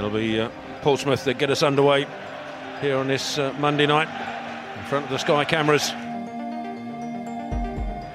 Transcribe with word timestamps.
It'll 0.00 0.08
be 0.08 0.40
uh, 0.40 0.48
Portsmouth 0.82 1.24
that 1.24 1.38
get 1.38 1.50
us 1.50 1.62
underway 1.62 2.06
here 2.80 2.96
on 2.96 3.08
this 3.08 3.38
uh, 3.38 3.54
Monday 3.58 3.86
night 3.86 4.08
in 4.78 4.84
front 4.84 5.04
of 5.04 5.10
the 5.10 5.18
Sky 5.18 5.44
cameras. 5.44 5.90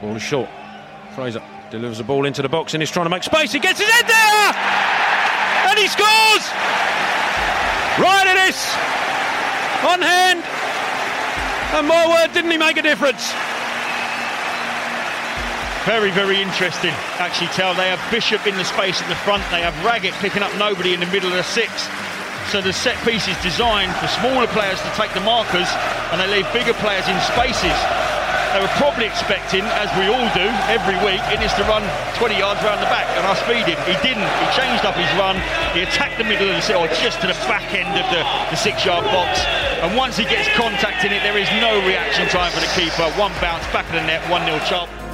Ball 0.01 0.15
is 0.15 0.21
short. 0.21 0.49
Fraser 1.13 1.41
delivers 1.71 1.97
the 1.97 2.03
ball 2.03 2.25
into 2.25 2.41
the 2.41 2.49
box 2.49 2.73
and 2.73 2.81
he's 2.81 2.91
trying 2.91 3.05
to 3.05 3.09
make 3.09 3.23
space. 3.23 3.51
He 3.51 3.59
gets 3.59 3.79
his 3.79 3.89
head 3.89 4.07
there! 4.07 4.53
And 5.69 5.79
he 5.79 5.87
scores! 5.87 6.45
Right 7.97 8.27
it 8.27 8.49
is! 8.49 8.59
On 9.85 10.01
hand! 10.01 10.43
And 11.75 11.87
my 11.87 12.07
word, 12.07 12.33
didn't 12.33 12.51
he 12.51 12.57
make 12.57 12.77
a 12.77 12.81
difference? 12.81 13.33
Very, 15.85 16.09
very 16.09 16.41
interesting. 16.41 16.91
Actually, 17.19 17.47
tell 17.49 17.75
they 17.75 17.89
have 17.89 18.01
Bishop 18.09 18.47
in 18.47 18.55
the 18.55 18.65
space 18.65 19.01
at 19.01 19.07
the 19.07 19.15
front. 19.15 19.43
They 19.51 19.61
have 19.61 19.75
Raggett 19.85 20.13
picking 20.15 20.41
up 20.41 20.55
nobody 20.57 20.93
in 20.93 20.99
the 20.99 21.05
middle 21.07 21.29
of 21.29 21.35
the 21.35 21.43
six. 21.43 21.87
So 22.51 22.61
the 22.61 22.73
set 22.73 22.95
piece 23.03 23.27
is 23.27 23.37
designed 23.41 23.93
for 23.97 24.07
smaller 24.07 24.47
players 24.47 24.81
to 24.81 24.91
take 24.93 25.13
the 25.13 25.25
markers, 25.25 25.67
and 26.13 26.21
they 26.21 26.29
leave 26.29 26.45
bigger 26.53 26.73
players 26.77 27.07
in 27.09 27.17
spaces. 27.33 27.75
They 28.55 28.63
were 28.63 28.77
probably 28.79 29.03
expecting, 29.03 29.67
as 29.83 29.91
we 29.99 30.07
all 30.07 30.29
do 30.31 30.47
every 30.71 30.95
week, 31.03 31.19
Inniss 31.27 31.51
to 31.59 31.67
run 31.67 31.83
20 32.15 32.39
yards 32.39 32.63
around 32.63 32.79
the 32.79 32.87
back 32.87 33.03
and 33.19 33.27
I 33.27 33.35
speed 33.35 33.67
him. 33.67 33.75
He 33.83 33.99
didn't. 33.99 34.23
He 34.23 34.47
changed 34.55 34.87
up 34.87 34.95
his 34.95 35.11
run. 35.19 35.35
He 35.75 35.83
attacked 35.83 36.17
the 36.17 36.23
middle 36.23 36.47
of 36.47 36.55
the 36.55 36.63
six, 36.63 36.77
or 36.79 36.87
just 37.03 37.19
to 37.19 37.27
the 37.27 37.35
back 37.51 37.67
end 37.75 37.91
of 37.99 38.07
the, 38.15 38.23
the 38.47 38.55
six-yard 38.55 39.03
box. 39.11 39.43
And 39.83 39.97
once 39.97 40.15
he 40.15 40.23
gets 40.23 40.47
contact 40.55 41.03
in 41.03 41.11
it, 41.11 41.19
there 41.19 41.35
is 41.35 41.51
no 41.59 41.83
reaction 41.83 42.29
time 42.31 42.51
for 42.55 42.63
the 42.63 42.71
keeper. 42.79 43.03
One 43.19 43.35
bounce 43.43 43.67
back 43.75 43.87
of 43.91 43.99
the 43.99 44.07
net, 44.07 44.23
1 44.31 44.45
0 44.47 44.59
Charlton. 44.63 45.04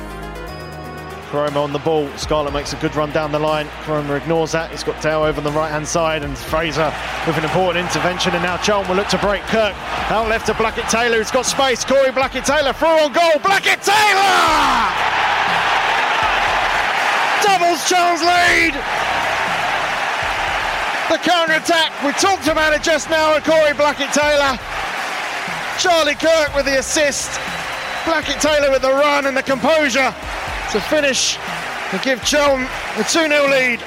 Koroma 1.32 1.64
on 1.64 1.72
the 1.72 1.80
ball. 1.80 2.10
Scarlett 2.18 2.52
makes 2.52 2.74
a 2.74 2.76
good 2.76 2.94
run 2.94 3.10
down 3.12 3.32
the 3.32 3.40
line. 3.40 3.66
Koroma 3.88 4.20
ignores 4.20 4.52
that. 4.52 4.70
He's 4.70 4.84
got 4.84 5.02
Dale 5.02 5.24
over 5.24 5.40
on 5.40 5.46
the 5.46 5.52
right 5.52 5.72
hand 5.72 5.88
side, 5.88 6.24
and 6.24 6.38
Fraser 6.38 6.94
with 7.26 7.38
an 7.38 7.46
important 7.46 7.88
intervention. 7.88 8.36
And 8.36 8.44
now 8.44 8.58
Charlton 8.58 8.90
will 8.90 8.98
look 8.98 9.08
to 9.16 9.18
break 9.18 9.42
Kirk. 9.44 9.74
Out 10.12 10.28
left 10.28 10.48
to 10.48 10.54
Blackett 10.54 10.90
Taylor, 10.90 11.18
who's 11.18 11.32
got 11.32 11.46
space. 11.46 11.86
Corey 11.86 12.12
Blackett 12.12 12.44
Taylor 12.44 12.74
through 12.74 13.00
on 13.00 13.14
goal. 13.14 13.40
Blackett 13.40 13.80
Taylor! 13.80 14.36
Doubles 17.47 17.80
Charles 17.88 18.20
lead! 18.20 18.75
The 21.08 21.18
counter 21.24 21.56
attack. 21.56 21.96
We 22.03 22.12
talked 22.20 22.47
about 22.47 22.74
it 22.75 22.84
just 22.84 23.09
now 23.09 23.36
with 23.36 23.46
Corey 23.46 23.72
Blackett 23.74 24.12
Taylor. 24.12 24.59
Charlie 25.80 26.20
Kirk 26.20 26.53
with 26.56 26.66
the 26.66 26.80
assist. 26.80 27.40
Blackett 28.03 28.41
Taylor 28.41 28.70
with 28.70 28.81
the 28.81 28.91
run 28.91 29.28
and 29.28 29.38
the 29.38 29.44
composure 29.44 30.14
to 30.72 30.80
finish 30.80 31.38
and 31.92 32.02
give 32.02 32.24
Chelm 32.24 32.64
a 32.96 33.04
2 33.04 33.28
0 33.28 33.28
lead. 33.52 33.84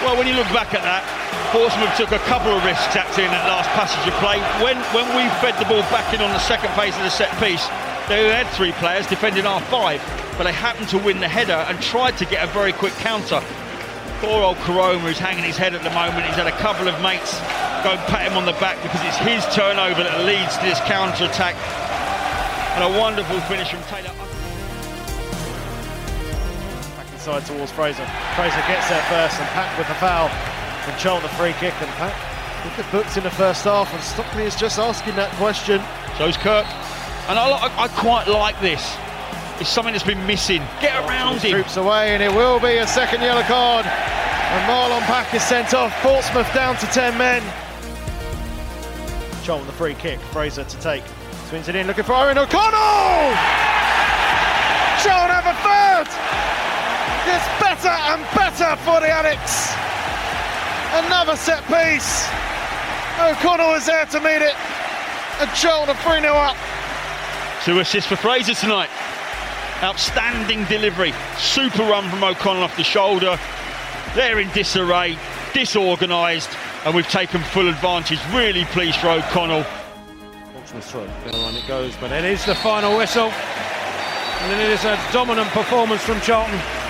Well, 0.00 0.16
when 0.16 0.26
you 0.26 0.32
look 0.32 0.48
back 0.48 0.72
at 0.72 0.80
that, 0.80 1.04
Portsmouth 1.52 1.92
took 1.96 2.12
a 2.12 2.22
couple 2.24 2.52
of 2.52 2.64
risks 2.64 2.96
actually 2.96 3.28
in 3.28 3.32
that 3.36 3.48
last 3.48 3.68
passage 3.76 4.00
of 4.08 4.16
play. 4.16 4.40
When 4.64 4.80
when 4.96 5.08
we 5.12 5.28
fed 5.44 5.60
the 5.60 5.68
ball 5.68 5.84
back 5.92 6.08
in 6.12 6.20
on 6.24 6.32
the 6.32 6.40
second 6.40 6.72
phase 6.72 6.96
of 6.96 7.04
the 7.04 7.12
set 7.12 7.28
piece, 7.36 7.68
they 8.08 8.32
had 8.32 8.48
three 8.56 8.72
players 8.80 9.06
defending 9.06 9.44
our 9.44 9.60
five, 9.68 10.00
but 10.40 10.44
they 10.44 10.52
happened 10.52 10.88
to 10.90 10.98
win 10.98 11.20
the 11.20 11.28
header 11.28 11.60
and 11.68 11.80
tried 11.80 12.16
to 12.18 12.24
get 12.24 12.44
a 12.44 12.48
very 12.52 12.72
quick 12.72 12.92
counter. 13.04 13.44
Poor 14.24 14.40
old 14.40 14.56
Koroma 14.64 15.00
who's 15.00 15.18
hanging 15.20 15.44
his 15.44 15.56
head 15.56 15.74
at 15.74 15.84
the 15.84 15.92
moment. 15.92 16.24
He's 16.24 16.40
had 16.40 16.48
a 16.48 16.58
couple 16.64 16.88
of 16.88 16.96
mates 17.04 17.36
go 17.84 17.92
and 17.92 18.00
pat 18.08 18.24
him 18.24 18.40
on 18.40 18.46
the 18.48 18.56
back 18.56 18.80
because 18.80 19.04
it's 19.04 19.20
his 19.20 19.44
turnover 19.52 20.00
that 20.00 20.24
leads 20.24 20.56
to 20.56 20.64
this 20.64 20.80
counter 20.88 21.28
attack. 21.28 21.56
And 22.76 22.84
a 22.84 22.98
wonderful 22.98 23.40
finish 23.48 23.68
from 23.68 23.82
Taylor. 23.84 24.25
Inside 27.26 27.44
towards 27.44 27.72
Fraser. 27.72 28.06
Fraser 28.36 28.62
gets 28.68 28.88
there 28.88 29.02
first 29.10 29.40
and 29.40 29.48
Pack 29.48 29.76
with 29.76 29.88
the 29.88 29.94
foul. 29.94 30.28
And 30.86 30.96
Charlton 30.96 31.28
the 31.28 31.34
free 31.34 31.54
kick. 31.54 31.74
And 31.82 31.90
Pack 31.98 32.14
with 32.62 32.76
the 32.76 32.86
books 32.92 33.16
in 33.16 33.24
the 33.24 33.32
first 33.32 33.64
half. 33.64 33.92
And 33.92 34.00
Stockley 34.00 34.44
is 34.44 34.54
just 34.54 34.78
asking 34.78 35.16
that 35.16 35.32
question. 35.32 35.82
So's 36.18 36.36
Kirk. 36.36 36.64
And 37.26 37.36
I, 37.36 37.50
I, 37.50 37.82
I 37.82 37.88
quite 37.88 38.28
like 38.28 38.54
this. 38.60 38.94
It's 39.58 39.68
something 39.68 39.92
that's 39.92 40.06
been 40.06 40.24
missing. 40.24 40.62
Get 40.80 40.94
around 41.02 41.38
him. 41.38 41.50
Troops 41.50 41.76
away, 41.76 42.14
and 42.14 42.22
it 42.22 42.30
will 42.30 42.60
be 42.60 42.76
a 42.76 42.86
second 42.86 43.22
yellow 43.22 43.42
card. 43.42 43.86
And 43.86 44.62
Marlon 44.70 45.02
Pack 45.10 45.34
is 45.34 45.42
sent 45.42 45.74
off. 45.74 45.92
Portsmouth 46.02 46.54
down 46.54 46.76
to 46.76 46.86
10 46.86 47.18
men. 47.18 47.42
Charlton 49.42 49.66
the 49.66 49.72
free 49.72 49.94
kick. 49.94 50.20
Fraser 50.30 50.62
to 50.62 50.78
take. 50.78 51.02
Swings 51.48 51.66
it 51.66 51.74
in, 51.74 51.88
looking 51.88 52.04
for 52.04 52.12
Eoghan 52.12 52.36
O'Connell! 52.36 53.34
Charlton 55.02 55.34
have 55.34 55.46
a 55.50 56.06
third! 56.06 56.55
It's 57.26 57.48
better 57.58 57.90
and 57.90 58.22
better 58.34 58.76
for 58.86 59.00
the 59.00 59.10
Addicks. 59.10 59.74
Another 61.04 61.36
set 61.36 61.64
piece. 61.66 62.26
O'Connell 63.18 63.74
is 63.74 63.86
there 63.86 64.06
to 64.06 64.20
meet 64.20 64.42
it. 64.42 64.54
A 65.40 65.46
Charlton 65.54 65.94
are 65.94 66.02
3 66.02 66.20
0 66.20 66.32
up. 66.32 66.56
Two 67.64 67.80
assists 67.80 68.08
for 68.08 68.16
Fraser 68.16 68.54
tonight. 68.54 68.88
Outstanding 69.82 70.64
delivery. 70.66 71.12
Super 71.36 71.82
run 71.82 72.08
from 72.08 72.22
O'Connell 72.22 72.62
off 72.62 72.76
the 72.76 72.84
shoulder. 72.84 73.38
They're 74.14 74.38
in 74.38 74.48
disarray, 74.52 75.18
disorganised, 75.52 76.48
and 76.84 76.94
we've 76.94 77.08
taken 77.08 77.42
full 77.42 77.68
advantage. 77.68 78.20
Really 78.32 78.64
pleased 78.66 78.98
for 78.98 79.08
O'Connell. 79.08 79.66
Portsmouth 80.54 80.84
through. 80.84 81.32
Down 81.32 81.54
it 81.54 81.66
goes, 81.66 81.96
but 81.96 82.12
it 82.12 82.24
is 82.24 82.44
the 82.46 82.54
final 82.54 82.96
whistle. 82.96 83.28
And 83.28 84.52
then 84.52 84.60
it 84.60 84.72
is 84.72 84.84
a 84.84 84.96
dominant 85.12 85.48
performance 85.48 86.02
from 86.02 86.20
Charlton. 86.20 86.85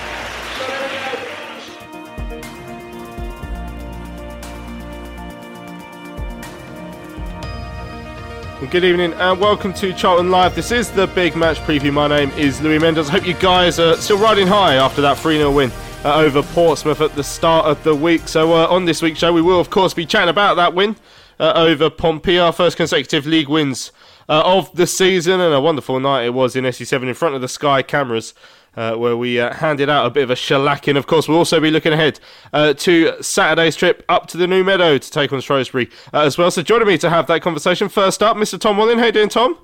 Well, 8.66 8.72
Good 8.72 8.84
evening 8.84 9.12
and 9.12 9.38
welcome 9.38 9.72
to 9.74 9.92
Charlton 9.92 10.32
Live. 10.32 10.56
This 10.56 10.72
is 10.72 10.90
the 10.90 11.06
big 11.06 11.36
match 11.36 11.58
preview. 11.58 11.92
My 11.92 12.08
name 12.08 12.30
is 12.30 12.60
Louis 12.60 12.80
Mendes. 12.80 13.08
I 13.08 13.12
hope 13.12 13.24
you 13.24 13.34
guys 13.34 13.78
are 13.78 13.94
still 13.94 14.18
riding 14.18 14.48
high 14.48 14.74
after 14.74 15.00
that 15.02 15.18
3 15.18 15.36
0 15.36 15.52
win 15.52 15.70
uh, 16.04 16.16
over 16.16 16.42
Portsmouth 16.42 17.00
at 17.00 17.14
the 17.14 17.22
start 17.22 17.66
of 17.66 17.80
the 17.84 17.94
week. 17.94 18.26
So, 18.26 18.54
uh, 18.54 18.66
on 18.66 18.84
this 18.84 19.02
week's 19.02 19.20
show, 19.20 19.32
we 19.32 19.40
will, 19.40 19.60
of 19.60 19.70
course, 19.70 19.94
be 19.94 20.04
chatting 20.04 20.30
about 20.30 20.56
that 20.56 20.74
win 20.74 20.96
uh, 21.38 21.52
over 21.54 21.88
Pompey, 21.88 22.40
our 22.40 22.50
first 22.50 22.76
consecutive 22.76 23.24
league 23.24 23.48
wins 23.48 23.92
uh, 24.28 24.42
of 24.44 24.74
the 24.74 24.88
season, 24.88 25.40
and 25.40 25.54
a 25.54 25.60
wonderful 25.60 26.00
night 26.00 26.24
it 26.24 26.34
was 26.34 26.56
in 26.56 26.64
SE7 26.64 27.06
in 27.06 27.14
front 27.14 27.36
of 27.36 27.42
the 27.42 27.48
Sky 27.48 27.82
cameras. 27.82 28.34
Uh, 28.76 28.94
where 28.94 29.16
we 29.16 29.40
uh, 29.40 29.54
handed 29.54 29.88
out 29.88 30.04
a 30.04 30.10
bit 30.10 30.22
of 30.22 30.28
a 30.30 30.34
shellacking. 30.34 30.98
Of 30.98 31.06
course, 31.06 31.26
we'll 31.28 31.38
also 31.38 31.58
be 31.60 31.70
looking 31.70 31.94
ahead 31.94 32.20
uh, 32.52 32.74
to 32.74 33.22
Saturday's 33.22 33.74
trip 33.74 34.04
up 34.10 34.26
to 34.26 34.36
the 34.36 34.46
New 34.46 34.62
Meadow 34.64 34.98
to 34.98 35.10
take 35.10 35.32
on 35.32 35.40
Shrewsbury 35.40 35.88
uh, 36.12 36.20
as 36.20 36.36
well. 36.36 36.50
So 36.50 36.60
joining 36.60 36.86
me 36.86 36.98
to 36.98 37.08
have 37.08 37.26
that 37.28 37.40
conversation, 37.40 37.88
first 37.88 38.22
up, 38.22 38.36
Mr. 38.36 38.60
Tom 38.60 38.76
Walling. 38.76 38.98
How 38.98 39.06
you 39.06 39.12
doing, 39.12 39.30
Tom? 39.30 39.56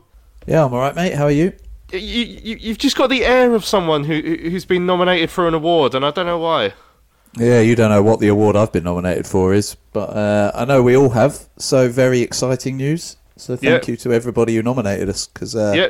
Yeah, 0.46 0.64
I'm 0.64 0.72
all 0.72 0.80
right, 0.80 0.94
mate. 0.94 1.12
How 1.12 1.24
are 1.24 1.30
you? 1.30 1.52
You, 1.92 1.98
you, 2.00 2.56
you've 2.58 2.78
just 2.78 2.96
got 2.96 3.10
the 3.10 3.26
air 3.26 3.54
of 3.54 3.66
someone 3.66 4.04
who, 4.04 4.14
who's 4.18 4.64
been 4.64 4.86
nominated 4.86 5.28
for 5.30 5.46
an 5.46 5.52
award, 5.52 5.94
and 5.94 6.06
I 6.06 6.10
don't 6.10 6.24
know 6.24 6.38
why. 6.38 6.72
Yeah, 7.36 7.60
you 7.60 7.76
don't 7.76 7.90
know 7.90 8.02
what 8.02 8.18
the 8.20 8.28
award 8.28 8.56
I've 8.56 8.72
been 8.72 8.84
nominated 8.84 9.26
for 9.26 9.52
is, 9.52 9.76
but 9.92 10.08
uh, 10.08 10.52
I 10.54 10.64
know 10.64 10.82
we 10.82 10.96
all 10.96 11.10
have. 11.10 11.38
So 11.58 11.90
very 11.90 12.20
exciting 12.22 12.78
news. 12.78 13.16
So 13.36 13.56
thank 13.56 13.86
Yeah. 13.88 13.90
you 13.92 13.96
to 13.98 14.12
everybody 14.14 14.56
who 14.56 14.62
nominated 14.62 15.10
us 15.10 15.26
because 15.26 15.54
uh, 15.54 15.74
Yeah. 15.76 15.88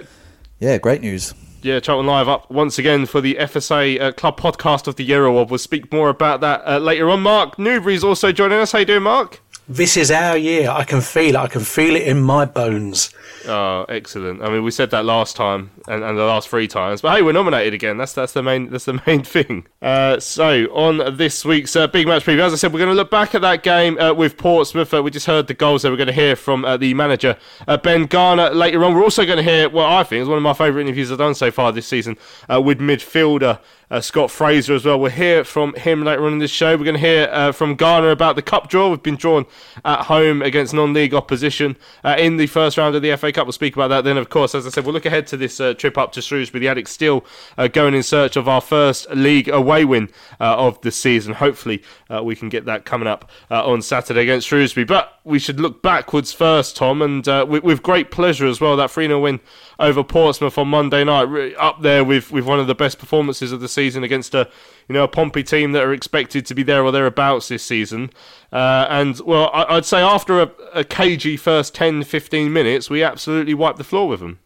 yeah, 0.58 0.78
great 0.78 1.02
news. 1.02 1.34
Yeah, 1.62 1.79
Charlton 1.79 2.06
Live 2.06 2.29
up 2.29 2.50
once 2.50 2.76
again 2.76 3.06
for 3.06 3.20
the 3.20 3.37
FSA 3.37 4.00
uh, 4.00 4.12
Club 4.12 4.37
Podcast 4.38 4.88
of 4.88 4.97
the 4.97 5.05
Year 5.05 5.25
Award. 5.25 5.49
We'll 5.49 5.59
speak 5.59 5.93
more 5.93 6.09
about 6.09 6.41
that 6.41 6.61
uh, 6.67 6.79
later 6.79 7.09
on. 7.09 7.23
Mark 7.23 7.56
Newbury's 7.56 8.03
also 8.03 8.32
joining 8.32 8.59
us. 8.59 8.73
How 8.73 8.81
you 8.81 8.85
doing, 8.85 9.05
Mark? 9.05 9.41
This 9.69 9.97
is 9.97 10.11
our 10.11 10.37
year. 10.37 10.69
I 10.69 10.82
can 10.82 11.00
feel 11.00 11.37
it. 11.37 11.38
I 11.38 11.47
can 11.47 11.61
feel 11.61 11.94
it 11.94 12.03
in 12.03 12.20
my 12.20 12.47
bones. 12.47 13.14
Oh, 13.47 13.85
excellent! 13.89 14.43
I 14.43 14.50
mean, 14.50 14.62
we 14.62 14.71
said 14.71 14.91
that 14.91 15.05
last 15.05 15.37
time 15.37 15.71
and, 15.89 16.05
and 16.05 16.17
the 16.17 16.25
last 16.25 16.49
three 16.49 16.69
times, 16.69 17.00
but 17.00 17.17
hey, 17.17 17.23
we're 17.23 17.33
nominated 17.33 17.75
again. 17.75 17.97
That's 17.97 18.12
that's 18.12 18.33
the 18.33 18.43
main 18.43 18.71
that's 18.71 18.85
the 18.85 19.00
main 19.06 19.23
thing. 19.25 19.67
Uh, 19.81 20.21
so 20.21 20.67
on 20.67 21.17
this 21.17 21.44
week's 21.44 21.75
uh, 21.75 21.87
big 21.87 22.06
match 22.06 22.25
preview, 22.25 22.41
as 22.41 22.53
I 22.53 22.56
said, 22.56 22.73
we're 22.73 22.79
going 22.79 22.91
to 22.91 22.97
look 22.97 23.11
back 23.11 23.35
at 23.35 23.41
that 23.43 23.62
game 23.62 23.99
uh, 23.99 24.12
with 24.12 24.37
Portsmouth. 24.37 24.93
Uh, 24.94 25.03
we 25.03 25.11
just 25.11 25.27
heard 25.27 25.49
the 25.49 25.55
goals 25.55 25.83
that 25.83 25.91
we're 25.91 25.97
going 25.97 26.06
to 26.06 26.12
hear 26.12 26.37
from 26.37 26.65
uh, 26.65 26.77
the 26.77 26.94
manager 26.94 27.37
uh, 27.67 27.77
Ben 27.77 28.06
Garner 28.06 28.50
later 28.50 28.85
on. 28.85 28.94
We're 28.94 29.03
also 29.03 29.25
going 29.25 29.39
to 29.39 29.43
hear 29.43 29.69
what 29.69 29.87
I 29.87 30.05
think 30.05 30.23
is 30.23 30.29
one 30.29 30.37
of 30.37 30.43
my 30.43 30.55
favourite 30.55 30.85
interviews 30.85 31.11
I've 31.11 31.19
done 31.19 31.35
so 31.35 31.50
far 31.50 31.73
this 31.73 31.87
season 31.87 32.17
with 32.49 32.79
midfielder 32.79 33.59
Scott 34.00 34.31
Fraser 34.31 34.75
as 34.75 34.87
well. 34.87 34.99
We'll 34.99 35.11
hear 35.11 35.44
from 35.44 35.75
him 35.75 36.03
later 36.03 36.25
on 36.25 36.33
in 36.33 36.39
this 36.39 36.50
show. 36.50 36.77
We're 36.77 36.85
going 36.85 36.94
to 36.94 37.00
hear 37.00 37.53
from 37.53 37.75
Garner 37.75 38.11
about 38.11 38.37
the 38.37 38.43
cup 38.43 38.69
draw. 38.71 38.89
We've 38.89 39.03
been 39.03 39.17
drawn 39.17 39.44
at 39.85 40.05
home 40.05 40.41
against 40.41 40.73
non-league 40.73 41.12
opposition 41.12 41.77
in 42.05 42.37
the 42.37 42.47
first 42.47 42.79
round 42.79 42.94
of 42.94 43.03
the 43.03 43.15
FA 43.17 43.31
Cup. 43.32 43.46
We'll 43.46 43.52
speak 43.52 43.75
about 43.75 43.88
that 43.88 44.05
then, 44.05 44.17
of 44.17 44.29
course. 44.29 44.55
As 44.55 44.67
I 44.67 44.70
said, 44.70 44.84
we'll 44.84 44.94
look 44.94 45.06
ahead 45.06 45.26
to 45.29 45.37
this 45.37 45.61
uh, 45.61 45.75
trip 45.75 45.99
up 45.99 46.12
to 46.12 46.23
Shrewsbury. 46.23 46.61
The 46.61 46.67
Addicks 46.67 46.88
still 46.88 47.25
uh, 47.58 47.69
going 47.69 47.94
in 47.94 48.02
search 48.02 48.37
of 48.37 48.49
our 48.49 48.61
first 48.61 49.11
league 49.11 49.49
away 49.49 49.84
win 49.84 50.11
uh, 50.40 50.56
of 50.56 50.81
the 50.82 50.90
season. 50.90 51.34
Hopefully, 51.34 51.82
we 52.23 52.37
can 52.37 52.49
get 52.49 52.67
that 52.67 52.84
coming 52.84 53.08
up 53.08 53.31
on 53.50 53.82
Saturday 53.82 54.23
against 54.23 54.46
Shrewsbury. 54.49 54.84
But 54.84 55.19
we 55.25 55.38
should 55.38 55.58
look 55.61 55.82
backwards 55.82 56.32
first, 56.32 56.76
Tom, 56.76 57.00
and 57.00 57.26
with, 57.49 57.64
with, 57.64 57.82
great 57.82 58.11
pleasure 58.11 58.46
as 58.46 58.61
well. 58.61 58.76
That 58.76 58.90
3 58.90 59.06
0 59.06 59.20
win 59.20 59.40
over 59.79 60.05
Portsmouth 60.05 60.58
on 60.58 60.69
Monday 60.69 61.05
night, 61.05 61.55
up 61.58 61.82
there 61.82 62.05
with, 62.05 62.31
with 62.31 62.44
one 62.44 62.61
of 62.61 62.67
the 62.67 62.75
best 62.75 62.99
performances 62.99 63.52
of 63.52 63.61
the 63.61 63.69
season 63.69 64.05
against 64.05 64.34
a 64.34 64.49
you 64.93 64.99
know 64.99 65.05
a 65.05 65.09
Pompey 65.09 65.43
team 65.43 65.73
that 65.73 65.83
are 65.83 65.93
expected 65.94 66.44
to 66.44 66.55
be 66.55 66.62
there 66.62 66.85
or 66.85 66.93
thereabouts 66.93 67.49
this 67.49 67.62
season. 67.62 68.11
Uh, 68.53 68.87
and 68.91 69.19
well, 69.21 69.50
I, 69.55 69.75
would 69.75 69.87
say 69.87 70.03
after 70.03 70.43
a, 70.43 70.50
a 70.75 70.85
cagey 70.85 71.39
first 71.39 71.75
10, 71.75 72.05
15 72.05 72.53
minutes, 72.53 72.91
we 72.91 73.03
absolutely 73.03 73.55
wiped 73.55 73.79
the 73.79 73.85
floor 73.85 74.06
with 74.06 74.21
them. 74.21 74.39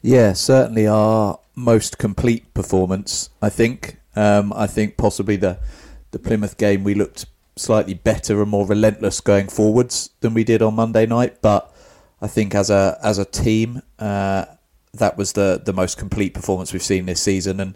Yeah, 0.00 0.32
certainly 0.32 0.86
our 0.86 1.38
most 1.54 1.98
complete 1.98 2.54
performance. 2.54 3.28
I 3.42 3.50
think. 3.50 3.98
Um, 4.16 4.52
I 4.54 4.66
think 4.66 4.96
possibly 4.96 5.36
the 5.36 5.58
the 6.12 6.18
Plymouth 6.18 6.56
game 6.56 6.82
we 6.82 6.94
looked 6.94 7.26
slightly 7.56 7.94
better 7.94 8.40
and 8.40 8.50
more 8.50 8.66
relentless 8.66 9.20
going 9.20 9.48
forwards 9.48 10.10
than 10.20 10.32
we 10.32 10.44
did 10.44 10.62
on 10.62 10.74
Monday 10.74 11.04
night, 11.04 11.42
but 11.42 11.70
I 12.22 12.26
think 12.26 12.54
as 12.54 12.70
a 12.70 12.98
as 13.02 13.18
a 13.18 13.26
team, 13.26 13.82
uh, 13.98 14.46
that 14.94 15.18
was 15.18 15.32
the 15.32 15.60
the 15.62 15.74
most 15.74 15.98
complete 15.98 16.32
performance 16.32 16.72
we've 16.72 16.82
seen 16.82 17.06
this 17.06 17.20
season, 17.20 17.60
and 17.60 17.74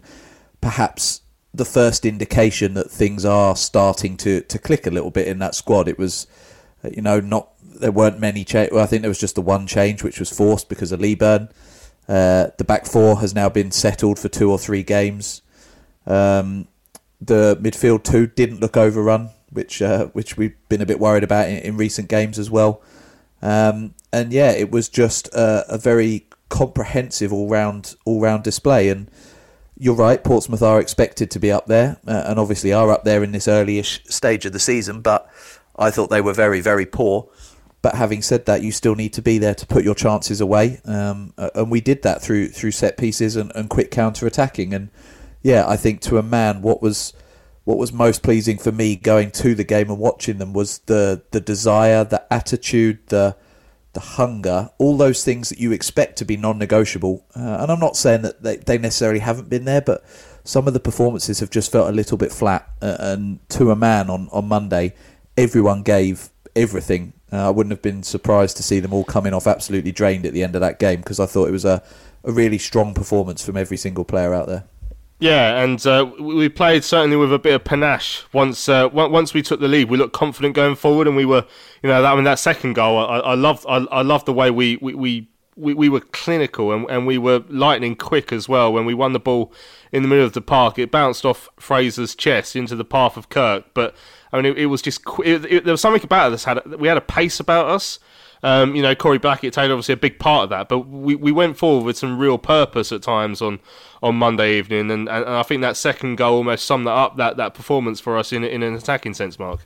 perhaps 0.61 1.21
the 1.57 1.65
first 1.65 2.05
indication 2.05 2.73
that 2.75 2.89
things 2.89 3.25
are 3.25 3.55
starting 3.55 4.17
to 4.17 4.41
to 4.41 4.59
click 4.59 4.87
a 4.87 4.91
little 4.91 5.11
bit 5.11 5.27
in 5.27 5.39
that 5.39 5.55
squad. 5.55 5.87
It 5.87 5.97
was, 5.97 6.27
uh, 6.83 6.89
you 6.95 7.01
know, 7.01 7.19
not 7.19 7.49
there 7.61 7.91
weren't 7.91 8.19
many 8.19 8.43
change. 8.43 8.71
Well, 8.71 8.83
I 8.83 8.87
think 8.87 9.01
there 9.01 9.09
was 9.09 9.19
just 9.19 9.35
the 9.35 9.41
one 9.41 9.67
change 9.67 10.03
which 10.03 10.19
was 10.19 10.29
forced 10.29 10.69
because 10.69 10.91
of 10.91 10.99
Leaburn. 10.99 11.49
Uh, 12.07 12.47
the 12.57 12.63
back 12.63 12.85
four 12.85 13.19
has 13.19 13.35
now 13.35 13.49
been 13.49 13.71
settled 13.71 14.17
for 14.17 14.29
two 14.29 14.49
or 14.49 14.57
three 14.57 14.83
games. 14.83 15.41
Um, 16.05 16.67
the 17.19 17.57
midfield 17.61 18.03
two 18.03 18.27
didn't 18.27 18.61
look 18.61 18.77
overrun, 18.77 19.31
which 19.51 19.81
uh, 19.81 20.05
which 20.07 20.37
we've 20.37 20.55
been 20.69 20.81
a 20.81 20.85
bit 20.85 20.99
worried 20.99 21.23
about 21.23 21.49
in, 21.49 21.57
in 21.57 21.77
recent 21.77 22.07
games 22.07 22.39
as 22.39 22.49
well. 22.49 22.81
Um, 23.41 23.93
and 24.11 24.31
yeah, 24.31 24.51
it 24.51 24.71
was 24.71 24.89
just 24.89 25.27
a, 25.33 25.65
a 25.67 25.77
very 25.77 26.27
comprehensive 26.49 27.33
all 27.33 27.49
round 27.49 27.95
all 28.05 28.21
round 28.21 28.43
display. 28.43 28.89
And 28.89 29.09
you're 29.79 29.95
right, 29.95 30.23
Portsmouth 30.23 30.61
are 30.61 30.79
expected 30.79 31.29
to 31.31 31.39
be 31.39 31.51
up 31.51 31.67
there, 31.67 31.97
uh, 32.07 32.23
and 32.27 32.39
obviously 32.39 32.73
are 32.73 32.91
up 32.91 33.03
there 33.03 33.23
in 33.23 33.31
this 33.31 33.47
early-ish 33.47 34.03
stage 34.05 34.45
of 34.45 34.53
the 34.53 34.59
season. 34.59 35.01
But 35.01 35.29
I 35.75 35.91
thought 35.91 36.09
they 36.09 36.21
were 36.21 36.33
very 36.33 36.61
very 36.61 36.85
poor. 36.85 37.29
But 37.83 37.95
having 37.95 38.23
said 38.23 38.47
that, 38.47 38.63
you 38.63 38.71
still 38.71 38.95
need 38.95 39.13
to 39.13 39.21
be 39.21 39.37
there 39.37 39.53
to 39.53 39.65
put 39.65 39.83
your 39.83 39.95
chances 39.95 40.41
away, 40.41 40.81
um, 40.85 41.33
and 41.37 41.69
we 41.69 41.79
did 41.79 42.01
that 42.01 42.21
through 42.21 42.49
through 42.49 42.71
set 42.71 42.97
pieces 42.97 43.35
and, 43.35 43.51
and 43.55 43.69
quick 43.69 43.91
counter 43.91 44.25
attacking. 44.25 44.73
And 44.73 44.89
yeah, 45.43 45.63
I 45.67 45.77
think 45.77 46.01
to 46.01 46.17
a 46.17 46.23
man, 46.23 46.61
what 46.61 46.81
was 46.81 47.13
what 47.63 47.77
was 47.77 47.93
most 47.93 48.23
pleasing 48.23 48.57
for 48.57 48.71
me 48.71 48.95
going 48.95 49.29
to 49.29 49.53
the 49.53 49.63
game 49.63 49.89
and 49.89 49.99
watching 49.99 50.37
them 50.37 50.53
was 50.53 50.79
the 50.79 51.21
the 51.31 51.39
desire, 51.39 52.03
the 52.03 52.25
attitude, 52.33 52.99
the 53.07 53.35
the 53.97 54.01
hunger, 54.01 54.69
all 54.77 54.95
those 54.95 55.23
things 55.23 55.49
that 55.49 55.57
you 55.57 55.71
expect 55.71 56.19
to 56.19 56.23
be 56.23 56.37
non-negotiable. 56.37 57.25
Uh, 57.35 57.57
and 57.61 57.71
I'm 57.71 57.79
not 57.79 57.97
saying 57.97 58.21
that 58.21 58.43
they, 58.43 58.57
they 58.57 58.77
necessarily 58.77 59.17
haven't 59.17 59.49
been 59.49 59.65
there, 59.65 59.81
but 59.81 60.05
some 60.43 60.67
of 60.67 60.75
the 60.75 60.79
performances 60.79 61.39
have 61.39 61.49
just 61.49 61.71
felt 61.71 61.89
a 61.89 61.91
little 61.91 62.15
bit 62.15 62.31
flat. 62.31 62.69
Uh, 62.79 62.95
and 62.99 63.39
to 63.49 63.71
a 63.71 63.75
man 63.75 64.11
on, 64.11 64.29
on 64.31 64.47
Monday, 64.47 64.93
everyone 65.35 65.81
gave 65.81 66.29
everything. 66.55 67.13
Uh, 67.33 67.47
I 67.47 67.49
wouldn't 67.49 67.71
have 67.71 67.81
been 67.81 68.03
surprised 68.03 68.55
to 68.57 68.63
see 68.63 68.79
them 68.79 68.93
all 68.93 69.03
coming 69.03 69.33
off 69.33 69.47
absolutely 69.47 69.91
drained 69.91 70.27
at 70.27 70.33
the 70.33 70.43
end 70.43 70.53
of 70.53 70.61
that 70.61 70.77
game 70.77 70.99
because 70.99 71.19
I 71.19 71.25
thought 71.25 71.47
it 71.47 71.51
was 71.51 71.65
a, 71.65 71.81
a 72.23 72.31
really 72.31 72.59
strong 72.59 72.93
performance 72.93 73.43
from 73.43 73.57
every 73.57 73.77
single 73.77 74.05
player 74.05 74.35
out 74.35 74.45
there. 74.45 74.65
Yeah, 75.19 75.63
and 75.63 75.83
uh, 75.87 76.11
we 76.19 76.47
played 76.47 76.83
certainly 76.83 77.17
with 77.17 77.33
a 77.33 77.39
bit 77.39 77.55
of 77.55 77.63
panache. 77.63 78.23
Once 78.33 78.69
uh, 78.69 78.87
once 78.91 79.33
we 79.33 79.41
took 79.41 79.59
the 79.59 79.67
lead, 79.67 79.89
we 79.89 79.97
looked 79.97 80.13
confident 80.13 80.53
going 80.53 80.75
forward, 80.75 81.07
and 81.07 81.15
we 81.15 81.25
were, 81.25 81.43
you 81.81 81.89
know, 81.89 82.01
that 82.03 82.15
mean 82.15 82.23
that 82.25 82.37
second 82.37 82.73
goal, 82.73 82.99
I, 82.99 83.19
I 83.19 83.33
loved, 83.33 83.65
I, 83.67 83.77
I 83.91 84.01
loved 84.03 84.27
the 84.27 84.33
way 84.33 84.51
we 84.51 84.77
we. 84.77 84.93
we 84.93 85.27
we, 85.59 85.73
we 85.73 85.89
were 85.89 86.01
clinical 86.01 86.71
and, 86.71 86.87
and 86.87 87.07
we 87.07 87.17
were 87.17 87.43
lightning 87.49 87.95
quick 87.95 88.31
as 88.31 88.47
well. 88.47 88.71
When 88.71 88.85
we 88.85 88.93
won 88.93 89.13
the 89.13 89.19
ball 89.19 89.51
in 89.91 90.03
the 90.03 90.07
middle 90.07 90.23
of 90.23 90.33
the 90.33 90.41
park, 90.41 90.77
it 90.77 90.91
bounced 90.91 91.25
off 91.25 91.49
Fraser's 91.59 92.13
chest 92.13 92.55
into 92.55 92.75
the 92.75 92.85
path 92.85 93.17
of 93.17 93.29
Kirk. 93.29 93.65
But 93.73 93.95
I 94.31 94.37
mean, 94.37 94.45
it, 94.45 94.59
it 94.59 94.65
was 94.67 94.83
just 94.83 95.01
it, 95.25 95.43
it, 95.45 95.63
there 95.63 95.73
was 95.73 95.81
something 95.81 96.03
about 96.03 96.31
us. 96.31 96.43
Had 96.43 96.63
we 96.75 96.87
had 96.87 96.95
a 96.95 97.01
pace 97.01 97.39
about 97.39 97.65
us 97.71 97.97
um, 98.43 98.75
you 98.75 98.81
know, 98.81 98.95
Corey 98.95 99.17
Blackett 99.17 99.53
played 99.53 99.71
obviously 99.71 99.93
a 99.93 99.97
big 99.97 100.19
part 100.19 100.45
of 100.45 100.49
that, 100.51 100.69
but 100.69 100.79
we, 100.79 101.15
we 101.15 101.31
went 101.31 101.57
forward 101.57 101.85
with 101.85 101.97
some 101.97 102.17
real 102.17 102.37
purpose 102.37 102.91
at 102.91 103.01
times 103.01 103.41
on, 103.41 103.59
on 104.03 104.15
Monday 104.15 104.57
evening, 104.57 104.91
and, 104.91 105.09
and 105.09 105.25
I 105.25 105.43
think 105.43 105.61
that 105.61 105.77
second 105.77 106.15
goal 106.17 106.37
almost 106.37 106.65
summed 106.65 106.87
that 106.87 106.91
up 106.91 107.17
that, 107.17 107.37
that 107.37 107.53
performance 107.53 107.99
for 107.99 108.17
us 108.17 108.31
in 108.31 108.43
in 108.43 108.63
an 108.63 108.75
attacking 108.75 109.13
sense, 109.13 109.39
Mark. 109.39 109.61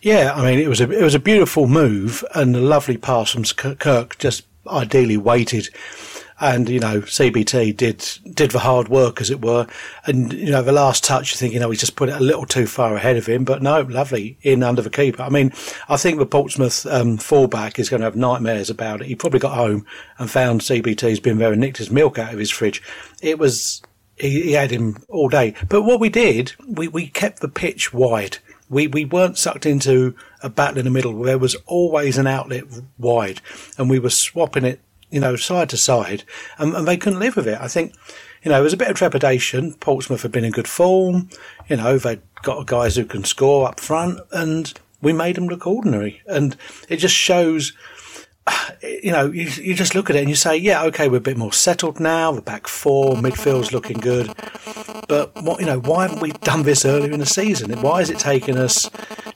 Yeah, 0.00 0.32
I 0.34 0.44
mean 0.44 0.60
it 0.60 0.68
was 0.68 0.80
a 0.80 0.90
it 0.90 1.02
was 1.02 1.14
a 1.14 1.20
beautiful 1.20 1.66
move 1.66 2.24
and 2.34 2.54
a 2.54 2.60
lovely 2.60 2.96
pass 2.96 3.32
from 3.32 3.44
Kirk, 3.44 4.18
just 4.18 4.46
ideally 4.68 5.16
weighted 5.16 5.68
and 6.40 6.68
you 6.68 6.78
know 6.78 7.00
CBT 7.00 7.76
did 7.76 8.06
did 8.32 8.50
the 8.52 8.60
hard 8.60 8.88
work 8.88 9.20
as 9.20 9.30
it 9.30 9.42
were, 9.42 9.66
and 10.06 10.32
you 10.32 10.50
know 10.50 10.62
the 10.62 10.72
last 10.72 11.04
touch, 11.04 11.32
you 11.32 11.36
think 11.36 11.52
you 11.52 11.60
know 11.60 11.70
he 11.70 11.76
just 11.76 11.96
put 11.96 12.08
it 12.08 12.16
a 12.16 12.20
little 12.20 12.46
too 12.46 12.66
far 12.66 12.94
ahead 12.94 13.16
of 13.16 13.26
him, 13.26 13.44
but 13.44 13.62
no, 13.62 13.82
lovely 13.82 14.38
in 14.42 14.62
under 14.62 14.82
the 14.82 14.90
keeper. 14.90 15.22
I 15.22 15.28
mean, 15.28 15.52
I 15.88 15.96
think 15.96 16.18
the 16.18 16.26
Portsmouth 16.26 16.86
um, 16.86 17.16
fullback 17.16 17.78
is 17.78 17.88
going 17.88 18.00
to 18.00 18.04
have 18.04 18.16
nightmares 18.16 18.70
about 18.70 19.00
it. 19.00 19.08
He 19.08 19.14
probably 19.14 19.40
got 19.40 19.56
home 19.56 19.84
and 20.18 20.30
found 20.30 20.60
CBT's 20.60 21.20
been 21.20 21.38
there 21.38 21.52
and 21.52 21.60
nicked 21.60 21.78
his 21.78 21.90
milk 21.90 22.18
out 22.18 22.32
of 22.32 22.38
his 22.38 22.50
fridge. 22.50 22.82
It 23.20 23.38
was 23.38 23.82
he, 24.16 24.42
he 24.42 24.52
had 24.52 24.70
him 24.70 25.02
all 25.08 25.28
day, 25.28 25.54
but 25.68 25.82
what 25.82 26.00
we 26.00 26.08
did, 26.08 26.52
we 26.66 26.88
we 26.88 27.08
kept 27.08 27.40
the 27.40 27.48
pitch 27.48 27.92
wide. 27.92 28.38
We, 28.70 28.86
we 28.86 29.06
weren't 29.06 29.38
sucked 29.38 29.64
into 29.64 30.14
a 30.42 30.50
battle 30.50 30.80
in 30.80 30.84
the 30.84 30.90
middle. 30.90 31.22
There 31.22 31.38
was 31.38 31.54
always 31.64 32.18
an 32.18 32.26
outlet 32.26 32.64
wide 32.98 33.40
and 33.78 33.88
we 33.88 33.98
were 33.98 34.10
swapping 34.10 34.66
it 34.66 34.80
you 35.10 35.20
know, 35.20 35.36
side 35.36 35.70
to 35.70 35.76
side, 35.76 36.24
and, 36.58 36.74
and, 36.74 36.86
they 36.86 36.96
couldn't 36.96 37.18
live 37.18 37.36
with 37.36 37.48
it. 37.48 37.58
I 37.60 37.68
think, 37.68 37.94
you 38.42 38.50
know, 38.50 38.60
it 38.60 38.64
was 38.64 38.72
a 38.72 38.78
bit 38.78 38.88
of 38.88 38.96
trepidation. 38.96 39.74
Portsmouth 39.74 40.22
had 40.22 40.32
been 40.32 40.44
in 40.44 40.52
good 40.52 40.68
form. 40.68 41.28
You 41.68 41.76
know, 41.76 41.98
they'd 41.98 42.20
got 42.42 42.66
guys 42.66 42.96
who 42.96 43.04
can 43.04 43.24
score 43.24 43.68
up 43.68 43.80
front, 43.80 44.20
and 44.32 44.72
we 45.00 45.12
made 45.12 45.36
them 45.36 45.48
look 45.48 45.66
ordinary. 45.66 46.22
And 46.26 46.56
it 46.88 46.96
just 46.96 47.14
shows, 47.14 47.72
you 48.82 49.12
know, 49.12 49.26
you, 49.26 49.48
you 49.62 49.74
just 49.74 49.94
look 49.94 50.10
at 50.10 50.16
it 50.16 50.20
and 50.20 50.28
you 50.28 50.34
say, 50.34 50.56
yeah, 50.56 50.84
okay, 50.84 51.08
we're 51.08 51.16
a 51.16 51.20
bit 51.20 51.36
more 51.36 51.52
settled 51.52 52.00
now. 52.00 52.32
The 52.32 52.42
back 52.42 52.66
four, 52.66 53.16
midfield's 53.16 53.72
looking 53.72 53.98
good. 53.98 54.32
But 55.08 55.34
what, 55.42 55.60
you 55.60 55.66
know, 55.66 55.80
why 55.80 56.02
haven't 56.02 56.20
we 56.20 56.32
done 56.32 56.62
this 56.62 56.84
earlier 56.84 57.12
in 57.12 57.20
the 57.20 57.26
season? 57.26 57.72
Why 57.80 58.00
has 58.00 58.10
it 58.10 58.18
taken 58.18 58.56
us, 58.56 58.90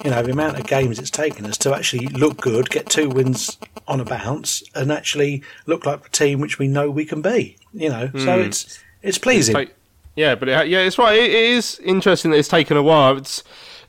you 0.04 0.10
know, 0.10 0.22
the 0.22 0.32
amount 0.32 0.58
of 0.58 0.66
games 0.66 0.98
it's 0.98 1.10
taken 1.10 1.46
us 1.46 1.58
to 1.58 1.74
actually 1.74 2.06
look 2.08 2.40
good, 2.40 2.70
get 2.70 2.88
two 2.88 3.08
wins 3.08 3.58
on 3.88 4.00
a 4.00 4.04
bounce 4.04 4.62
and 4.74 4.92
actually 4.92 5.42
look 5.66 5.86
like 5.86 6.02
the 6.02 6.08
team 6.10 6.40
which 6.40 6.58
we 6.58 6.68
know 6.68 6.90
we 6.90 7.04
can 7.04 7.22
be. 7.22 7.56
You 7.72 7.88
know, 7.88 8.08
mm. 8.08 8.24
so 8.24 8.36
hmm. 8.36 8.46
it's 8.48 8.78
it's 9.02 9.18
pleasing. 9.18 9.56
It's 9.56 9.72
yeah, 10.14 10.34
but 10.34 10.48
it, 10.48 10.68
yeah, 10.68 10.80
it's 10.80 10.98
right. 10.98 11.18
It, 11.18 11.30
it 11.30 11.44
is 11.52 11.80
interesting 11.82 12.32
that 12.32 12.36
it's 12.36 12.48
taken 12.48 12.76
a 12.76 12.82
while. 12.82 13.16
It's 13.16 13.42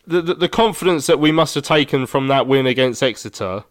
the, 0.08 0.22
the, 0.22 0.34
the 0.36 0.50
confidence 0.50 1.08
that 1.08 1.20
we 1.20 1.32
must 1.32 1.56
have 1.56 1.64
taken 1.64 2.06
from 2.06 2.28
that 2.28 2.48
win 2.48 2.66
against 2.66 3.04
Exeter. 3.04 3.64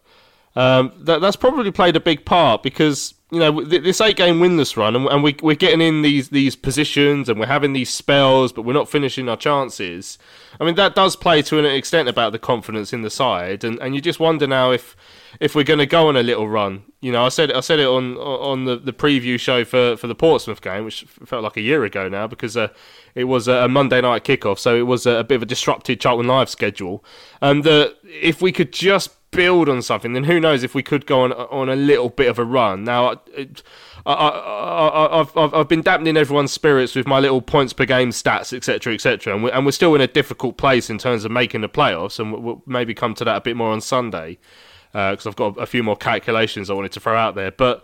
Um, 0.55 0.91
that 0.99 1.21
that's 1.21 1.35
probably 1.35 1.71
played 1.71 1.95
a 1.95 1.99
big 1.99 2.25
part 2.25 2.61
because 2.61 3.15
you 3.31 3.39
know 3.39 3.63
this 3.63 3.99
eight 3.99 4.15
game 4.15 4.39
winless 4.39 4.77
run, 4.77 4.95
and, 4.95 5.07
and 5.07 5.23
we, 5.23 5.35
we're 5.41 5.55
getting 5.55 5.81
in 5.81 6.03
these 6.03 6.29
these 6.29 6.55
positions, 6.55 7.27
and 7.27 7.39
we're 7.39 7.47
having 7.47 7.73
these 7.73 7.89
spells, 7.89 8.53
but 8.53 8.61
we're 8.61 8.73
not 8.73 8.87
finishing 8.87 9.27
our 9.27 9.37
chances. 9.37 10.19
I 10.59 10.65
mean, 10.65 10.75
that 10.75 10.93
does 10.93 11.15
play 11.15 11.41
to 11.41 11.57
an 11.57 11.65
extent 11.65 12.07
about 12.07 12.31
the 12.31 12.39
confidence 12.39 12.93
in 12.93 13.01
the 13.01 13.09
side, 13.09 13.63
and, 13.63 13.79
and 13.79 13.95
you 13.95 14.01
just 14.01 14.19
wonder 14.19 14.45
now 14.45 14.69
if 14.69 14.95
if 15.39 15.55
we're 15.55 15.63
going 15.63 15.79
to 15.79 15.87
go 15.87 16.07
on 16.07 16.15
a 16.15 16.21
little 16.21 16.47
run. 16.47 16.83
You 17.01 17.11
know, 17.11 17.25
I 17.25 17.29
said 17.29 17.51
I 17.51 17.61
said 17.61 17.79
it 17.79 17.87
on 17.87 18.17
on 18.17 18.65
the, 18.65 18.75
the 18.75 18.93
preview 18.93 19.39
show 19.39 19.65
for, 19.65 19.97
for 19.97 20.05
the 20.05 20.13
Portsmouth 20.13 20.61
game, 20.61 20.85
which 20.85 21.03
felt 21.25 21.43
like 21.43 21.57
a 21.57 21.61
year 21.61 21.83
ago 21.83 22.07
now 22.07 22.27
because 22.27 22.55
uh, 22.55 22.67
it 23.15 23.23
was 23.23 23.47
a 23.47 23.67
Monday 23.67 24.01
night 24.01 24.23
kickoff, 24.23 24.59
so 24.59 24.75
it 24.75 24.83
was 24.83 25.07
a, 25.07 25.23
bit 25.23 25.37
of 25.37 25.41
a 25.41 25.47
disrupted 25.47 25.99
Charlton 25.99 26.27
Live 26.27 26.49
schedule. 26.49 27.03
And 27.41 27.65
um, 27.65 27.89
if 28.03 28.43
we 28.43 28.51
could 28.51 28.71
just 28.71 29.09
build 29.33 29.69
on 29.69 29.81
something, 29.81 30.13
then 30.13 30.23
who 30.25 30.39
knows 30.39 30.63
if 30.63 30.73
we 30.75 30.83
could 30.83 31.05
go 31.05 31.21
on 31.21 31.33
on 31.33 31.69
a 31.69 31.75
little 31.75 32.09
bit 32.09 32.29
of 32.29 32.39
a 32.39 32.45
run. 32.45 32.83
Now, 32.83 33.21
I, 34.05 35.17
have 35.17 35.37
I've, 35.37 35.53
I've 35.53 35.67
been 35.67 35.81
dampening 35.81 36.17
everyone's 36.17 36.51
spirits 36.51 36.95
with 36.95 37.07
my 37.07 37.19
little 37.19 37.41
points 37.41 37.73
per 37.73 37.85
game 37.85 38.09
stats, 38.09 38.51
etc., 38.55 38.93
etc., 38.93 39.33
and, 39.33 39.43
we, 39.43 39.51
and 39.51 39.65
we're 39.65 39.71
still 39.71 39.95
in 39.95 40.01
a 40.01 40.07
difficult 40.07 40.57
place 40.57 40.89
in 40.89 40.97
terms 40.97 41.23
of 41.25 41.31
making 41.31 41.61
the 41.61 41.69
playoffs, 41.69 42.19
and 42.19 42.33
we'll 42.43 42.61
maybe 42.65 42.93
come 42.93 43.13
to 43.15 43.23
that 43.23 43.37
a 43.37 43.41
bit 43.41 43.55
more 43.55 43.71
on 43.71 43.81
Sunday 43.81 44.37
because 44.91 45.25
uh, 45.25 45.29
I've 45.29 45.35
got 45.35 45.59
a 45.59 45.65
few 45.65 45.83
more 45.83 45.95
calculations 45.95 46.69
I 46.69 46.73
wanted 46.73 46.91
to 46.93 46.99
throw 46.99 47.17
out 47.17 47.35
there, 47.35 47.51
but. 47.51 47.83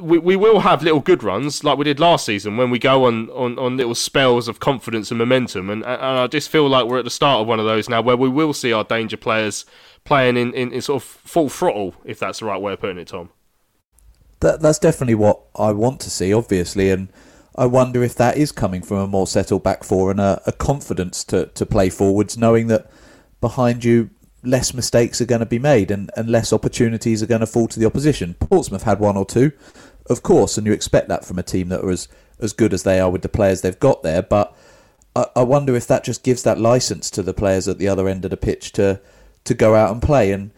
We, 0.00 0.16
we 0.16 0.36
will 0.36 0.60
have 0.60 0.82
little 0.82 1.00
good 1.00 1.22
runs 1.22 1.64
like 1.64 1.76
we 1.76 1.84
did 1.84 2.00
last 2.00 2.24
season 2.24 2.56
when 2.56 2.70
we 2.70 2.78
go 2.78 3.04
on, 3.04 3.28
on, 3.28 3.58
on 3.58 3.76
little 3.76 3.94
spells 3.94 4.48
of 4.48 4.58
confidence 4.58 5.10
and 5.10 5.18
momentum 5.18 5.68
and, 5.68 5.84
and 5.84 6.00
I 6.02 6.26
just 6.28 6.48
feel 6.48 6.66
like 6.66 6.86
we're 6.86 7.00
at 7.00 7.04
the 7.04 7.10
start 7.10 7.42
of 7.42 7.46
one 7.46 7.60
of 7.60 7.66
those 7.66 7.90
now 7.90 8.00
where 8.00 8.16
we 8.16 8.30
will 8.30 8.54
see 8.54 8.72
our 8.72 8.84
danger 8.84 9.18
players 9.18 9.66
playing 10.04 10.36
in, 10.36 10.52
in, 10.54 10.72
in 10.72 10.80
sort 10.80 11.02
of 11.02 11.08
full 11.08 11.48
throttle, 11.48 11.94
if 12.04 12.18
that's 12.18 12.40
the 12.40 12.46
right 12.46 12.60
way 12.60 12.72
of 12.72 12.80
putting 12.80 12.98
it, 12.98 13.08
Tom. 13.08 13.30
That, 14.40 14.60
that's 14.60 14.78
definitely 14.78 15.14
what 15.14 15.40
I 15.54 15.72
want 15.72 16.00
to 16.00 16.10
see, 16.10 16.32
obviously, 16.32 16.90
and 16.90 17.08
I 17.54 17.66
wonder 17.66 18.02
if 18.02 18.14
that 18.16 18.36
is 18.36 18.50
coming 18.50 18.82
from 18.82 18.98
a 18.98 19.06
more 19.06 19.26
settled 19.26 19.62
back 19.62 19.84
four 19.84 20.10
and 20.10 20.20
a, 20.20 20.42
a 20.46 20.52
confidence 20.52 21.22
to, 21.24 21.46
to 21.46 21.66
play 21.66 21.90
forwards, 21.90 22.36
knowing 22.36 22.66
that 22.68 22.90
behind 23.40 23.84
you 23.84 24.10
less 24.42 24.74
mistakes 24.74 25.20
are 25.20 25.26
going 25.26 25.40
to 25.40 25.46
be 25.46 25.58
made 25.58 25.90
and, 25.90 26.10
and 26.16 26.28
less 26.28 26.52
opportunities 26.52 27.22
are 27.22 27.26
going 27.26 27.40
to 27.40 27.46
fall 27.46 27.68
to 27.68 27.78
the 27.78 27.86
opposition. 27.86 28.34
Portsmouth 28.34 28.82
had 28.82 28.98
one 28.98 29.16
or 29.16 29.24
two, 29.24 29.52
of 30.06 30.22
course, 30.22 30.58
and 30.58 30.66
you 30.66 30.72
expect 30.72 31.08
that 31.08 31.24
from 31.24 31.38
a 31.38 31.44
team 31.44 31.68
that 31.68 31.84
are 31.84 31.90
as, 31.90 32.08
as 32.40 32.52
good 32.52 32.72
as 32.72 32.82
they 32.82 32.98
are 32.98 33.10
with 33.10 33.22
the 33.22 33.28
players 33.28 33.60
they've 33.60 33.78
got 33.78 34.02
there, 34.02 34.22
but 34.22 34.56
I, 35.14 35.26
I 35.36 35.42
wonder 35.42 35.76
if 35.76 35.86
that 35.86 36.04
just 36.04 36.24
gives 36.24 36.42
that 36.42 36.58
license 36.58 37.10
to 37.10 37.22
the 37.22 37.34
players 37.34 37.68
at 37.68 37.78
the 37.78 37.88
other 37.88 38.08
end 38.08 38.24
of 38.24 38.30
the 38.30 38.36
pitch 38.36 38.72
to 38.72 39.00
to 39.44 39.54
go 39.54 39.74
out 39.74 39.92
and 39.92 40.02
play. 40.02 40.32
And 40.32 40.52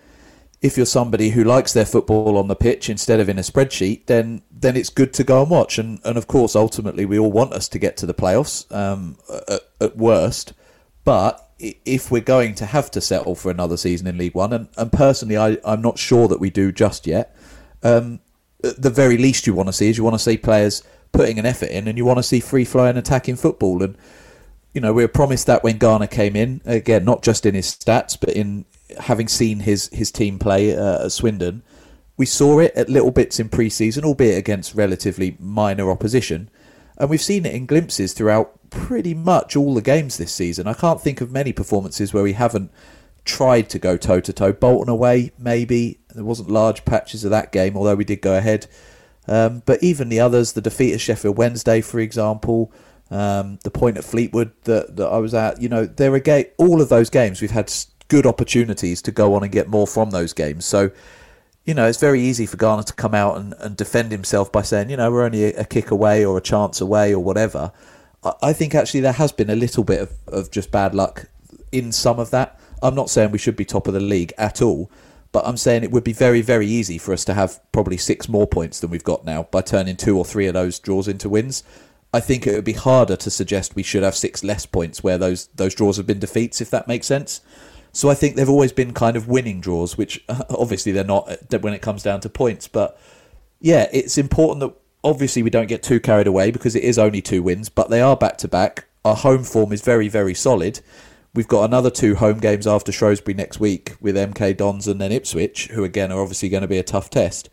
if 0.61 0.77
you're 0.77 0.87
somebody 0.87 1.31
who 1.31 1.45
likes 1.45 1.73
their 1.73 1.85
football 1.85 2.39
on 2.39 2.49
the 2.49 2.57
pitch 2.57 2.89
instead 2.89 3.21
of 3.21 3.29
in 3.29 3.39
a 3.39 3.43
spreadsheet, 3.43 4.07
then 4.07 4.43
then 4.51 4.77
it's 4.77 4.89
good 4.89 5.13
to 5.15 5.25
go 5.25 5.43
and 5.43 5.51
watch. 5.51 5.79
And 5.79 6.01
and 6.05 6.17
of 6.17 6.27
course, 6.27 6.57
ultimately, 6.57 7.05
we 7.05 7.19
all 7.19 7.31
want 7.31 7.53
us 7.53 7.69
to 7.69 7.79
get 7.79 7.97
to 7.99 8.07
the 8.07 8.15
playoffs 8.15 8.73
um, 8.75 9.19
at, 9.49 9.61
at, 9.81 9.97
worst. 9.97 10.55
But 11.05 11.51
if 11.59 12.11
we're 12.11 12.23
going 12.23 12.55
to 12.55 12.67
have 12.67 12.91
to 12.93 13.01
settle 13.01 13.35
for 13.35 13.51
another 13.51 13.77
season 13.77 14.07
in 14.07 14.17
League 14.17 14.35
One, 14.35 14.53
and, 14.53 14.69
and 14.79 14.91
personally, 14.91 15.37
I, 15.37 15.59
I'm 15.65 15.83
not 15.83 15.99
sure 15.99 16.29
that 16.29 16.41
we 16.41 16.49
do 16.49 16.73
just 16.73 17.07
yet. 17.07 17.37
Um, 17.83 18.21
the 18.63 18.91
very 18.91 19.19
least 19.19 19.47
you 19.47 19.53
want 19.53 19.69
to 19.69 19.73
see 19.75 19.91
is 19.91 19.99
you 19.99 20.05
want 20.05 20.15
to 20.15 20.19
see 20.19 20.39
players 20.39 20.83
putting 21.13 21.39
an 21.39 21.45
effort 21.45 21.69
in, 21.69 21.87
and 21.87 21.99
you 21.99 22.07
want 22.07 22.19
to 22.19 22.23
see 22.23 22.41
free 22.41 22.65
flowing 22.65 22.97
attacking 22.97 23.37
football. 23.37 23.83
And 23.83 23.99
you 24.73 24.81
know, 24.81 24.93
we 24.93 25.05
were 25.05 25.09
promised 25.09 25.47
that 25.47 25.63
when 25.63 25.77
Garner 25.77 26.07
came 26.07 26.35
in, 26.35 26.63
again, 26.65 27.05
not 27.05 27.23
just 27.23 27.45
in 27.45 27.55
his 27.55 27.67
stats, 27.67 28.19
but 28.19 28.31
in 28.31 28.65
having 28.99 29.29
seen 29.29 29.61
his 29.61 29.89
his 29.93 30.11
team 30.11 30.39
play 30.39 30.77
uh, 30.77 31.05
at 31.05 31.13
Swindon, 31.13 31.63
we 32.17 32.27
saw 32.27 32.59
it 32.59 32.73
at 32.75 32.89
little 32.89 33.11
bits 33.11 33.41
in 33.41 33.49
pre-season, 33.49 34.05
albeit 34.05 34.39
against 34.39 34.75
relatively 34.75 35.37
minor 35.39 35.91
opposition, 35.91 36.49
and 36.97 37.11
we've 37.11 37.21
seen 37.23 37.47
it 37.47 37.55
in 37.55 37.67
glimpses 37.67 38.13
throughout 38.13 38.59
pretty 38.71 39.15
much 39.15 39.57
all 39.57 39.75
the 39.75 39.83
games 39.83 40.17
this 40.17 40.33
season. 40.33 40.67
I 40.67 40.75
can't 40.75 41.01
think 41.01 41.21
of 41.21 41.31
many 41.31 41.53
performances 41.53 42.13
where 42.13 42.23
we 42.23 42.33
haven't 42.33 42.71
tried 43.25 43.71
to 43.71 43.79
go 43.79 43.97
toe 43.97 44.21
to 44.21 44.33
toe. 44.33 44.53
Bolton 44.53 44.89
away, 44.89 45.33
maybe 45.39 46.01
there 46.15 46.25
wasn't 46.25 46.51
large 46.51 46.85
patches 46.85 47.25
of 47.25 47.31
that 47.31 47.53
game, 47.53 47.77
although 47.77 47.95
we 47.95 48.05
did 48.05 48.21
go 48.21 48.37
ahead. 48.37 48.67
Um, 49.27 49.63
but 49.65 49.83
even 49.83 50.09
the 50.09 50.21
others, 50.21 50.53
the 50.53 50.61
defeat 50.61 50.93
of 50.93 51.01
Sheffield 51.01 51.39
Wednesday, 51.39 51.81
for 51.81 51.99
example, 51.99 52.73
um, 53.11 53.59
the 53.65 53.71
point 53.71 53.97
at 53.97 54.05
Fleetwood 54.05 54.53
that, 54.65 54.97
that 54.97 55.07
I 55.07 55.19
was 55.19 55.35
at, 55.35 55.63
you 55.63 55.69
know, 55.69 55.87
there 55.87 56.13
are 56.13 56.21
ga- 56.21 56.51
all 56.59 56.81
of 56.81 56.89
those 56.89 57.11
games 57.11 57.41
we've 57.41 57.51
had 57.51 57.73
good 58.09 58.27
opportunities 58.27 59.03
to 59.03 59.13
go 59.13 59.35
on 59.35 59.43
and 59.43 59.53
get 59.53 59.69
more 59.69 59.87
from 59.87 60.11
those 60.11 60.33
games. 60.33 60.65
So, 60.65 60.91
you 61.65 61.75
know, 61.75 61.87
it's 61.87 62.01
very 62.01 62.21
easy 62.21 62.47
for 62.47 62.57
Garner 62.57 62.83
to 62.83 62.93
come 62.93 63.15
out 63.15 63.37
and, 63.37 63.55
and 63.59 63.77
defend 63.77 64.13
himself 64.13 64.53
by 64.53 64.63
saying, 64.63 64.91
you 64.91 64.97
know, 64.97 65.11
we're 65.11 65.25
only 65.25 65.45
a, 65.45 65.61
a 65.61 65.65
kick 65.65 65.91
away 65.91 66.25
or 66.25 66.37
a 66.37 66.43
chance 66.43 66.81
away 66.81 67.15
or 67.15 67.23
whatever. 67.23 67.73
I, 68.23 68.33
I 68.43 68.53
think 68.53 68.75
actually 68.75 69.01
there 69.01 69.13
has 69.13 69.33
been 69.33 69.51
a 69.51 69.57
little 69.57 69.85
bit 69.85 70.01
of, 70.01 70.13
of 70.29 70.51
just 70.51 70.71
bad 70.71 70.95
luck 70.95 71.27
in 71.73 71.93
some 71.93 72.19
of 72.19 72.31
that. 72.31 72.61
I'm 72.83 72.95
not 72.95 73.11
saying 73.11 73.31
we 73.31 73.39
should 73.39 73.57
be 73.57 73.65
top 73.65 73.89
of 73.89 73.95
the 73.95 74.01
league 74.01 74.33
at 74.37 74.61
all, 74.61 74.91
but 75.33 75.47
I'm 75.47 75.57
saying 75.57 75.83
it 75.83 75.91
would 75.91 76.05
be 76.05 76.13
very, 76.13 76.43
very 76.43 76.67
easy 76.67 76.99
for 76.99 77.13
us 77.13 77.25
to 77.25 77.35
have 77.35 77.61
probably 77.73 77.97
six 77.97 78.29
more 78.29 78.47
points 78.47 78.81
than 78.81 78.91
we've 78.91 79.03
got 79.03 79.25
now 79.25 79.45
by 79.45 79.63
turning 79.63 79.97
two 79.97 80.19
or 80.19 80.25
three 80.25 80.47
of 80.47 80.55
those 80.55 80.79
draws 80.79 81.09
into 81.09 81.29
wins. 81.29 81.65
I 82.13 82.21
think 82.21 82.47
it 82.47 82.55
would 82.55 82.65
be 82.65 82.75
harder 82.75 83.17
to 83.17 83.31
suggest 83.31 83.75
we 83.75 83.83
should 83.83 84.05
have 84.05 84.15
six 84.15 84.45
less 84.45 84.67
points 84.67 85.03
where 85.03 85.19
those 85.19 85.49
those 85.49 85.75
draws 85.75 85.97
have 85.97 86.07
been 86.07 86.21
defeats, 86.21 86.61
if 86.61 86.71
that 86.71 86.87
makes 86.87 87.09
sense. 87.09 87.41
So 87.95 88.11
I 88.11 88.15
think 88.15 88.35
they've 88.35 88.51
always 88.51 88.73
been 88.73 88.93
kind 88.93 89.17
of 89.17 89.29
winning 89.29 89.61
draws, 89.61 89.97
which 89.97 90.23
obviously 90.29 90.93
they're 90.93 91.05
not 91.05 91.31
uh, 91.31 91.59
when 91.61 91.73
it 91.73 91.81
comes 91.81 92.03
down 92.03 92.21
to 92.21 92.29
points. 92.29 92.69
But 92.69 93.01
yeah, 93.61 93.89
it's 93.93 94.19
important 94.19 94.61
that 94.61 94.75
obviously 95.05 95.43
we 95.43 95.51
don't 95.51 95.69
get 95.69 95.83
too 95.83 96.01
carried 96.01 96.27
away 96.27 96.51
because 96.51 96.75
it 96.75 96.83
is 96.83 96.99
only 96.99 97.23
two 97.23 97.43
wins, 97.43 97.69
but 97.69 97.91
they 97.91 98.01
are 98.01 98.17
back 98.17 98.37
to 98.39 98.49
back. 98.49 98.87
Our 99.05 99.15
home 99.15 99.45
form 99.45 99.73
is 99.73 99.81
very, 99.81 100.09
very 100.09 100.35
solid. 100.35 100.81
We've 101.35 101.49
got 101.49 101.65
another 101.65 101.91
two 101.91 102.17
home 102.17 102.41
games 102.41 102.67
after 102.67 102.91
Shrewsbury 102.91 103.35
next 103.35 103.61
week 103.61 103.95
with 104.01 104.17
MK 104.17 104.57
Dons 104.57 104.89
and 104.89 105.01
then 105.01 105.13
Ipswich, 105.13 105.69
who 105.69 105.85
again 105.85 106.11
are 106.11 106.21
obviously 106.21 106.49
going 106.49 106.63
to 106.63 106.69
be 106.69 106.79
a 106.79 106.83
tough 106.83 107.11
test. 107.11 107.49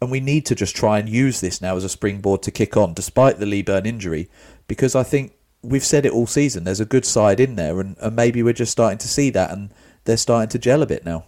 And 0.00 0.10
we 0.10 0.20
need 0.20 0.46
to 0.46 0.54
just 0.54 0.76
try 0.76 0.98
and 0.98 1.08
use 1.08 1.40
this 1.40 1.60
now 1.60 1.76
as 1.76 1.84
a 1.84 1.88
springboard 1.88 2.42
to 2.42 2.50
kick 2.50 2.76
on, 2.76 2.94
despite 2.94 3.38
the 3.38 3.46
Leaburn 3.46 3.86
injury, 3.86 4.30
because 4.66 4.94
I 4.94 5.02
think 5.02 5.34
we've 5.62 5.84
said 5.84 6.06
it 6.06 6.12
all 6.12 6.26
season. 6.26 6.64
There's 6.64 6.80
a 6.80 6.86
good 6.86 7.04
side 7.04 7.40
in 7.40 7.56
there, 7.56 7.80
and, 7.80 7.96
and 8.00 8.16
maybe 8.16 8.42
we're 8.42 8.52
just 8.52 8.72
starting 8.72 8.98
to 8.98 9.08
see 9.08 9.30
that, 9.30 9.50
and 9.50 9.70
they're 10.04 10.16
starting 10.16 10.48
to 10.50 10.58
gel 10.58 10.82
a 10.82 10.86
bit 10.86 11.04
now. 11.04 11.24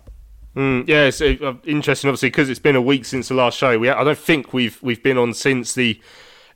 Mm, 0.57 0.87
yeah, 0.87 1.05
it's 1.05 1.21
uh, 1.21 1.55
interesting, 1.65 2.09
obviously, 2.09 2.29
because 2.29 2.51
it's 2.51 2.61
been 2.61 2.77
a 2.77 2.83
week 2.83 3.05
since 3.05 3.29
the 3.29 3.35
last 3.35 3.57
show. 3.57 3.79
We, 3.79 3.89
I 3.89 4.05
don't 4.05 4.19
think 4.19 4.53
we've 4.53 4.79
we've 4.83 5.03
been 5.03 5.17
on 5.17 5.33
since 5.33 5.75
the 5.75 6.01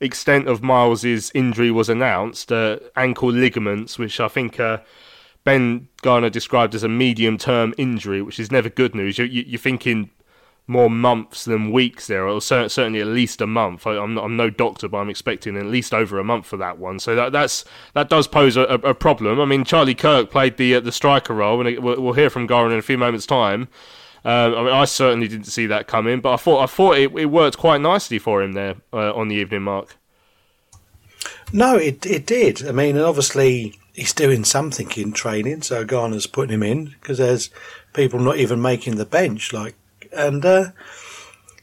extent 0.00 0.49
of 0.49 0.62
Miles's 0.62 1.30
injury 1.35 1.70
was 1.70 1.88
announced, 1.88 2.52
uh, 2.52 2.78
ankle 2.94 3.32
ligaments, 3.32 3.99
which 3.99 4.20
I 4.20 4.28
think 4.28 4.61
uh, 4.61 4.78
Ben 5.44 5.88
Garner 6.02 6.28
described 6.28 6.75
as 6.75 6.82
a 6.82 6.88
medium-term 6.88 7.73
injury, 7.78 8.20
which 8.20 8.38
is 8.38 8.52
never 8.52 8.68
good 8.68 8.94
news. 8.94 9.16
You, 9.16 9.25
you, 9.25 9.44
you're 9.46 9.58
thinking 9.58 10.11
more 10.68 10.90
months 10.90 11.44
than 11.44 11.70
weeks 11.70 12.08
there, 12.08 12.26
or 12.26 12.40
certainly 12.40 13.00
at 13.00 13.06
least 13.06 13.40
a 13.40 13.46
month. 13.46 13.87
I, 13.87 14.02
am 14.02 14.18
I'm 14.18 14.37
no 14.37 14.50
doctor, 14.50 14.88
but 14.88 14.99
I'm 14.99 15.08
expecting 15.08 15.56
at 15.56 15.66
least 15.66 15.94
over 15.94 16.18
a 16.18 16.25
month 16.25 16.46
for 16.46 16.56
that 16.56 16.78
one. 16.78 16.99
So 16.99 17.14
that 17.14 17.32
that's 17.32 17.64
that 17.94 18.08
does 18.08 18.26
pose 18.26 18.56
a, 18.56 18.62
a 18.62 18.94
problem. 18.94 19.40
I 19.40 19.44
mean, 19.44 19.64
Charlie 19.64 19.94
Kirk 19.94 20.30
played 20.30 20.56
the 20.56 20.76
uh, 20.76 20.80
the 20.80 20.92
striker 20.92 21.35
role, 21.35 21.64
and 21.64 21.78
we'll, 21.82 22.00
we'll 22.00 22.12
hear 22.14 22.30
from 22.30 22.46
Garner 22.46 22.73
in 22.73 22.78
a 22.78 22.82
few 22.82 22.99
moments' 22.99 23.26
time. 23.26 23.68
Um, 24.25 24.54
I 24.56 24.62
mean, 24.64 24.73
I 24.73 24.85
certainly 24.87 25.28
didn't 25.28 25.46
see 25.46 25.66
that 25.66 25.87
coming, 25.87 26.20
but 26.20 26.32
I 26.32 26.37
thought 26.37 26.62
I 26.62 26.66
thought 26.66 26.99
it, 26.99 27.12
it 27.16 27.26
worked 27.26 27.58
quite 27.58 27.80
nicely 27.80 28.18
for 28.18 28.42
him 28.42 28.52
there 28.54 28.75
uh, 28.92 29.14
on 29.14 29.28
the 29.28 29.37
evening 29.37 29.62
mark. 29.62 29.96
No, 31.52 31.76
it 31.76 32.04
it 32.04 32.26
did. 32.26 32.66
I 32.66 32.73
mean, 32.73 32.99
obviously 32.99 33.78
he's 33.92 34.12
doing 34.12 34.44
something 34.44 34.90
in 34.96 35.12
training, 35.12 35.62
so 35.62 35.85
Garner's 35.85 36.26
putting 36.26 36.54
him 36.54 36.64
in 36.64 36.87
because 37.00 37.18
there's 37.18 37.50
people 37.94 38.18
not 38.18 38.37
even 38.38 38.61
making 38.61 38.96
the 38.96 39.06
bench, 39.06 39.52
like 39.52 39.76
and 40.16 40.44
uh, 40.44 40.70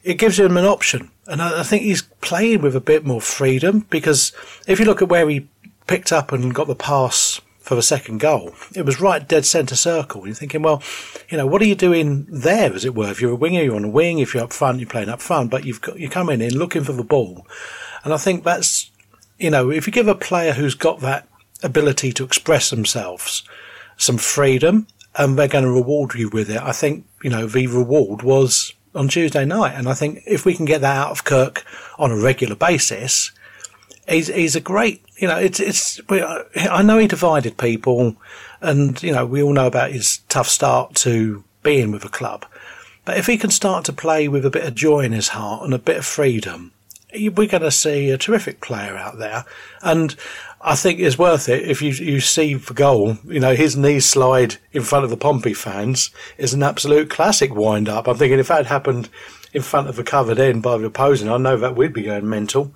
it 0.04 0.16
gives 0.16 0.40
him 0.40 0.58
an 0.58 0.66
option. 0.66 1.12
And 1.28 1.42
I, 1.42 1.62
I, 1.62 1.64
think 1.64 1.84
he's 1.84 2.04
playing 2.22 2.62
with 2.62 2.76
a 2.76 2.82
bit 2.82 3.06
more 3.06 3.22
freedom 3.22 3.86
because 3.90 4.34
if 4.68 4.80
you 4.80 4.86
look 4.86 5.02
at 5.02 5.10
where 5.10 5.28
he 5.30 5.48
picked 5.88 6.12
up 6.12 6.32
and 6.32 6.54
got 6.54 6.68
the 6.68 6.76
pass 6.76 7.40
for 7.60 7.76
the 7.76 7.82
second 7.82 8.20
goal, 8.20 8.54
it 8.76 8.86
was 8.86 9.00
right 9.00 9.26
dead 9.28 9.46
centre 9.46 9.76
circle. 9.76 10.26
You're 10.26 10.36
thinking, 10.36 10.62
well, 10.62 10.84
you 11.30 11.38
know, 11.38 11.48
what 11.48 11.62
are 11.62 11.66
you 11.66 11.76
doing 11.76 12.28
there, 12.30 12.74
as 12.74 12.84
it 12.84 12.96
were? 12.96 13.10
If 13.10 13.22
you're 13.22 13.32
a 13.32 13.36
winger, 13.36 13.62
you're 13.62 13.76
on 13.76 13.86
a 13.86 13.90
wing. 13.90 14.20
If 14.20 14.34
you're 14.34 14.44
up 14.44 14.54
front, 14.54 14.80
you're 14.80 14.90
playing 14.90 15.10
up 15.10 15.22
front. 15.22 15.50
But 15.50 15.64
you've 15.64 15.82
got, 15.82 16.00
you're 16.00 16.12
coming 16.12 16.42
in 16.42 16.58
looking 16.58 16.84
for 16.84 16.94
the 16.94 17.04
ball, 17.04 17.48
and 18.04 18.14
I 18.14 18.18
think 18.18 18.44
that's, 18.44 18.92
you 19.38 19.50
know, 19.50 19.72
if 19.72 19.88
you 19.88 19.94
give 19.94 20.10
a 20.10 20.16
player 20.16 20.54
who's 20.54 20.76
got 20.76 21.00
that 21.00 21.28
ability 21.64 22.12
to 22.12 22.26
express 22.26 22.70
themselves 22.70 23.44
some 23.98 24.18
freedom 24.18 24.88
and 25.16 25.38
they're 25.38 25.48
going 25.48 25.66
to 25.66 25.72
reward 25.72 26.14
you 26.16 26.30
with 26.30 26.50
it. 26.50 26.62
I 26.62 26.72
think, 26.72 27.06
you 27.24 27.30
know, 27.30 27.48
the 27.48 27.68
reward 27.68 28.24
was 28.24 28.74
on 28.96 29.08
Tuesday 29.08 29.46
night. 29.46 29.76
And 29.76 29.88
I 29.88 29.94
think 29.94 30.24
if 30.26 30.46
we 30.46 30.56
can 30.56 30.66
get 30.66 30.82
that 30.82 30.98
out 30.98 31.12
of 31.12 31.24
Kirk 31.24 31.66
on 31.98 32.12
a 32.12 32.18
regular 32.18 32.56
basis, 32.56 33.32
he's, 34.08 34.28
he's 34.28 34.56
a 34.56 34.62
great, 34.62 35.04
you 35.18 35.28
know, 35.28 35.38
it's, 35.38 35.60
it's, 35.60 36.02
I 36.10 36.82
know 36.82 36.98
he 36.98 37.08
divided 37.08 37.58
people 37.58 38.16
and, 38.62 39.02
you 39.04 39.12
know, 39.12 39.26
we 39.26 39.44
all 39.44 39.54
know 39.54 39.68
about 39.68 39.92
his 39.92 40.20
tough 40.30 40.48
start 40.48 40.96
to 40.96 41.44
being 41.64 41.92
with 41.92 42.06
a 42.06 42.10
club. 42.10 42.46
But 43.06 43.18
if 43.18 43.28
he 43.28 43.38
can 43.38 43.52
start 43.52 43.86
to 43.86 43.94
play 43.94 44.28
with 44.28 44.46
a 44.46 44.50
bit 44.50 44.66
of 44.66 44.76
joy 44.76 45.02
in 45.02 45.12
his 45.12 45.30
heart 45.30 45.64
and 45.64 45.74
a 45.74 45.80
bit 45.80 45.98
of 45.98 46.06
freedom, 46.06 46.72
we're 47.14 47.48
going 47.48 47.62
to 47.62 47.72
see 47.72 48.10
a 48.10 48.18
terrific 48.18 48.62
player 48.62 48.96
out 48.96 49.18
there. 49.20 49.46
And 49.82 50.16
I 50.66 50.76
think 50.76 51.00
it's 51.00 51.18
worth 51.18 51.50
it 51.50 51.70
if 51.70 51.82
you 51.82 51.92
you 51.92 52.22
see 52.22 52.56
for 52.56 52.74
goal, 52.74 53.18
you 53.26 53.40
know, 53.40 53.54
his 53.54 53.76
knee 53.76 54.00
slide 54.00 54.56
in 54.72 54.82
front 54.82 55.04
of 55.04 55.10
the 55.10 55.18
Pompey 55.18 55.54
fans 55.54 56.10
is 56.38 56.54
an 56.54 56.64
absolute 56.64 57.10
classic 57.10 57.54
wind 57.54 57.90
up. 57.90 58.08
I'm 58.08 58.18
thinking 58.18 58.40
if 58.40 58.48
that 58.48 58.58
had 58.58 58.66
happened 58.68 59.10
in 59.52 59.62
front 59.62 59.90
of 59.90 60.00
a 60.00 60.04
covered 60.04 60.40
end 60.40 60.64
by 60.64 60.78
the 60.78 60.86
opposing, 60.86 61.30
I 61.30 61.36
know 61.36 61.58
that 61.58 61.76
we'd 61.76 61.92
be 61.92 62.04
going 62.04 62.30
mental. 62.30 62.74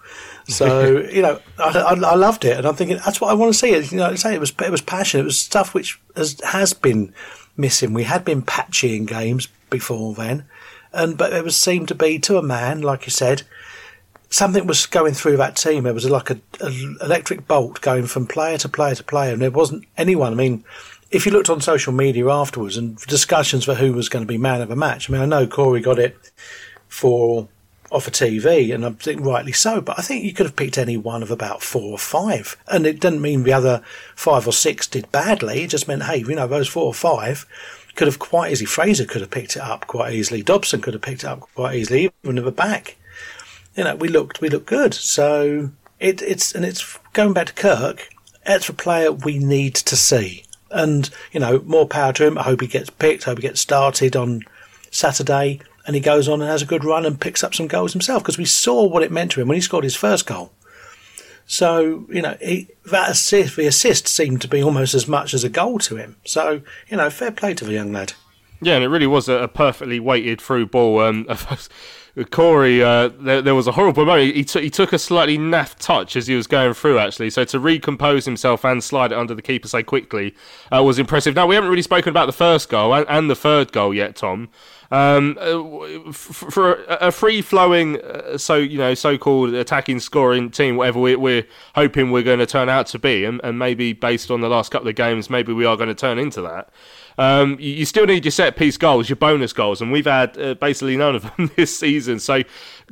So 0.50 1.00
you 1.12 1.22
know, 1.22 1.40
I, 1.58 1.70
I, 1.80 1.94
I, 1.94 2.16
loved 2.16 2.44
it, 2.44 2.58
and 2.58 2.68
I'm 2.68 2.76
thinking 2.76 2.98
that's 2.98 3.22
what 3.22 3.32
I 3.32 3.36
want 3.36 3.54
to 3.54 3.58
see. 3.58 3.72
It 3.72 3.90
you 3.92 4.00
know, 4.00 4.08
I 4.08 4.16
say 4.16 4.36
it 4.36 4.42
was 4.42 4.54
it 4.60 4.72
was 4.72 4.82
passion. 4.82 5.22
It 5.22 5.26
was 5.26 5.40
stuff 5.40 5.74
which 5.74 5.98
has 6.18 6.38
has 6.44 6.74
been 6.74 7.14
missing. 7.56 7.94
We 7.94 8.04
had 8.04 8.26
been 8.26 8.42
patchy 8.42 8.98
in 8.98 9.06
games 9.06 9.48
before 9.70 10.14
then, 10.14 10.44
and 10.92 11.18
but 11.18 11.32
it 11.32 11.44
was 11.44 11.56
seemed 11.56 11.88
to 11.88 11.96
be 11.96 12.20
to 12.20 12.38
a 12.38 12.44
man, 12.44 12.82
like 12.82 13.06
you 13.06 13.12
said, 13.12 13.44
something 14.30 14.68
was 14.68 14.86
going 14.86 15.14
through 15.14 15.38
that 15.38 15.56
team. 15.56 15.84
There 15.84 15.94
was 15.94 16.10
like 16.10 16.30
a, 16.30 16.40
a 16.62 16.72
electric 17.02 17.48
bolt 17.48 17.82
going 17.82 18.08
from 18.08 18.28
player 18.28 18.58
to 18.60 18.70
player 18.70 18.96
to 18.96 19.04
player, 19.04 19.34
and 19.34 19.42
there 19.42 19.52
wasn't 19.52 19.86
anyone. 19.98 20.34
I 20.34 20.36
mean 20.36 20.64
if 21.12 21.26
you 21.26 21.32
looked 21.32 21.50
on 21.50 21.62
social 21.62 21.94
media 21.94 22.28
afterwards 22.30 22.78
and 22.78 22.98
discussions 23.06 23.66
for 23.66 23.76
who 23.76 23.94
was 23.94 24.10
going 24.10 24.26
to 24.26 24.28
be 24.28 24.38
man 24.38 24.62
of 24.62 24.72
a 24.72 24.76
match, 24.76 25.10
I 25.10 25.14
mean, 25.14 25.22
I 25.22 25.26
know 25.26 25.48
Corey 25.48 25.80
got 25.80 26.00
it 26.00 26.18
for 26.88 27.48
off 27.90 28.08
a 28.08 28.12
TV, 28.12 28.74
and 28.74 28.86
I 28.86 28.90
think 28.92 29.26
rightly 29.26 29.54
so. 29.54 29.80
But 29.80 29.98
I 29.98 30.02
think 30.02 30.26
you 30.26 30.34
could 30.34 30.46
have 30.46 30.56
picked 30.56 30.78
any 30.78 30.98
one 30.98 31.24
of 31.24 31.32
about 31.32 31.64
four 31.64 31.94
or 31.94 31.98
five, 31.98 32.58
and 32.68 32.86
it 32.86 33.00
didn't 33.00 33.22
mean 33.22 33.44
the 33.44 33.54
other 33.54 33.82
five 34.16 34.46
or 34.48 34.54
six 34.54 34.88
did 34.88 35.12
badly. 35.12 35.64
It 35.64 35.70
just 35.70 35.88
meant, 35.88 36.04
hey, 36.04 36.18
you 36.18 36.36
know, 36.36 36.48
those 36.48 36.68
four 36.68 36.86
or 36.86 36.94
five 36.94 37.46
could 37.96 38.08
have 38.08 38.20
quite 38.20 38.52
easily. 38.52 38.66
Fraser 38.66 39.06
could 39.06 39.22
have 39.22 39.32
picked 39.32 39.56
it 39.56 39.62
up 39.62 39.88
quite 39.88 40.14
easily. 40.14 40.44
Dobson 40.44 40.82
could 40.82 40.94
have 40.94 41.02
picked 41.02 41.24
it 41.24 41.28
up 41.28 41.42
quite 41.56 41.76
easily, 41.76 42.12
even 42.24 42.38
at 42.38 42.44
the 42.44 42.52
back. 42.52 42.98
You 43.78 43.86
know, 43.86 43.96
we 43.96 44.10
looked 44.10 44.42
we 44.42 44.50
looked 44.50 44.66
good. 44.66 44.94
So 44.94 45.72
it, 46.00 46.22
it's 46.22 46.54
and 46.54 46.66
it's 46.66 47.00
going 47.14 47.34
back 47.34 47.48
to 47.48 47.54
Kirk. 47.54 48.10
That's 48.46 48.68
a 48.68 48.74
player 48.74 49.12
we 49.12 49.40
need 49.40 49.76
to 49.76 49.96
see, 49.96 50.44
and 50.72 51.10
you 51.32 51.40
know, 51.40 51.62
more 51.66 51.88
power 51.88 52.12
to 52.14 52.26
him. 52.26 52.38
I 52.38 52.44
hope 52.44 52.60
he 52.62 52.68
gets 52.68 52.90
picked. 52.90 53.28
I 53.28 53.32
hope 53.32 53.38
he 53.38 53.44
gets 53.44 53.62
started 53.62 54.16
on 54.16 54.42
Saturday 54.92 55.62
and 55.88 55.96
he 55.96 56.02
goes 56.02 56.28
on 56.28 56.42
and 56.42 56.50
has 56.50 56.62
a 56.62 56.66
good 56.66 56.84
run 56.84 57.06
and 57.06 57.20
picks 57.20 57.44
up 57.44 57.56
some 57.56 57.68
goals 57.68 57.94
himself 57.94 58.22
because 58.22 58.38
we 58.38 58.46
saw 58.46 58.84
what 58.84 59.04
it 59.04 59.12
meant 59.12 59.32
to 59.32 59.42
him 59.42 59.48
when 59.48 59.56
he 59.56 59.62
scored 59.62 59.86
his 59.86 59.96
first 59.96 60.28
goal. 60.28 60.52
So 61.46 62.06
you 62.10 62.22
know 62.22 62.36
he, 62.42 62.68
that 62.92 63.10
assist, 63.10 63.56
the 63.56 63.68
assist 63.68 64.08
seemed 64.08 64.42
to 64.42 64.50
be 64.50 64.62
almost 64.62 64.94
as 64.94 65.08
much 65.08 65.34
as 65.34 65.46
a 65.46 65.50
goal 65.50 65.80
to 65.80 65.96
him. 65.96 66.18
So 66.26 66.62
you 66.90 66.98
know, 66.98 67.10
fair 67.10 67.32
play 67.32 67.54
to 67.54 67.66
the 67.66 67.74
young 67.74 67.94
lad. 67.94 68.14
Yeah, 68.60 68.76
and 68.76 68.84
it 68.84 68.88
really 68.88 69.08
was 69.08 69.30
a, 69.30 69.48
perfectly 69.48 70.00
weighted 70.00 70.42
through 70.42 70.68
ball. 70.68 71.00
Um, 71.00 71.28
Corey, 72.26 72.82
uh, 72.82 73.10
there, 73.10 73.42
there, 73.42 73.56
was 73.56 73.68
a 73.68 73.72
horrible 73.72 74.06
moment. 74.06 74.36
He, 74.36 74.44
t- 74.44 74.62
he 74.62 74.70
took 74.70 74.92
a 74.92 74.98
slightly 74.98 75.38
naff 75.38 75.76
touch 75.78 76.16
as 76.16 76.26
he 76.26 76.36
was 76.36 76.48
going 76.48 76.74
through, 76.74 76.98
actually. 76.98 77.30
So 77.30 77.44
to 77.46 77.60
recompose 77.60 78.26
himself 78.26 78.66
and 78.66 78.84
slide 78.84 79.12
it 79.12 79.18
under 79.18 79.36
the 79.36 79.42
keeper 79.42 79.68
so 79.68 79.84
quickly 79.84 80.34
uh, 80.76 80.82
was 80.84 80.98
impressive. 80.98 81.36
Now, 81.36 81.46
we 81.46 81.56
haven't 81.56 81.70
really 81.70 81.84
spoken 81.84 82.10
about 82.10 82.26
the 82.26 82.34
first 82.34 82.70
goal 82.70 82.94
and, 82.96 83.06
and 83.08 83.30
the 83.30 83.36
third 83.36 83.72
goal 83.72 83.94
yet, 83.94 84.16
Tom. 84.16 84.50
Um, 84.90 85.38
uh, 85.40 86.12
for 86.14 86.86
a 86.86 87.12
free 87.12 87.42
flowing, 87.42 88.02
uh, 88.02 88.38
so 88.38 88.56
you 88.56 88.78
know, 88.78 88.94
so 88.94 89.18
called 89.18 89.54
attacking 89.54 90.00
scoring 90.00 90.50
team, 90.50 90.78
whatever 90.78 91.00
we, 91.00 91.16
we're, 91.18 91.46
hoping 91.76 92.12
we're 92.12 92.24
going 92.24 92.40
to 92.40 92.46
turn 92.46 92.70
out 92.70 92.88
to 92.88 93.00
be, 93.00 93.26
and, 93.26 93.42
and 93.44 93.60
maybe 93.60 93.92
based 93.92 94.32
on 94.32 94.40
the 94.40 94.48
last 94.48 94.72
couple 94.72 94.88
of 94.88 94.96
games, 94.96 95.30
maybe 95.30 95.52
we 95.52 95.66
are 95.66 95.76
going 95.76 95.90
to 95.90 95.96
turn 95.96 96.18
into 96.18 96.42
that. 96.42 96.70
Um, 97.18 97.58
you, 97.60 97.72
you, 97.72 97.86
still 97.86 98.06
need 98.06 98.26
your 98.26 98.32
set 98.32 98.56
piece 98.56 98.78
goals, 98.78 99.10
your 99.10 99.16
bonus 99.16 99.52
goals, 99.52 99.82
and 99.82 99.92
we've 99.92 100.06
had 100.06 100.38
uh, 100.38 100.54
basically 100.54 100.98
none 100.98 101.16
of 101.16 101.24
them 101.38 101.52
this 101.56 101.78
season. 101.78 102.20
So 102.20 102.44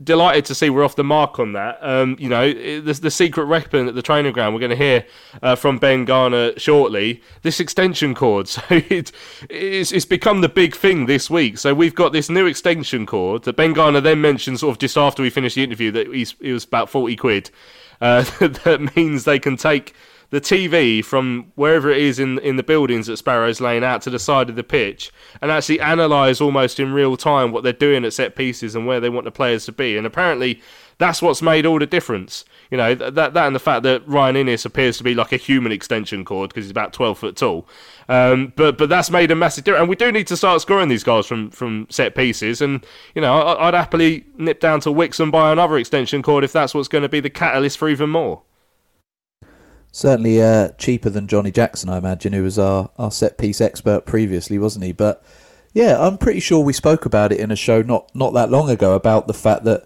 delighted 0.03 0.45
to 0.45 0.55
see 0.55 0.69
we're 0.69 0.83
off 0.83 0.95
the 0.95 1.03
mark 1.03 1.37
on 1.39 1.53
that. 1.53 1.77
Um, 1.81 2.15
you 2.19 2.27
know, 2.27 2.51
the, 2.51 2.93
the 2.93 3.11
secret 3.11 3.45
weapon 3.47 3.87
at 3.87 3.95
the 3.95 4.01
training 4.01 4.33
ground. 4.33 4.55
We're 4.55 4.61
going 4.61 4.71
to 4.71 4.75
hear 4.75 5.05
uh, 5.43 5.55
from 5.55 5.77
Ben 5.77 6.05
Garner 6.05 6.57
shortly. 6.57 7.21
This 7.43 7.59
extension 7.59 8.15
cord, 8.15 8.47
so 8.47 8.61
it, 8.69 9.11
it's, 9.49 9.91
it's 9.91 10.05
become 10.05 10.41
the 10.41 10.49
big 10.49 10.75
thing 10.75 11.05
this 11.05 11.29
week. 11.29 11.57
So 11.59 11.73
we've 11.75 11.95
got 11.95 12.11
this 12.11 12.29
new 12.29 12.47
extension 12.47 13.05
cord 13.05 13.43
that 13.43 13.55
Ben 13.55 13.73
Garner 13.73 14.01
then 14.01 14.21
mentioned 14.21 14.59
sort 14.59 14.71
of 14.71 14.79
just 14.79 14.97
after 14.97 15.21
we 15.21 15.29
finished 15.29 15.55
the 15.55 15.63
interview 15.63 15.91
that 15.91 16.07
he's, 16.07 16.35
it 16.39 16.51
was 16.51 16.63
about 16.63 16.89
forty 16.89 17.15
quid. 17.15 17.51
Uh, 18.01 18.23
that 18.39 18.91
means 18.95 19.23
they 19.23 19.39
can 19.39 19.55
take 19.55 19.93
the 20.35 20.41
TV 20.41 21.03
from 21.03 21.49
wherever 21.55 21.89
it 21.89 21.97
is 21.97 22.19
in 22.19 22.39
in 22.39 22.57
the 22.57 22.63
buildings 22.63 23.07
at 23.07 23.17
Sparrows 23.17 23.61
Lane 23.61 23.85
out 23.85 24.01
to 24.01 24.09
the 24.09 24.19
side 24.19 24.49
of 24.49 24.57
the 24.57 24.65
pitch 24.65 25.09
and 25.41 25.49
actually 25.49 25.79
analyse 25.79 26.41
almost 26.41 26.77
in 26.77 26.91
real 26.91 27.15
time 27.15 27.53
what 27.53 27.63
they're 27.63 27.71
doing 27.71 28.03
at 28.03 28.11
set 28.11 28.35
pieces 28.35 28.75
and 28.75 28.85
where 28.85 28.99
they 28.99 29.07
want 29.07 29.23
the 29.23 29.31
players 29.31 29.63
to 29.63 29.71
be. 29.71 29.95
And 29.95 30.05
apparently, 30.05 30.61
that's 30.97 31.21
what's 31.21 31.41
made 31.41 31.65
all 31.65 31.79
the 31.79 31.85
difference. 31.85 32.43
You 32.69 32.75
know 32.77 32.93
that 32.95 33.15
that 33.15 33.37
and 33.37 33.55
the 33.55 33.61
fact 33.61 33.83
that 33.83 34.05
Ryan 34.05 34.35
Inniss 34.35 34.65
appears 34.65 34.97
to 34.97 35.05
be 35.05 35.13
like 35.13 35.31
a 35.31 35.37
human 35.37 35.71
extension 35.71 36.25
cord 36.25 36.49
because 36.49 36.65
he's 36.65 36.71
about 36.71 36.91
twelve 36.91 37.17
foot 37.17 37.37
tall. 37.37 37.65
Um, 38.09 38.51
but 38.57 38.77
but 38.77 38.89
that's 38.89 39.09
made 39.09 39.31
a 39.31 39.35
massive 39.35 39.63
difference. 39.63 39.83
And 39.83 39.89
we 39.89 39.95
do 39.95 40.11
need 40.11 40.27
to 40.27 40.35
start 40.35 40.59
scoring 40.59 40.89
these 40.89 41.05
goals 41.05 41.27
from 41.27 41.49
from 41.51 41.87
set 41.89 42.13
pieces. 42.13 42.61
And 42.61 42.85
you 43.13 43.21
know 43.21 43.39
I, 43.39 43.69
I'd 43.69 43.73
happily 43.73 44.25
nip 44.35 44.59
down 44.59 44.81
to 44.81 44.89
Wickes 44.89 45.21
and 45.21 45.31
buy 45.31 45.53
another 45.53 45.77
extension 45.77 46.21
cord 46.21 46.43
if 46.43 46.51
that's 46.51 46.73
what's 46.73 46.89
going 46.89 47.03
to 47.03 47.09
be 47.09 47.21
the 47.21 47.29
catalyst 47.29 47.77
for 47.77 47.87
even 47.87 48.09
more. 48.09 48.41
Certainly 49.95 50.41
uh, 50.41 50.67
cheaper 50.71 51.09
than 51.09 51.25
Johnny 51.25 51.51
Jackson, 51.51 51.87
I 51.87 51.97
imagine, 51.97 52.33
who 52.33 52.43
was 52.43 52.59
our, 52.59 52.89
our 52.99 53.09
set 53.09 53.37
piece 53.37 53.61
expert 53.61 54.05
previously, 54.05 54.59
wasn't 54.59 54.83
he? 54.83 54.91
But 54.91 55.23
yeah, 55.71 55.95
I'm 55.97 56.17
pretty 56.17 56.41
sure 56.41 56.59
we 56.59 56.73
spoke 56.73 57.05
about 57.05 57.31
it 57.31 57.39
in 57.39 57.49
a 57.49 57.55
show 57.55 57.81
not, 57.81 58.13
not 58.13 58.33
that 58.33 58.51
long 58.51 58.69
ago 58.69 58.95
about 58.95 59.27
the 59.27 59.33
fact 59.33 59.63
that 59.63 59.85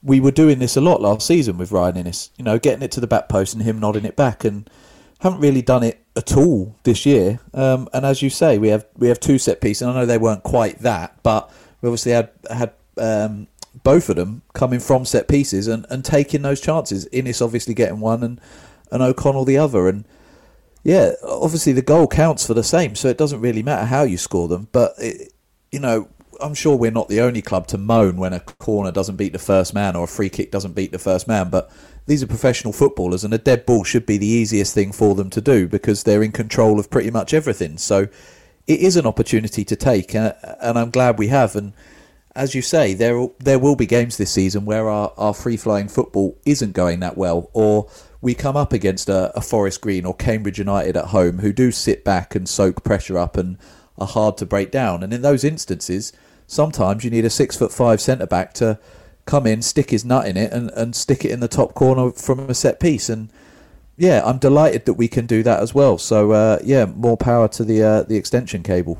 we 0.00 0.20
were 0.20 0.30
doing 0.30 0.60
this 0.60 0.76
a 0.76 0.80
lot 0.80 1.00
last 1.00 1.26
season 1.26 1.58
with 1.58 1.72
Ryan 1.72 1.96
Inniss, 1.96 2.30
you 2.38 2.44
know, 2.44 2.56
getting 2.60 2.84
it 2.84 2.92
to 2.92 3.00
the 3.00 3.08
back 3.08 3.28
post 3.28 3.52
and 3.52 3.64
him 3.64 3.80
nodding 3.80 4.04
it 4.04 4.14
back, 4.14 4.44
and 4.44 4.70
haven't 5.18 5.40
really 5.40 5.60
done 5.60 5.82
it 5.82 6.04
at 6.14 6.36
all 6.36 6.76
this 6.84 7.04
year. 7.04 7.40
Um, 7.52 7.88
and 7.92 8.06
as 8.06 8.22
you 8.22 8.30
say, 8.30 8.58
we 8.58 8.68
have 8.68 8.86
we 8.96 9.08
have 9.08 9.18
two 9.18 9.40
set 9.40 9.60
pieces, 9.60 9.82
and 9.82 9.90
I 9.90 9.94
know 9.94 10.06
they 10.06 10.18
weren't 10.18 10.44
quite 10.44 10.78
that, 10.82 11.20
but 11.24 11.52
we 11.82 11.88
obviously 11.88 12.12
had 12.12 12.30
had 12.48 12.74
um, 12.96 13.48
both 13.82 14.08
of 14.08 14.14
them 14.14 14.42
coming 14.52 14.78
from 14.78 15.04
set 15.04 15.26
pieces 15.26 15.66
and, 15.66 15.84
and 15.90 16.04
taking 16.04 16.42
those 16.42 16.60
chances. 16.60 17.08
Inniss 17.08 17.44
obviously 17.44 17.74
getting 17.74 17.98
one, 17.98 18.22
and 18.22 18.40
and 18.90 19.02
O'Connell 19.02 19.44
the 19.44 19.58
other. 19.58 19.88
And 19.88 20.04
yeah, 20.82 21.12
obviously 21.22 21.72
the 21.72 21.82
goal 21.82 22.06
counts 22.06 22.46
for 22.46 22.54
the 22.54 22.64
same, 22.64 22.94
so 22.94 23.08
it 23.08 23.18
doesn't 23.18 23.40
really 23.40 23.62
matter 23.62 23.86
how 23.86 24.02
you 24.02 24.18
score 24.18 24.48
them. 24.48 24.68
But 24.72 24.94
it, 24.98 25.32
you 25.70 25.80
know, 25.80 26.08
I'm 26.40 26.54
sure 26.54 26.76
we're 26.76 26.90
not 26.90 27.08
the 27.08 27.20
only 27.20 27.42
club 27.42 27.66
to 27.68 27.78
moan 27.78 28.16
when 28.16 28.32
a 28.32 28.40
corner 28.40 28.92
doesn't 28.92 29.16
beat 29.16 29.32
the 29.32 29.38
first 29.38 29.74
man 29.74 29.96
or 29.96 30.04
a 30.04 30.08
free 30.08 30.28
kick 30.28 30.50
doesn't 30.50 30.74
beat 30.74 30.92
the 30.92 30.98
first 30.98 31.26
man. 31.26 31.50
But 31.50 31.70
these 32.06 32.22
are 32.22 32.26
professional 32.26 32.72
footballers, 32.72 33.24
and 33.24 33.34
a 33.34 33.38
dead 33.38 33.66
ball 33.66 33.84
should 33.84 34.06
be 34.06 34.16
the 34.18 34.26
easiest 34.26 34.72
thing 34.74 34.92
for 34.92 35.14
them 35.14 35.30
to 35.30 35.40
do 35.40 35.68
because 35.68 36.04
they're 36.04 36.22
in 36.22 36.32
control 36.32 36.80
of 36.80 36.90
pretty 36.90 37.10
much 37.10 37.34
everything. 37.34 37.76
So 37.76 38.08
it 38.66 38.80
is 38.80 38.96
an 38.96 39.06
opportunity 39.06 39.64
to 39.64 39.76
take, 39.76 40.14
uh, 40.14 40.32
and 40.60 40.78
I'm 40.78 40.90
glad 40.90 41.18
we 41.18 41.28
have. 41.28 41.54
And 41.56 41.72
as 42.34 42.54
you 42.54 42.62
say, 42.62 42.94
there 42.94 43.28
there 43.40 43.58
will 43.58 43.76
be 43.76 43.86
games 43.86 44.16
this 44.16 44.30
season 44.30 44.64
where 44.64 44.88
our, 44.88 45.12
our 45.16 45.34
free 45.34 45.56
flying 45.56 45.88
football 45.88 46.38
isn't 46.46 46.72
going 46.72 47.00
that 47.00 47.18
well, 47.18 47.50
or 47.52 47.90
we 48.20 48.34
come 48.34 48.56
up 48.56 48.72
against 48.72 49.08
a, 49.08 49.36
a 49.36 49.40
Forest 49.40 49.80
Green 49.80 50.04
or 50.04 50.14
Cambridge 50.14 50.58
United 50.58 50.96
at 50.96 51.06
home 51.06 51.38
who 51.38 51.52
do 51.52 51.70
sit 51.70 52.04
back 52.04 52.34
and 52.34 52.48
soak 52.48 52.82
pressure 52.82 53.18
up 53.18 53.36
and 53.36 53.58
are 53.96 54.06
hard 54.06 54.36
to 54.38 54.46
break 54.46 54.70
down. 54.70 55.02
And 55.02 55.12
in 55.12 55.22
those 55.22 55.44
instances, 55.44 56.12
sometimes 56.46 57.04
you 57.04 57.10
need 57.10 57.24
a 57.24 57.30
six 57.30 57.56
foot 57.56 57.72
five 57.72 58.00
centre 58.00 58.26
back 58.26 58.54
to 58.54 58.78
come 59.24 59.46
in, 59.46 59.62
stick 59.62 59.90
his 59.90 60.04
nut 60.04 60.26
in 60.26 60.36
it, 60.36 60.52
and, 60.52 60.70
and 60.70 60.96
stick 60.96 61.24
it 61.24 61.30
in 61.30 61.40
the 61.40 61.48
top 61.48 61.74
corner 61.74 62.10
from 62.12 62.40
a 62.40 62.54
set 62.54 62.80
piece. 62.80 63.08
And 63.08 63.30
yeah, 63.96 64.22
I'm 64.24 64.38
delighted 64.38 64.86
that 64.86 64.94
we 64.94 65.06
can 65.06 65.26
do 65.26 65.42
that 65.42 65.60
as 65.60 65.74
well. 65.74 65.98
So 65.98 66.32
uh, 66.32 66.58
yeah, 66.64 66.86
more 66.86 67.16
power 67.16 67.46
to 67.48 67.64
the 67.64 67.82
uh, 67.82 68.02
the 68.02 68.16
extension 68.16 68.62
cable. 68.62 68.98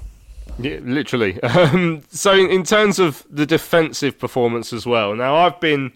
Yeah, 0.59 0.79
literally. 0.83 1.39
Um, 1.49 2.03
so 2.11 2.33
in, 2.35 2.51
in 2.51 2.63
terms 2.63 2.99
of 2.99 3.25
the 3.29 3.47
defensive 3.47 4.19
performance 4.19 4.73
as 4.73 4.87
well. 4.87 5.15
Now 5.15 5.35
I've 5.35 5.59
been 5.61 5.93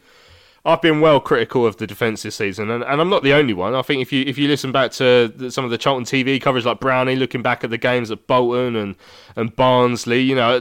I've 0.64 0.81
been 0.81 1.01
well 1.01 1.18
critical 1.18 1.66
of 1.66 1.79
the 1.79 1.88
defence 1.88 2.22
this 2.22 2.37
season, 2.37 2.70
and, 2.70 2.85
and 2.85 3.01
I'm 3.01 3.09
not 3.09 3.25
the 3.25 3.33
only 3.33 3.53
one. 3.53 3.75
I 3.75 3.83
think 3.83 4.01
if 4.01 4.12
you 4.12 4.25
if 4.25 4.38
you 4.38 4.46
listen 4.46 4.70
back 4.70 4.92
to 4.92 5.27
the, 5.35 5.51
some 5.51 5.64
of 5.64 5.72
the 5.72 5.79
Charlton 5.79 6.05
TV 6.05 6.40
coverage, 6.40 6.64
like 6.64 6.79
Brownie, 6.79 7.16
looking 7.16 7.42
back 7.42 7.64
at 7.64 7.70
the 7.70 7.79
games 7.79 8.12
at 8.12 8.29
Bolton 8.29 8.77
and 8.77 8.94
and 9.35 9.57
Barnsley, 9.57 10.20
you 10.20 10.37
know, 10.37 10.61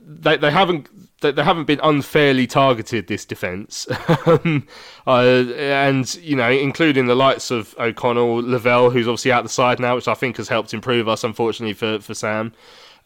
they 0.00 0.36
they 0.36 0.50
haven't 0.52 0.88
they, 1.22 1.42
haven't 1.42 1.64
been 1.64 1.80
unfairly 1.82 2.46
targeted 2.46 3.08
this 3.08 3.24
defence, 3.24 3.88
um, 4.26 4.68
uh, 5.08 5.22
and 5.56 6.14
you 6.16 6.36
know, 6.36 6.50
including 6.50 7.06
the 7.06 7.16
likes 7.16 7.50
of 7.50 7.74
O'Connell, 7.80 8.36
Lavelle, 8.36 8.90
who's 8.90 9.08
obviously 9.08 9.32
out 9.32 9.42
the 9.42 9.48
side 9.48 9.80
now, 9.80 9.96
which 9.96 10.06
I 10.06 10.14
think 10.14 10.36
has 10.36 10.48
helped 10.48 10.72
improve 10.72 11.08
us, 11.08 11.24
unfortunately 11.24 11.74
for 11.74 11.98
for 11.98 12.14
Sam 12.14 12.52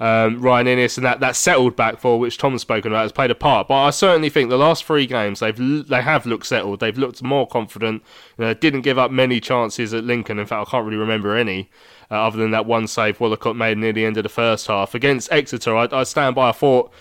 um, 0.01 0.41
Ryan 0.41 0.67
Inniss 0.67 0.97
and 0.97 1.05
that, 1.05 1.21
that 1.21 1.37
settled 1.37 1.77
back 1.77 1.99
four, 1.99 2.19
which 2.19 2.39
Tom's 2.39 2.63
spoken 2.63 2.91
about, 2.91 3.03
has 3.03 3.13
played 3.13 3.31
a 3.31 3.35
part. 3.35 3.69
But 3.69 3.83
I 3.83 3.91
certainly 3.91 4.31
think 4.31 4.49
the 4.49 4.57
last 4.57 4.85
three 4.85 5.07
games 5.07 5.41
they've 5.41 5.57
they 5.89 6.01
have 6.01 6.25
looked 6.25 6.47
settled. 6.47 6.81
They've 6.81 6.97
looked 6.97 7.23
more 7.23 7.47
confident. 7.47 8.03
You 8.39 8.47
know, 8.47 8.55
didn't 8.55 8.81
give 8.81 8.99
up 8.99 9.11
many 9.11 9.41
chances 9.41 9.93
at 9.93 10.05
Lincoln. 10.05 10.39
In 10.39 10.47
fact, 10.47 10.69
I 10.69 10.71
can't 10.71 10.87
really 10.87 10.97
remember 10.97 11.37
any. 11.37 11.71
Uh, 12.11 12.15
other 12.15 12.39
than 12.39 12.51
that 12.51 12.67
one 12.67 12.87
save 12.87 13.19
Wollacott 13.19 13.57
made 13.57 13.79
near 13.79 13.93
the 13.93 14.05
end 14.05 14.17
of 14.17 14.23
the 14.23 14.31
first 14.31 14.67
half 14.67 14.95
against 14.95 15.31
Exeter, 15.31 15.77
I, 15.77 15.87
I 15.93 16.03
stand 16.05 16.35
by. 16.35 16.49
I 16.49 16.53
thought 16.53 16.93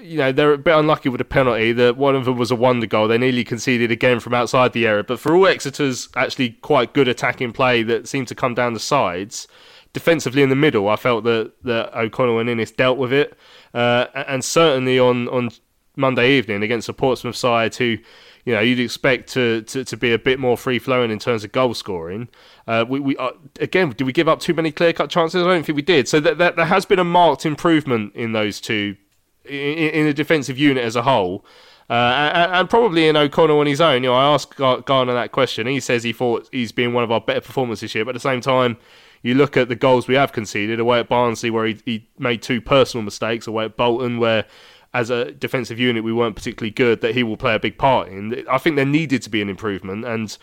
you 0.00 0.18
know, 0.18 0.32
they're 0.32 0.52
a 0.52 0.58
bit 0.58 0.76
unlucky 0.76 1.08
with 1.08 1.20
a 1.20 1.24
penalty. 1.24 1.72
That 1.72 1.96
one 1.96 2.16
of 2.16 2.24
them 2.24 2.36
was 2.36 2.50
a 2.50 2.56
wonder 2.56 2.86
goal. 2.86 3.08
They 3.08 3.18
nearly 3.18 3.44
conceded 3.44 3.90
again 3.90 4.20
from 4.20 4.34
outside 4.34 4.72
the 4.72 4.86
area. 4.86 5.04
But 5.04 5.20
for 5.20 5.34
all 5.34 5.46
Exeter's 5.46 6.08
actually 6.16 6.50
quite 6.50 6.94
good 6.94 7.08
attacking 7.08 7.52
play 7.52 7.82
that 7.84 8.08
seemed 8.08 8.28
to 8.28 8.34
come 8.34 8.54
down 8.54 8.74
the 8.74 8.80
sides, 8.80 9.46
defensively 9.94 10.42
in 10.42 10.50
the 10.50 10.56
middle, 10.56 10.88
I 10.88 10.96
felt 10.96 11.24
that, 11.24 11.52
that 11.62 11.96
O'Connell 11.96 12.40
and 12.40 12.50
Inniss 12.50 12.76
dealt 12.76 12.98
with 12.98 13.12
it. 13.12 13.38
Uh, 13.72 14.06
and 14.14 14.44
certainly 14.44 14.98
on, 14.98 15.28
on 15.28 15.50
Monday 15.96 16.36
evening 16.36 16.62
against 16.62 16.88
a 16.90 16.92
Portsmouth 16.92 17.36
side 17.36 17.74
who, 17.76 17.96
you 18.44 18.52
know, 18.52 18.60
you'd 18.60 18.80
expect 18.80 19.30
to, 19.30 19.62
to, 19.62 19.84
to 19.84 19.96
be 19.96 20.12
a 20.12 20.18
bit 20.18 20.38
more 20.38 20.58
free 20.58 20.78
flowing 20.78 21.10
in 21.10 21.18
terms 21.18 21.44
of 21.44 21.52
goal 21.52 21.72
scoring. 21.72 22.28
Uh, 22.66 22.84
we, 22.86 23.00
we 23.00 23.16
uh, 23.16 23.30
again, 23.60 23.90
did 23.90 24.04
we 24.04 24.12
give 24.12 24.28
up 24.28 24.40
too 24.40 24.52
many 24.52 24.70
clear 24.70 24.92
cut 24.92 25.08
chances? 25.08 25.42
I 25.42 25.48
don't 25.48 25.64
think 25.64 25.76
we 25.76 25.82
did. 25.82 26.08
So 26.08 26.20
that, 26.20 26.36
that 26.38 26.56
there 26.56 26.66
has 26.66 26.84
been 26.84 26.98
a 26.98 27.04
marked 27.04 27.46
improvement 27.46 28.14
in 28.14 28.32
those 28.32 28.60
two, 28.60 28.96
in, 29.44 29.78
in 29.78 30.06
the 30.06 30.14
defensive 30.14 30.58
unit 30.58 30.84
as 30.84 30.96
a 30.96 31.02
whole. 31.02 31.46
Uh, 31.88 31.92
and, 32.34 32.52
and, 32.52 32.70
probably 32.70 33.06
in 33.06 33.16
O'Connell 33.16 33.60
on 33.60 33.66
his 33.66 33.80
own. 33.80 34.02
You 34.02 34.08
know, 34.08 34.14
I 34.14 34.32
asked 34.32 34.56
Garner 34.56 35.12
that 35.12 35.32
question. 35.32 35.66
He 35.66 35.80
says 35.80 36.02
he 36.02 36.14
thought 36.14 36.48
he's 36.50 36.72
been 36.72 36.94
one 36.94 37.04
of 37.04 37.12
our 37.12 37.20
better 37.20 37.42
performers 37.42 37.80
this 37.80 37.94
year, 37.94 38.06
but 38.06 38.10
at 38.10 38.14
the 38.14 38.20
same 38.20 38.40
time, 38.40 38.78
you 39.24 39.34
look 39.34 39.56
at 39.56 39.68
the 39.68 39.74
goals 39.74 40.06
we 40.06 40.14
have 40.14 40.32
conceded 40.32 40.78
away 40.78 41.00
at 41.00 41.08
Barnsley, 41.08 41.50
where 41.50 41.66
he, 41.66 41.80
he 41.84 42.08
made 42.18 42.42
two 42.42 42.60
personal 42.60 43.02
mistakes, 43.02 43.46
away 43.46 43.64
at 43.64 43.76
Bolton, 43.76 44.18
where 44.18 44.44
as 44.92 45.10
a 45.10 45.32
defensive 45.32 45.80
unit 45.80 46.04
we 46.04 46.12
weren't 46.12 46.36
particularly 46.36 46.70
good, 46.70 47.00
that 47.00 47.14
he 47.14 47.24
will 47.24 47.36
play 47.36 47.54
a 47.54 47.58
big 47.58 47.78
part 47.78 48.08
in. 48.08 48.46
I 48.48 48.58
think 48.58 48.76
there 48.76 48.84
needed 48.84 49.22
to 49.22 49.30
be 49.30 49.42
an 49.42 49.48
improvement, 49.48 50.04
and 50.04 50.36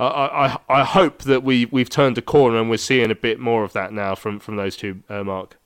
I, 0.00 0.06
I, 0.06 0.80
I 0.80 0.84
hope 0.84 1.22
that 1.24 1.44
we, 1.44 1.66
we've 1.66 1.90
turned 1.90 2.18
a 2.18 2.22
corner 2.22 2.58
and 2.58 2.70
we're 2.70 2.78
seeing 2.78 3.10
a 3.10 3.14
bit 3.14 3.38
more 3.38 3.64
of 3.64 3.74
that 3.74 3.92
now 3.92 4.14
from, 4.14 4.40
from 4.40 4.56
those 4.56 4.76
two, 4.76 5.02
uh, 5.08 5.22
Mark. 5.22 5.58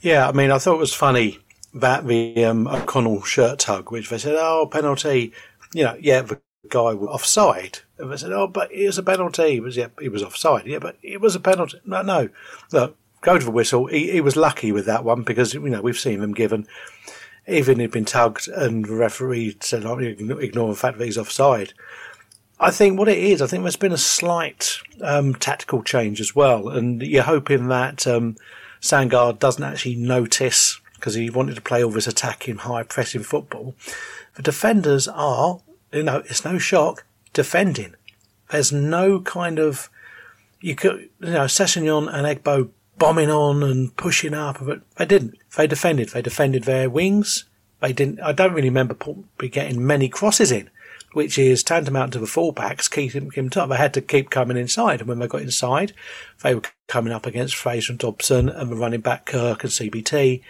Yeah, 0.00 0.28
I 0.28 0.32
mean, 0.32 0.50
I 0.50 0.58
thought 0.58 0.74
it 0.74 0.80
was 0.80 0.92
funny 0.92 1.38
that 1.72 2.06
the 2.06 2.44
um, 2.44 2.66
O'Connell 2.66 3.22
shirt 3.22 3.60
tug, 3.60 3.90
which 3.90 4.10
they 4.10 4.18
said, 4.18 4.34
oh, 4.36 4.68
penalty. 4.70 5.32
You 5.72 5.84
know, 5.84 5.96
yeah, 6.00 6.22
the 6.22 6.40
guy 6.70 6.94
was 6.94 7.08
offside. 7.08 7.80
And 7.98 8.12
they 8.12 8.16
said, 8.16 8.32
oh, 8.32 8.46
but 8.46 8.72
it 8.72 8.86
was 8.86 8.98
a 8.98 9.02
penalty. 9.02 9.52
He 9.52 9.60
was, 9.60 9.76
yeah, 9.76 9.88
he 10.00 10.08
was 10.08 10.22
offside. 10.22 10.66
Yeah, 10.66 10.78
but 10.78 10.96
it 11.02 11.20
was 11.20 11.34
a 11.34 11.40
penalty. 11.40 11.80
No, 11.84 12.02
no. 12.02 12.28
Look, 12.72 12.96
go 13.20 13.38
to 13.38 13.44
the 13.44 13.50
whistle. 13.50 13.86
He, 13.86 14.12
he 14.12 14.20
was 14.20 14.36
lucky 14.36 14.72
with 14.72 14.86
that 14.86 15.04
one 15.04 15.22
because, 15.22 15.54
you 15.54 15.60
know, 15.60 15.80
we've 15.80 15.98
seen 15.98 16.20
them 16.20 16.34
given, 16.34 16.66
even 17.48 17.80
he'd 17.80 17.90
been 17.90 18.04
tugged 18.04 18.48
and 18.48 18.84
the 18.84 18.94
referee 18.94 19.56
said, 19.60 19.84
oh, 19.84 19.98
ignore 19.98 20.68
the 20.68 20.78
fact 20.78 20.98
that 20.98 21.04
he's 21.04 21.18
offside. 21.18 21.72
I 22.58 22.70
think 22.70 22.98
what 22.98 23.08
it 23.08 23.18
is, 23.18 23.42
I 23.42 23.46
think 23.46 23.64
there's 23.64 23.76
been 23.76 23.92
a 23.92 23.98
slight 23.98 24.78
um, 25.02 25.34
tactical 25.34 25.82
change 25.82 26.20
as 26.20 26.34
well. 26.34 26.68
And 26.68 27.02
you're 27.02 27.22
hoping 27.22 27.68
that 27.68 28.06
um, 28.06 28.36
Sandgaard 28.80 29.38
doesn't 29.38 29.62
actually 29.62 29.96
notice 29.96 30.80
because 30.94 31.14
he 31.14 31.28
wanted 31.28 31.54
to 31.54 31.60
play 31.60 31.84
all 31.84 31.90
this 31.90 32.06
attacking, 32.06 32.56
high 32.56 32.82
pressing 32.82 33.22
football. 33.22 33.74
The 34.34 34.42
defenders 34.42 35.06
are, 35.08 35.60
you 35.96 36.02
know, 36.02 36.22
it's 36.26 36.44
no 36.44 36.58
shock, 36.58 37.04
defending. 37.32 37.94
There's 38.50 38.72
no 38.72 39.20
kind 39.20 39.58
of 39.58 39.90
you 40.60 40.74
could 40.74 41.08
you 41.20 41.30
know 41.30 41.44
Sessegnon 41.44 42.12
and 42.12 42.26
Egbo 42.26 42.70
bombing 42.98 43.30
on 43.30 43.62
and 43.62 43.96
pushing 43.96 44.34
up, 44.34 44.58
but 44.60 44.80
they 44.96 45.04
didn't. 45.04 45.36
They 45.56 45.66
defended. 45.66 46.10
They 46.10 46.22
defended 46.22 46.64
their 46.64 46.88
wings. 46.88 47.44
They 47.80 47.92
didn't. 47.92 48.20
I 48.20 48.32
don't 48.32 48.54
really 48.54 48.68
remember 48.68 48.96
be 49.38 49.48
getting 49.48 49.86
many 49.86 50.08
crosses 50.08 50.50
in, 50.50 50.70
which 51.12 51.38
is 51.38 51.62
tantamount 51.62 52.12
to 52.14 52.18
the 52.18 52.26
fullbacks 52.26 52.90
keeping 52.90 53.30
him 53.30 53.50
top. 53.50 53.68
They 53.68 53.76
had 53.76 53.94
to 53.94 54.00
keep 54.00 54.30
coming 54.30 54.56
inside, 54.56 55.00
and 55.00 55.08
when 55.08 55.18
they 55.18 55.28
got 55.28 55.42
inside, 55.42 55.92
they 56.42 56.54
were 56.54 56.62
coming 56.88 57.12
up 57.12 57.26
against 57.26 57.54
Fraser 57.54 57.92
and 57.92 57.98
Dobson 57.98 58.48
and 58.48 58.70
the 58.70 58.76
running 58.76 59.00
back 59.00 59.26
Kirk 59.26 59.62
and 59.62 59.72
CBT, 59.72 60.42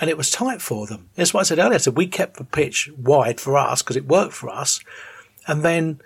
and 0.00 0.08
it 0.08 0.16
was 0.16 0.30
tight 0.30 0.62
for 0.62 0.86
them. 0.86 1.10
That's 1.14 1.34
what 1.34 1.40
I 1.40 1.44
said 1.44 1.58
earlier. 1.58 1.74
I 1.74 1.78
said 1.78 1.96
we 1.96 2.06
kept 2.06 2.36
the 2.36 2.44
pitch 2.44 2.90
wide 2.96 3.40
for 3.40 3.56
us 3.56 3.82
because 3.82 3.96
it 3.96 4.06
worked 4.06 4.34
for 4.34 4.48
us, 4.48 4.80
and 5.46 5.62
then 5.62 6.00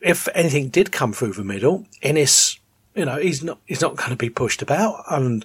if 0.00 0.28
anything 0.34 0.68
did 0.68 0.92
come 0.92 1.12
through 1.12 1.32
the 1.32 1.44
middle, 1.44 1.86
Inniss, 2.02 2.58
you 2.94 3.04
know, 3.04 3.16
he's 3.16 3.42
not 3.42 3.58
he's 3.66 3.80
not 3.80 3.96
going 3.96 4.10
to 4.10 4.16
be 4.16 4.30
pushed 4.30 4.62
about. 4.62 5.04
And 5.10 5.44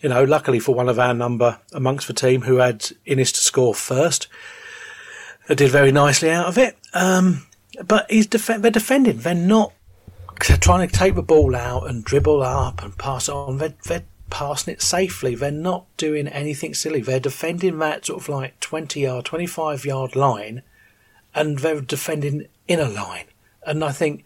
you 0.00 0.08
know, 0.08 0.24
luckily 0.24 0.58
for 0.58 0.74
one 0.74 0.88
of 0.88 0.98
our 0.98 1.14
number 1.14 1.58
amongst 1.72 2.06
the 2.06 2.12
team 2.14 2.42
who 2.42 2.56
had 2.56 2.80
Inniss 3.06 3.32
to 3.32 3.40
score 3.40 3.74
first, 3.74 4.28
did 5.48 5.70
very 5.70 5.92
nicely 5.92 6.30
out 6.30 6.46
of 6.46 6.58
it. 6.58 6.76
Um, 6.92 7.46
but 7.84 8.10
he's 8.10 8.26
def- 8.26 8.46
they're 8.46 8.70
defending. 8.70 9.18
They're 9.18 9.34
not 9.34 9.72
trying 10.40 10.88
to 10.88 10.94
take 10.94 11.14
the 11.14 11.22
ball 11.22 11.54
out 11.54 11.88
and 11.88 12.04
dribble 12.04 12.42
up 12.42 12.82
and 12.82 12.96
pass 12.96 13.28
on. 13.28 13.58
They're, 13.58 13.74
they're 13.84 14.04
passing 14.34 14.74
it 14.74 14.82
safely. 14.82 15.36
They're 15.36 15.52
not 15.52 15.86
doing 15.96 16.26
anything 16.26 16.74
silly. 16.74 17.00
They're 17.00 17.20
defending 17.20 17.78
that 17.78 18.06
sort 18.06 18.22
of 18.22 18.28
like 18.28 18.58
20 18.58 18.98
yard, 18.98 19.26
25 19.26 19.84
yard 19.84 20.16
line 20.16 20.62
and 21.36 21.60
they're 21.60 21.80
defending 21.80 22.48
in 22.66 22.80
a 22.80 22.88
line. 22.88 23.26
And 23.64 23.84
I 23.84 23.92
think 23.92 24.24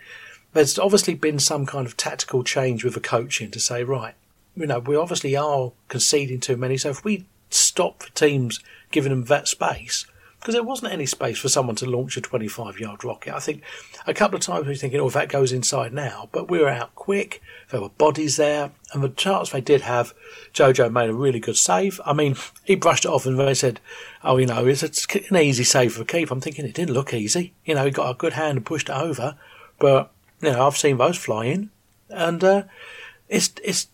there's 0.54 0.78
obviously 0.78 1.12
been 1.12 1.38
some 1.38 1.66
kind 1.66 1.86
of 1.86 1.98
tactical 1.98 2.42
change 2.42 2.84
with 2.84 2.94
the 2.94 3.00
coaching 3.00 3.50
to 3.50 3.60
say, 3.60 3.84
right, 3.84 4.14
you 4.56 4.66
know, 4.66 4.78
we 4.78 4.96
obviously 4.96 5.36
are 5.36 5.72
conceding 5.88 6.40
too 6.40 6.56
many. 6.56 6.78
So 6.78 6.88
if 6.88 7.04
we 7.04 7.26
stop 7.50 7.98
the 7.98 8.10
teams 8.10 8.60
giving 8.90 9.10
them 9.10 9.24
that 9.24 9.46
space, 9.46 10.06
because 10.48 10.56
there 10.56 10.66
wasn't 10.66 10.90
any 10.90 11.04
space 11.04 11.38
for 11.38 11.50
someone 11.50 11.76
to 11.76 11.84
launch 11.84 12.16
a 12.16 12.22
25 12.22 12.80
yard 12.80 13.04
rocket. 13.04 13.34
I 13.34 13.38
think 13.38 13.60
a 14.06 14.14
couple 14.14 14.36
of 14.36 14.40
times 14.40 14.64
we 14.64 14.72
were 14.72 14.76
thinking, 14.76 14.98
oh, 14.98 15.08
if 15.08 15.12
that 15.12 15.28
goes 15.28 15.52
inside 15.52 15.92
now, 15.92 16.30
but 16.32 16.50
we 16.50 16.58
were 16.58 16.70
out 16.70 16.94
quick. 16.94 17.42
There 17.68 17.82
were 17.82 17.90
bodies 17.90 18.38
there, 18.38 18.70
and 18.94 19.02
the 19.02 19.10
chance 19.10 19.50
they 19.50 19.60
did 19.60 19.82
have, 19.82 20.14
Jojo 20.54 20.90
made 20.90 21.10
a 21.10 21.14
really 21.14 21.38
good 21.38 21.58
save. 21.58 22.00
I 22.02 22.14
mean, 22.14 22.34
he 22.64 22.76
brushed 22.76 23.04
it 23.04 23.10
off, 23.10 23.26
and 23.26 23.38
they 23.38 23.52
said, 23.52 23.80
oh, 24.24 24.38
you 24.38 24.46
know, 24.46 24.64
it's 24.66 25.06
an 25.14 25.36
easy 25.36 25.64
save 25.64 25.92
for 25.92 26.04
keep. 26.06 26.30
I'm 26.30 26.40
thinking 26.40 26.64
it 26.64 26.72
didn't 26.72 26.94
look 26.94 27.12
easy. 27.12 27.52
You 27.66 27.74
know, 27.74 27.84
he 27.84 27.90
got 27.90 28.10
a 28.10 28.14
good 28.14 28.32
hand 28.32 28.56
and 28.56 28.64
pushed 28.64 28.88
it 28.88 28.96
over, 28.96 29.36
but 29.78 30.10
you 30.40 30.50
know, 30.50 30.66
I've 30.66 30.78
seen 30.78 30.96
those 30.96 31.18
fly 31.18 31.44
in, 31.44 31.68
and 32.08 32.42
uh, 32.42 32.62
it's 33.28 33.52
it's. 33.62 33.88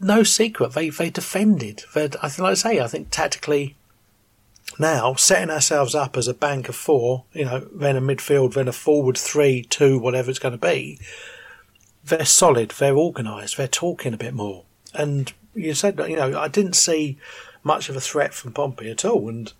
no 0.00 0.24
secret. 0.24 0.72
They 0.72 0.90
they 0.90 1.10
defended. 1.10 1.84
They're, 1.94 2.10
I 2.20 2.28
think, 2.28 2.38
like 2.40 2.50
I 2.50 2.54
say, 2.54 2.80
I 2.80 2.88
think 2.88 3.10
tactically 3.12 3.75
now 4.78 5.14
setting 5.14 5.50
ourselves 5.50 5.94
up 5.94 6.16
as 6.16 6.28
a 6.28 6.34
bank 6.34 6.68
of 6.68 6.76
four, 6.76 7.24
you 7.32 7.44
know, 7.44 7.60
then 7.72 7.96
a 7.96 8.00
midfield, 8.00 8.54
then 8.54 8.68
a 8.68 8.72
forward 8.72 9.16
three, 9.16 9.62
two, 9.62 9.98
whatever 9.98 10.30
it's 10.30 10.38
going 10.38 10.52
to 10.52 10.58
be. 10.58 10.98
They're 12.04 12.24
solid. 12.24 12.70
They're 12.72 12.96
organised. 12.96 13.56
They're 13.56 13.68
talking 13.68 14.14
a 14.14 14.18
bit 14.18 14.34
more. 14.34 14.64
And 14.94 15.32
you 15.54 15.74
said, 15.74 15.98
you 16.08 16.16
know, 16.16 16.38
I 16.38 16.48
didn't 16.48 16.76
see 16.76 17.18
much 17.64 17.88
of 17.88 17.96
a 17.96 18.00
threat 18.00 18.34
from 18.34 18.52
Pompey 18.52 18.90
at 18.90 19.04
all. 19.04 19.28
And 19.28 19.52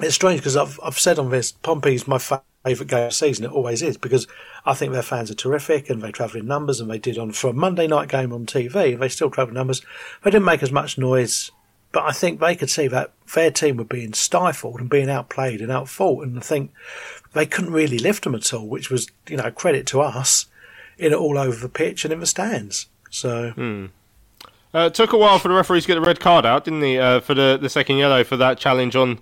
it's 0.00 0.14
strange 0.14 0.40
because 0.40 0.56
I've 0.56 0.78
I've 0.82 0.98
said 0.98 1.18
on 1.18 1.30
this, 1.30 1.52
Pompey's 1.52 2.06
my 2.06 2.18
favourite 2.18 2.90
game 2.90 3.06
of 3.06 3.14
season. 3.14 3.46
It 3.46 3.52
always 3.52 3.82
is 3.82 3.96
because 3.96 4.28
I 4.64 4.74
think 4.74 4.92
their 4.92 5.02
fans 5.02 5.30
are 5.30 5.34
terrific 5.34 5.90
and 5.90 6.00
they 6.00 6.12
travel 6.12 6.40
in 6.40 6.46
numbers. 6.46 6.80
And 6.80 6.90
they 6.90 6.98
did 6.98 7.18
on 7.18 7.32
for 7.32 7.48
a 7.48 7.54
Monday 7.54 7.86
night 7.86 8.08
game 8.08 8.32
on 8.32 8.46
TV. 8.46 8.98
They 8.98 9.08
still 9.08 9.30
travel 9.30 9.50
in 9.50 9.54
numbers. 9.54 9.82
They 10.22 10.30
didn't 10.30 10.44
make 10.44 10.62
as 10.62 10.72
much 10.72 10.98
noise 10.98 11.50
but 11.92 12.04
I 12.04 12.12
think 12.12 12.40
they 12.40 12.56
could 12.56 12.70
see 12.70 12.88
that 12.88 13.12
their 13.34 13.50
team 13.50 13.76
were 13.76 13.84
being 13.84 14.14
stifled 14.14 14.80
and 14.80 14.90
being 14.90 15.10
outplayed 15.10 15.60
and 15.60 15.70
outfought, 15.70 16.26
and 16.26 16.38
I 16.38 16.42
think 16.42 16.72
they 17.34 17.46
couldn't 17.46 17.72
really 17.72 17.98
lift 17.98 18.24
them 18.24 18.34
at 18.34 18.52
all, 18.52 18.66
which 18.66 18.90
was, 18.90 19.08
you 19.28 19.36
know, 19.36 19.50
credit 19.50 19.86
to 19.88 20.00
us 20.00 20.46
in 20.98 21.12
it 21.12 21.16
all 21.16 21.38
over 21.38 21.60
the 21.60 21.68
pitch 21.68 22.04
and 22.04 22.12
in 22.12 22.20
the 22.20 22.26
stands. 22.26 22.86
So. 23.10 23.50
Hmm. 23.50 23.86
Uh, 24.74 24.86
it 24.86 24.94
took 24.94 25.12
a 25.12 25.18
while 25.18 25.38
for 25.38 25.48
the 25.48 25.54
referees 25.54 25.84
to 25.84 25.88
get 25.88 25.94
the 25.96 26.00
red 26.00 26.18
card 26.18 26.46
out, 26.46 26.64
didn't 26.64 26.80
he? 26.82 26.98
Uh, 26.98 27.20
for 27.20 27.34
the, 27.34 27.58
the 27.60 27.68
second 27.68 27.98
yellow 27.98 28.24
for 28.24 28.38
that 28.38 28.58
challenge 28.58 28.96
on 28.96 29.20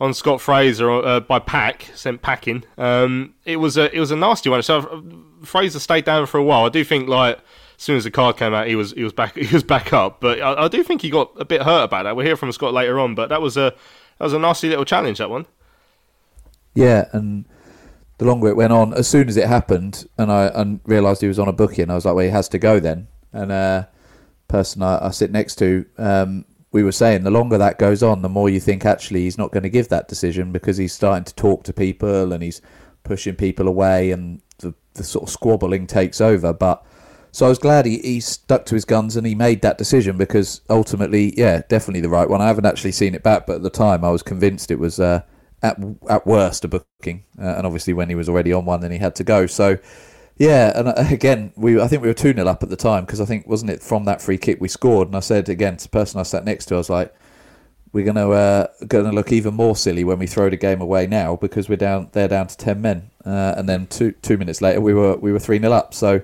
on 0.00 0.12
Scott 0.12 0.40
Fraser 0.40 0.90
uh, 0.90 1.20
by 1.20 1.38
Pack 1.38 1.88
sent 1.94 2.22
packing. 2.22 2.64
Um, 2.76 3.34
it 3.44 3.56
was 3.58 3.76
a 3.76 3.94
it 3.94 4.00
was 4.00 4.10
a 4.10 4.16
nasty 4.16 4.50
one. 4.50 4.60
So 4.62 4.78
uh, 4.78 5.46
Fraser 5.46 5.78
stayed 5.78 6.04
down 6.04 6.26
for 6.26 6.38
a 6.38 6.42
while. 6.42 6.64
I 6.64 6.70
do 6.70 6.82
think 6.82 7.08
like 7.08 7.38
as 7.76 7.82
soon 7.82 7.96
as 7.96 8.04
the 8.04 8.10
card 8.10 8.36
came 8.36 8.54
out, 8.54 8.66
he 8.66 8.76
was 8.76 8.92
he 8.92 9.04
was 9.04 9.12
back 9.12 9.36
he 9.36 9.52
was 9.52 9.62
back 9.62 9.92
up. 9.92 10.20
But 10.20 10.40
I, 10.40 10.64
I 10.64 10.68
do 10.68 10.82
think 10.82 11.02
he 11.02 11.10
got 11.10 11.32
a 11.38 11.44
bit 11.44 11.62
hurt 11.62 11.84
about 11.84 12.04
that. 12.04 12.16
We'll 12.16 12.26
hear 12.26 12.36
from 12.36 12.52
Scott 12.52 12.72
later 12.72 12.98
on. 13.00 13.14
But 13.14 13.28
that 13.28 13.42
was 13.42 13.56
a 13.56 13.74
that 14.18 14.24
was 14.24 14.32
a 14.32 14.38
nasty 14.38 14.68
little 14.68 14.84
challenge. 14.84 15.18
That 15.18 15.30
one. 15.30 15.46
Yeah, 16.74 17.08
and 17.12 17.44
the 18.18 18.24
longer 18.24 18.48
it 18.48 18.56
went 18.56 18.72
on, 18.72 18.94
as 18.94 19.08
soon 19.08 19.28
as 19.28 19.36
it 19.36 19.48
happened, 19.48 20.06
and 20.16 20.30
I 20.30 20.46
and 20.46 20.80
realised 20.84 21.20
he 21.20 21.28
was 21.28 21.38
on 21.38 21.48
a 21.48 21.52
booking, 21.52 21.90
I 21.90 21.94
was 21.94 22.04
like, 22.04 22.14
well, 22.14 22.24
he 22.24 22.30
has 22.30 22.48
to 22.50 22.58
go 22.58 22.80
then. 22.80 23.08
And 23.32 23.50
uh, 23.50 23.84
person 24.48 24.82
I, 24.82 25.06
I 25.06 25.10
sit 25.10 25.32
next 25.32 25.56
to, 25.56 25.84
um, 25.98 26.44
we 26.70 26.82
were 26.82 26.92
saying 26.92 27.24
the 27.24 27.30
longer 27.30 27.58
that 27.58 27.78
goes 27.78 28.02
on, 28.02 28.22
the 28.22 28.28
more 28.28 28.48
you 28.48 28.60
think 28.60 28.84
actually 28.84 29.22
he's 29.22 29.38
not 29.38 29.50
going 29.50 29.62
to 29.62 29.68
give 29.68 29.88
that 29.88 30.08
decision 30.08 30.52
because 30.52 30.76
he's 30.76 30.92
starting 30.92 31.24
to 31.24 31.34
talk 31.34 31.64
to 31.64 31.72
people 31.72 32.32
and 32.32 32.42
he's 32.42 32.62
pushing 33.02 33.34
people 33.34 33.68
away, 33.68 34.10
and 34.10 34.40
the 34.58 34.74
the 34.94 35.04
sort 35.04 35.24
of 35.24 35.30
squabbling 35.30 35.86
takes 35.86 36.20
over. 36.20 36.52
But 36.52 36.84
so 37.32 37.46
I 37.46 37.48
was 37.48 37.58
glad 37.58 37.86
he, 37.86 37.98
he 37.98 38.20
stuck 38.20 38.66
to 38.66 38.74
his 38.74 38.84
guns 38.84 39.16
and 39.16 39.26
he 39.26 39.34
made 39.34 39.62
that 39.62 39.78
decision 39.78 40.18
because 40.18 40.60
ultimately, 40.68 41.32
yeah, 41.36 41.62
definitely 41.66 42.02
the 42.02 42.10
right 42.10 42.28
one. 42.28 42.42
I 42.42 42.46
haven't 42.46 42.66
actually 42.66 42.92
seen 42.92 43.14
it 43.14 43.22
back, 43.22 43.46
but 43.46 43.56
at 43.56 43.62
the 43.62 43.70
time 43.70 44.04
I 44.04 44.10
was 44.10 44.22
convinced 44.22 44.70
it 44.70 44.78
was 44.78 45.00
uh, 45.00 45.22
at 45.62 45.78
at 46.10 46.26
worst 46.26 46.64
a 46.64 46.68
booking, 46.68 47.24
uh, 47.40 47.54
and 47.56 47.66
obviously 47.66 47.94
when 47.94 48.10
he 48.10 48.14
was 48.14 48.28
already 48.28 48.52
on 48.52 48.66
one, 48.66 48.80
then 48.80 48.92
he 48.92 48.98
had 48.98 49.14
to 49.16 49.24
go. 49.24 49.46
So 49.46 49.78
yeah, 50.36 50.78
and 50.78 50.88
uh, 50.88 50.94
again, 51.10 51.52
we 51.56 51.80
I 51.80 51.88
think 51.88 52.02
we 52.02 52.08
were 52.08 52.14
two 52.14 52.34
0 52.34 52.46
up 52.46 52.62
at 52.62 52.68
the 52.68 52.76
time 52.76 53.06
because 53.06 53.20
I 53.20 53.24
think 53.24 53.46
wasn't 53.46 53.70
it 53.70 53.82
from 53.82 54.04
that 54.04 54.20
free 54.20 54.38
kick 54.38 54.60
we 54.60 54.68
scored, 54.68 55.08
and 55.08 55.16
I 55.16 55.20
said 55.20 55.48
again 55.48 55.78
to 55.78 55.84
the 55.84 55.90
person 55.90 56.20
I 56.20 56.24
sat 56.24 56.44
next 56.44 56.66
to, 56.66 56.74
I 56.74 56.78
was 56.78 56.90
like, 56.90 57.14
we're 57.94 58.04
going 58.04 58.16
to 58.16 58.30
uh, 58.32 58.66
going 58.88 59.06
to 59.06 59.12
look 59.12 59.32
even 59.32 59.54
more 59.54 59.76
silly 59.76 60.04
when 60.04 60.18
we 60.18 60.26
throw 60.26 60.50
the 60.50 60.56
game 60.58 60.82
away 60.82 61.06
now 61.06 61.36
because 61.36 61.68
we're 61.68 61.76
down 61.76 62.10
they're 62.12 62.28
down 62.28 62.48
to 62.48 62.56
ten 62.58 62.82
men, 62.82 63.10
uh, 63.24 63.54
and 63.56 63.68
then 63.68 63.86
two 63.86 64.12
two 64.20 64.36
minutes 64.36 64.60
later 64.60 64.82
we 64.82 64.92
were 64.92 65.16
we 65.16 65.32
were 65.32 65.38
three 65.38 65.58
0 65.58 65.72
up. 65.72 65.94
So 65.94 66.20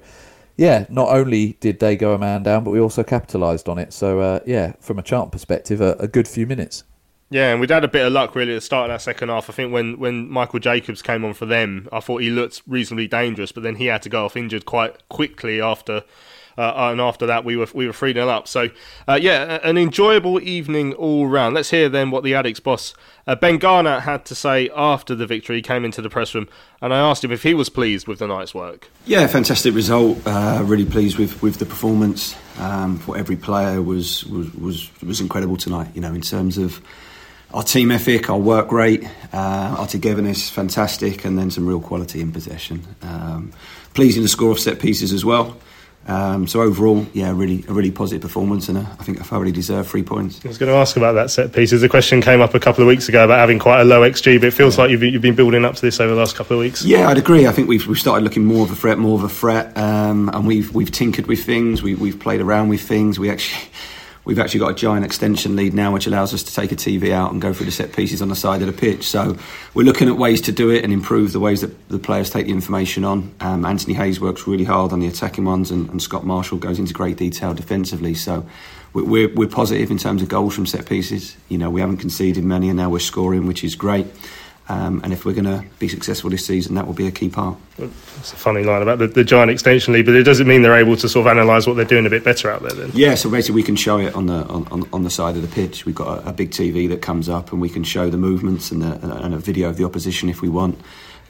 yeah, 0.58 0.86
not 0.88 1.08
only 1.08 1.52
did 1.60 1.78
they 1.78 1.96
go 1.96 2.14
a 2.14 2.18
man 2.18 2.42
down, 2.42 2.64
but 2.64 2.72
we 2.72 2.80
also 2.80 3.04
capitalised 3.04 3.68
on 3.68 3.78
it. 3.78 3.92
So 3.92 4.18
uh, 4.18 4.40
yeah, 4.44 4.72
from 4.80 4.98
a 4.98 5.02
Charlton 5.02 5.30
perspective, 5.30 5.80
a, 5.80 5.92
a, 6.00 6.08
good 6.08 6.26
few 6.26 6.48
minutes. 6.48 6.82
Yeah, 7.30 7.52
and 7.52 7.60
we'd 7.60 7.70
had 7.70 7.84
a 7.84 7.88
bit 7.88 8.04
of 8.04 8.12
luck 8.12 8.34
really 8.34 8.52
at 8.52 8.56
the 8.56 8.60
start 8.60 8.90
of 8.90 8.94
that 8.94 9.02
second 9.02 9.28
half. 9.28 9.48
I 9.48 9.52
think 9.52 9.72
when, 9.72 10.00
when 10.00 10.28
Michael 10.28 10.58
Jacobs 10.58 11.00
came 11.00 11.24
on 11.24 11.32
for 11.32 11.46
them, 11.46 11.88
I 11.92 12.00
thought 12.00 12.22
he 12.22 12.30
looked 12.30 12.62
reasonably 12.66 13.06
dangerous, 13.06 13.52
but 13.52 13.62
then 13.62 13.76
he 13.76 13.86
had 13.86 14.02
to 14.02 14.08
go 14.08 14.24
off 14.24 14.36
injured 14.36 14.64
quite 14.64 15.08
quickly 15.08 15.60
after 15.60 16.02
and 16.58 17.00
after 17.00 17.26
that 17.26 17.44
we 17.44 17.56
were 17.56 17.68
we 17.74 17.86
were 17.86 17.92
three 17.92 18.12
0 18.12 18.28
up. 18.28 18.48
So 18.48 18.68
uh, 19.06 19.18
yeah, 19.20 19.60
an 19.62 19.78
enjoyable 19.78 20.40
evening 20.40 20.92
all 20.94 21.26
round. 21.26 21.54
Let's 21.54 21.70
hear 21.70 21.88
then 21.88 22.10
what 22.10 22.24
the 22.24 22.32
Addicks 22.32 22.62
boss 22.62 22.94
uh, 23.26 23.34
Ben 23.34 23.58
Garner 23.58 24.00
had 24.00 24.24
to 24.26 24.34
say 24.34 24.70
after 24.74 25.14
the 25.14 25.26
victory. 25.26 25.56
He 25.56 25.62
came 25.62 25.84
into 25.84 26.02
the 26.02 26.10
press 26.10 26.34
room 26.34 26.48
and 26.80 26.94
I 26.94 26.98
asked 26.98 27.22
him 27.22 27.30
if 27.30 27.42
he 27.42 27.54
was 27.54 27.68
pleased 27.68 28.08
with 28.08 28.18
the 28.18 28.26
night's 28.26 28.54
work. 28.54 28.88
Yeah, 29.06 29.26
fantastic 29.26 29.74
result. 29.74 30.18
Uh, 30.26 30.62
really 30.64 30.86
pleased 30.86 31.18
with, 31.18 31.42
with 31.42 31.58
the 31.58 31.66
performance. 31.66 32.34
Um, 32.58 32.98
for 32.98 33.16
every 33.16 33.36
player 33.36 33.80
was, 33.80 34.24
was 34.26 34.52
was 34.54 34.90
was 35.00 35.20
incredible 35.20 35.56
tonight. 35.56 35.88
You 35.94 36.00
know, 36.00 36.12
in 36.12 36.22
terms 36.22 36.58
of 36.58 36.82
our 37.54 37.62
team 37.62 37.90
ethic, 37.90 38.28
our 38.28 38.38
work 38.38 38.72
rate, 38.72 39.04
uh, 39.32 39.76
our 39.78 39.86
togetherness, 39.86 40.50
fantastic, 40.50 41.24
and 41.24 41.38
then 41.38 41.50
some 41.50 41.66
real 41.66 41.80
quality 41.80 42.20
in 42.20 42.32
possession. 42.32 42.82
Um, 43.02 43.52
pleasing 43.94 44.22
to 44.22 44.28
score 44.28 44.50
off 44.50 44.58
set 44.58 44.80
pieces 44.80 45.12
as 45.12 45.24
well. 45.24 45.56
Um, 46.08 46.46
so 46.46 46.62
overall, 46.62 47.06
yeah, 47.12 47.30
really 47.30 47.64
a 47.68 47.72
really 47.72 47.90
positive 47.90 48.22
performance, 48.22 48.68
and 48.68 48.78
uh, 48.78 48.86
I 48.98 49.04
think 49.04 49.20
I 49.20 49.24
thoroughly 49.24 49.52
deserve 49.52 49.86
three 49.86 50.02
points. 50.02 50.40
I 50.42 50.48
was 50.48 50.56
going 50.56 50.72
to 50.72 50.78
ask 50.78 50.96
about 50.96 51.12
that 51.12 51.30
set 51.30 51.52
pieces. 51.52 51.82
The 51.82 51.88
question 51.88 52.22
came 52.22 52.40
up 52.40 52.54
a 52.54 52.60
couple 52.60 52.82
of 52.82 52.88
weeks 52.88 53.08
ago 53.08 53.24
about 53.24 53.38
having 53.38 53.58
quite 53.58 53.82
a 53.82 53.84
low 53.84 54.00
xG, 54.00 54.40
but 54.40 54.48
it 54.48 54.54
feels 54.54 54.76
yeah. 54.76 54.82
like 54.82 54.90
you've, 54.90 55.02
you've 55.02 55.22
been 55.22 55.34
building 55.34 55.66
up 55.66 55.74
to 55.74 55.82
this 55.82 56.00
over 56.00 56.14
the 56.14 56.18
last 56.18 56.34
couple 56.34 56.56
of 56.56 56.60
weeks. 56.60 56.82
Yeah, 56.82 57.08
I'd 57.08 57.18
agree. 57.18 57.46
I 57.46 57.52
think 57.52 57.68
we've, 57.68 57.86
we've 57.86 57.98
started 57.98 58.24
looking 58.24 58.44
more 58.44 58.64
of 58.64 58.70
a 58.70 58.74
threat, 58.74 58.98
more 58.98 59.18
of 59.18 59.24
a 59.24 59.28
threat, 59.28 59.76
um, 59.76 60.30
and 60.30 60.46
we've 60.46 60.74
we've 60.74 60.90
tinkered 60.90 61.26
with 61.26 61.44
things. 61.44 61.82
We, 61.82 61.94
we've 61.94 62.18
played 62.18 62.40
around 62.40 62.68
with 62.68 62.80
things. 62.80 63.18
We 63.18 63.30
actually 63.30 63.68
We've 64.28 64.38
actually 64.38 64.60
got 64.60 64.72
a 64.72 64.74
giant 64.74 65.06
extension 65.06 65.56
lead 65.56 65.72
now, 65.72 65.90
which 65.90 66.06
allows 66.06 66.34
us 66.34 66.42
to 66.42 66.54
take 66.54 66.70
a 66.70 66.76
TV 66.76 67.12
out 67.12 67.32
and 67.32 67.40
go 67.40 67.54
through 67.54 67.64
the 67.64 67.72
set 67.72 67.94
pieces 67.94 68.20
on 68.20 68.28
the 68.28 68.36
side 68.36 68.60
of 68.60 68.66
the 68.66 68.74
pitch. 68.74 69.08
So 69.08 69.38
we're 69.72 69.84
looking 69.84 70.06
at 70.06 70.18
ways 70.18 70.42
to 70.42 70.52
do 70.52 70.68
it 70.68 70.84
and 70.84 70.92
improve 70.92 71.32
the 71.32 71.40
ways 71.40 71.62
that 71.62 71.88
the 71.88 71.98
players 71.98 72.28
take 72.28 72.44
the 72.44 72.52
information 72.52 73.06
on. 73.06 73.34
Um, 73.40 73.64
Anthony 73.64 73.94
Hayes 73.94 74.20
works 74.20 74.46
really 74.46 74.64
hard 74.64 74.92
on 74.92 75.00
the 75.00 75.06
attacking 75.06 75.46
ones, 75.46 75.70
and, 75.70 75.88
and 75.88 76.02
Scott 76.02 76.26
Marshall 76.26 76.58
goes 76.58 76.78
into 76.78 76.92
great 76.92 77.16
detail 77.16 77.54
defensively. 77.54 78.12
So 78.12 78.46
we're, 78.92 79.32
we're 79.34 79.48
positive 79.48 79.90
in 79.90 79.96
terms 79.96 80.20
of 80.20 80.28
goals 80.28 80.54
from 80.54 80.66
set 80.66 80.84
pieces. 80.84 81.34
You 81.48 81.56
know, 81.56 81.70
we 81.70 81.80
haven't 81.80 81.96
conceded 81.96 82.44
many, 82.44 82.68
and 82.68 82.76
now 82.76 82.90
we're 82.90 82.98
scoring, 82.98 83.46
which 83.46 83.64
is 83.64 83.74
great. 83.74 84.08
Um, 84.70 85.00
and 85.02 85.14
if 85.14 85.24
we're 85.24 85.32
going 85.32 85.46
to 85.46 85.64
be 85.78 85.88
successful 85.88 86.28
this 86.28 86.44
season, 86.44 86.74
that 86.74 86.86
will 86.86 86.94
be 86.94 87.06
a 87.06 87.10
key 87.10 87.30
part. 87.30 87.56
It's 87.78 88.32
a 88.32 88.36
funny 88.36 88.64
line 88.64 88.82
about 88.82 88.98
the, 88.98 89.06
the 89.06 89.24
giant 89.24 89.50
extension 89.50 89.94
lead, 89.94 90.04
but 90.04 90.14
it 90.14 90.24
doesn't 90.24 90.46
mean 90.46 90.60
they're 90.60 90.76
able 90.76 90.96
to 90.96 91.08
sort 91.08 91.26
of 91.26 91.32
analyse 91.32 91.66
what 91.66 91.76
they're 91.76 91.86
doing 91.86 92.04
a 92.04 92.10
bit 92.10 92.22
better 92.22 92.50
out 92.50 92.62
there. 92.62 92.72
Then, 92.72 92.90
yeah. 92.92 93.14
So 93.14 93.30
basically, 93.30 93.54
we 93.54 93.62
can 93.62 93.76
show 93.76 93.98
it 93.98 94.14
on 94.14 94.26
the 94.26 94.44
on, 94.44 94.86
on 94.92 95.04
the 95.04 95.10
side 95.10 95.36
of 95.36 95.42
the 95.42 95.48
pitch. 95.48 95.86
We've 95.86 95.94
got 95.94 96.18
a, 96.18 96.28
a, 96.28 96.32
big 96.34 96.50
TV 96.50 96.86
that 96.90 97.00
comes 97.00 97.30
up, 97.30 97.50
and 97.50 97.62
we 97.62 97.70
can 97.70 97.82
show 97.82 98.10
the 98.10 98.18
movements 98.18 98.70
and, 98.70 98.82
the, 98.82 99.24
and 99.24 99.34
a 99.34 99.38
video 99.38 99.70
of 99.70 99.78
the 99.78 99.84
opposition 99.84 100.28
if 100.28 100.42
we 100.42 100.50
want. 100.50 100.78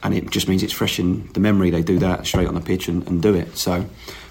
And 0.02 0.14
it 0.14 0.30
just 0.30 0.48
means 0.48 0.62
it's 0.62 0.72
fresh 0.72 0.98
in 0.98 1.26
the 1.32 1.40
memory. 1.40 1.70
They 1.70 1.82
do 1.82 1.98
that 2.00 2.26
straight 2.26 2.48
on 2.48 2.54
the 2.54 2.60
pitch 2.60 2.88
and, 2.88 3.06
and 3.06 3.22
do 3.22 3.34
it. 3.34 3.56
So 3.56 3.84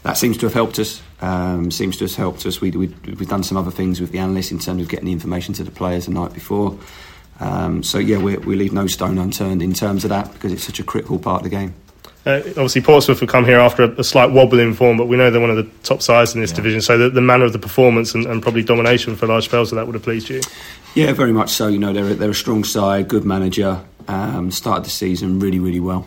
that 0.03 0.17
seems 0.17 0.37
to 0.37 0.45
have 0.45 0.53
helped 0.53 0.79
us. 0.79 1.01
Um, 1.19 1.71
seems 1.71 1.97
to 1.97 2.05
have 2.05 2.15
helped 2.15 2.45
us. 2.45 2.61
We, 2.61 2.71
we, 2.71 2.87
we've 3.05 3.27
done 3.27 3.43
some 3.43 3.57
other 3.57 3.71
things 3.71 3.99
with 3.99 4.11
the 4.11 4.19
analysts 4.19 4.51
in 4.51 4.59
terms 4.59 4.81
of 4.81 4.87
getting 4.87 5.05
the 5.05 5.11
information 5.11 5.53
to 5.55 5.63
the 5.63 5.71
players 5.71 6.05
the 6.05 6.11
night 6.11 6.33
before. 6.33 6.77
Um, 7.39 7.83
so 7.83 7.97
yeah, 7.97 8.17
we, 8.17 8.37
we 8.37 8.55
leave 8.55 8.73
no 8.73 8.87
stone 8.87 9.17
unturned 9.17 9.61
in 9.61 9.73
terms 9.73 10.03
of 10.03 10.09
that 10.09 10.33
because 10.33 10.51
it's 10.51 10.63
such 10.63 10.79
a 10.79 10.83
critical 10.83 11.19
part 11.19 11.43
of 11.43 11.43
the 11.43 11.55
game. 11.55 11.73
Uh, 12.25 12.41
obviously, 12.49 12.81
Portsmouth 12.81 13.21
have 13.21 13.29
come 13.29 13.45
here 13.45 13.57
after 13.59 13.83
a, 13.83 13.89
a, 13.99 14.03
slight 14.03 14.31
wobble 14.31 14.59
in 14.59 14.73
form, 14.73 14.97
but 14.97 15.07
we 15.07 15.15
know 15.15 15.31
they're 15.31 15.39
one 15.39 15.49
of 15.49 15.55
the 15.55 15.63
top 15.83 16.01
sides 16.01 16.35
in 16.35 16.41
this 16.41 16.49
yeah. 16.49 16.57
division. 16.57 16.81
So 16.81 16.97
the, 16.97 17.09
the, 17.09 17.21
manner 17.21 17.45
of 17.45 17.53
the 17.53 17.59
performance 17.59 18.13
and, 18.13 18.25
and, 18.25 18.41
probably 18.41 18.63
domination 18.63 19.15
for 19.15 19.27
large 19.27 19.45
spells 19.45 19.71
of 19.71 19.77
that 19.77 19.85
would 19.85 19.95
have 19.95 20.03
pleased 20.03 20.27
you. 20.27 20.41
Yeah, 20.93 21.13
very 21.13 21.31
much 21.31 21.51
so. 21.51 21.69
You 21.69 21.79
know, 21.79 21.93
they're, 21.93 22.15
they're 22.15 22.31
a 22.31 22.35
strong 22.35 22.65
side, 22.65 23.07
good 23.07 23.23
manager. 23.23 23.81
Um, 24.09 24.51
started 24.51 24.83
the 24.83 24.89
season 24.89 25.39
really, 25.39 25.59
really 25.59 25.79
well. 25.79 26.05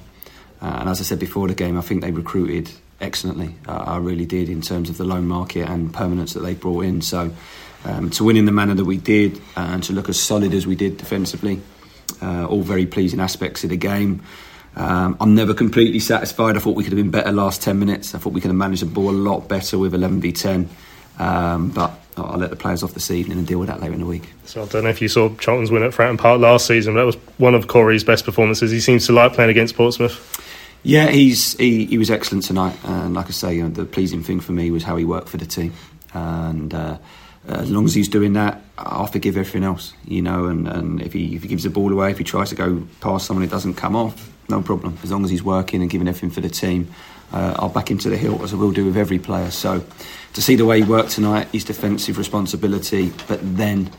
Uh, 0.60 0.76
and 0.80 0.90
as 0.90 1.00
I 1.00 1.04
said 1.04 1.18
before 1.18 1.48
the 1.48 1.54
game, 1.54 1.78
I 1.78 1.80
think 1.80 2.02
they 2.02 2.10
recruited 2.10 2.70
excellently. 3.00 3.54
Uh, 3.66 3.84
I 3.86 3.96
really 3.96 4.26
did 4.26 4.50
in 4.50 4.60
terms 4.60 4.90
of 4.90 4.98
the 4.98 5.04
loan 5.04 5.26
market 5.26 5.68
and 5.68 5.92
permanence 5.92 6.34
that 6.34 6.40
they 6.40 6.52
brought 6.52 6.84
in. 6.84 7.00
So 7.00 7.30
um, 7.84 8.10
to 8.10 8.24
win 8.24 8.36
in 8.36 8.44
the 8.44 8.52
manner 8.52 8.74
that 8.74 8.84
we 8.84 8.96
did 8.96 9.38
uh, 9.56 9.70
and 9.70 9.82
to 9.84 9.92
look 9.92 10.08
as 10.08 10.20
solid 10.20 10.54
as 10.54 10.66
we 10.66 10.74
did 10.74 10.96
defensively. 10.96 11.60
Uh, 12.22 12.46
all 12.46 12.62
very 12.62 12.86
pleasing 12.86 13.20
aspects 13.20 13.64
of 13.64 13.70
the 13.70 13.76
game. 13.76 14.22
Um, 14.76 15.16
I'm 15.20 15.34
never 15.34 15.54
completely 15.54 16.00
satisfied. 16.00 16.56
I 16.56 16.60
thought 16.60 16.76
we 16.76 16.84
could 16.84 16.92
have 16.92 17.02
been 17.02 17.10
better 17.10 17.32
last 17.32 17.62
10 17.62 17.78
minutes. 17.78 18.14
I 18.14 18.18
thought 18.18 18.32
we 18.32 18.40
could 18.40 18.50
have 18.50 18.56
managed 18.56 18.82
the 18.82 18.86
ball 18.86 19.10
a 19.10 19.12
lot 19.12 19.48
better 19.48 19.78
with 19.78 19.94
11 19.94 20.20
v 20.20 20.32
10. 20.32 20.68
Um, 21.18 21.70
but 21.70 21.92
I'll 22.16 22.38
let 22.38 22.50
the 22.50 22.56
players 22.56 22.82
off 22.82 22.94
this 22.94 23.10
evening 23.10 23.38
and 23.38 23.46
deal 23.46 23.58
with 23.58 23.68
that 23.68 23.80
later 23.80 23.94
in 23.94 24.00
the 24.00 24.06
week. 24.06 24.30
So 24.44 24.62
I 24.62 24.66
don't 24.66 24.84
know 24.84 24.90
if 24.90 25.02
you 25.02 25.08
saw 25.08 25.28
Charlton's 25.36 25.70
win 25.70 25.82
at 25.82 25.92
Fratton 25.92 26.18
Park 26.18 26.40
last 26.40 26.66
season, 26.66 26.94
that 26.94 27.04
was 27.04 27.16
one 27.38 27.54
of 27.54 27.68
Corey's 27.68 28.04
best 28.04 28.24
performances. 28.24 28.70
He 28.70 28.80
seems 28.80 29.06
to 29.06 29.12
like 29.12 29.34
playing 29.34 29.50
against 29.50 29.76
Portsmouth. 29.76 30.26
Yeah, 30.82 31.08
he's 31.08 31.58
he, 31.58 31.84
he 31.84 31.98
was 31.98 32.10
excellent 32.10 32.44
tonight, 32.44 32.74
and 32.84 33.12
like 33.12 33.26
I 33.26 33.32
say, 33.32 33.56
you 33.56 33.64
know, 33.64 33.68
the 33.68 33.84
pleasing 33.84 34.22
thing 34.22 34.40
for 34.40 34.52
me 34.52 34.70
was 34.70 34.82
how 34.82 34.96
he 34.96 35.04
worked 35.04 35.28
for 35.28 35.36
the 35.36 35.46
team, 35.46 35.74
and. 36.14 36.72
Uh, 36.72 36.98
as 37.48 37.70
long 37.70 37.84
as 37.84 37.94
he's 37.94 38.08
doing 38.08 38.34
that, 38.34 38.62
I'll 38.76 39.06
forgive 39.06 39.36
everything 39.36 39.64
else, 39.64 39.94
you 40.06 40.22
know. 40.22 40.46
And, 40.46 40.68
and 40.68 41.02
if 41.02 41.12
he 41.12 41.34
if 41.34 41.42
he 41.42 41.48
gives 41.48 41.64
the 41.64 41.70
ball 41.70 41.92
away, 41.92 42.10
if 42.10 42.18
he 42.18 42.24
tries 42.24 42.50
to 42.50 42.54
go 42.54 42.86
past 43.00 43.26
someone, 43.26 43.44
it 43.44 43.50
doesn't 43.50 43.74
come 43.74 43.96
off, 43.96 44.30
no 44.48 44.62
problem. 44.62 44.98
As 45.02 45.10
long 45.10 45.24
as 45.24 45.30
he's 45.30 45.42
working 45.42 45.80
and 45.80 45.90
giving 45.90 46.06
everything 46.06 46.30
for 46.30 46.40
the 46.40 46.50
team, 46.50 46.92
uh, 47.32 47.54
I'll 47.58 47.68
back 47.68 47.90
him 47.90 47.98
to 47.98 48.10
the 48.10 48.16
hilt 48.16 48.42
as 48.42 48.52
I 48.52 48.56
will 48.56 48.72
do 48.72 48.84
with 48.84 48.96
every 48.96 49.18
player. 49.18 49.50
So 49.50 49.84
to 50.34 50.42
see 50.42 50.54
the 50.54 50.66
way 50.66 50.82
he 50.82 50.88
worked 50.88 51.10
tonight, 51.10 51.48
his 51.52 51.64
defensive 51.64 52.18
responsibility, 52.18 53.12
but 53.26 53.40
then 53.56 53.90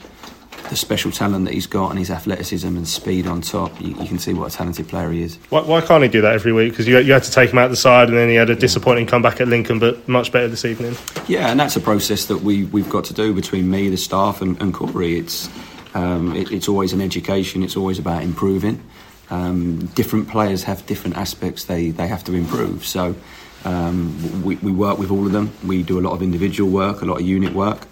the 0.70 0.76
special 0.76 1.12
talent 1.12 1.46
that 1.46 1.54
he's 1.54 1.68
got 1.68 1.90
and 1.90 2.00
his 2.00 2.10
athleticism 2.10 2.68
and 2.68 2.88
speed 2.88 3.28
on 3.28 3.42
top, 3.42 3.80
you, 3.82 3.90
you 3.90 4.08
can 4.08 4.20
see 4.20 4.34
what 4.34 4.54
a 4.54 4.56
talented 4.56 4.88
player 4.88 5.12
he 5.12 5.22
is. 5.22 5.38
Why, 5.50 5.62
why 5.62 5.82
can't 5.82 6.04
he 6.04 6.10
do 6.10 6.22
that 6.22 6.34
every 6.34 6.54
week? 6.54 6.72
Because 6.72 6.88
you, 6.88 6.98
you, 7.00 7.14
had 7.14 7.24
to 7.24 7.32
take 7.32 7.52
him 7.52 7.58
out 7.58 7.70
the 7.70 7.76
side 7.76 8.10
and 8.10 8.18
then 8.18 8.30
he 8.30 8.36
had 8.36 8.50
a 8.50 8.56
disappointing 8.56 9.06
comeback 9.06 9.42
at 9.42 9.48
Lincoln, 9.48 9.80
but 9.80 10.08
much 10.08 10.32
better 10.32 10.48
this 10.48 10.66
evening. 10.66 10.96
Yeah, 11.28 11.50
and 11.50 11.60
that's 11.60 11.76
a 11.76 11.82
process 11.82 12.26
that 12.26 12.38
we, 12.38 12.66
we've 12.66 12.90
got 12.90 13.06
to 13.06 13.14
do 13.14 13.34
between 13.34 13.70
me, 13.70 13.90
the 13.90 13.98
staff, 13.98 14.42
and, 14.42 14.60
and 14.62 14.74
Corey. 14.74 15.18
It's, 15.18 15.50
um, 15.94 16.36
it, 16.36 16.52
it's 16.52 16.68
always 16.68 16.94
an 16.94 17.02
education, 17.02 17.64
it's 17.64 17.76
always 17.76 18.00
about 18.00 18.24
improving. 18.24 18.82
Um, 19.30 19.86
different 19.96 20.28
players 20.28 20.64
have 20.64 20.86
different 20.86 21.18
aspects 21.18 21.66
they, 21.66 21.92
they 21.92 22.08
have 22.08 22.24
to 22.26 22.34
improve. 22.34 22.86
So 22.86 23.16
um, 23.64 24.44
we, 24.44 24.56
we 24.58 24.72
work 24.72 24.98
with 24.98 25.12
all 25.12 25.26
of 25.26 25.32
them. 25.32 25.52
We 25.66 25.84
do 25.84 26.00
a 26.00 26.02
lot 26.02 26.14
of 26.14 26.22
individual 26.22 26.70
work, 26.70 27.02
a 27.02 27.06
lot 27.06 27.20
of 27.20 27.26
unit 27.26 27.54
work. 27.54 27.88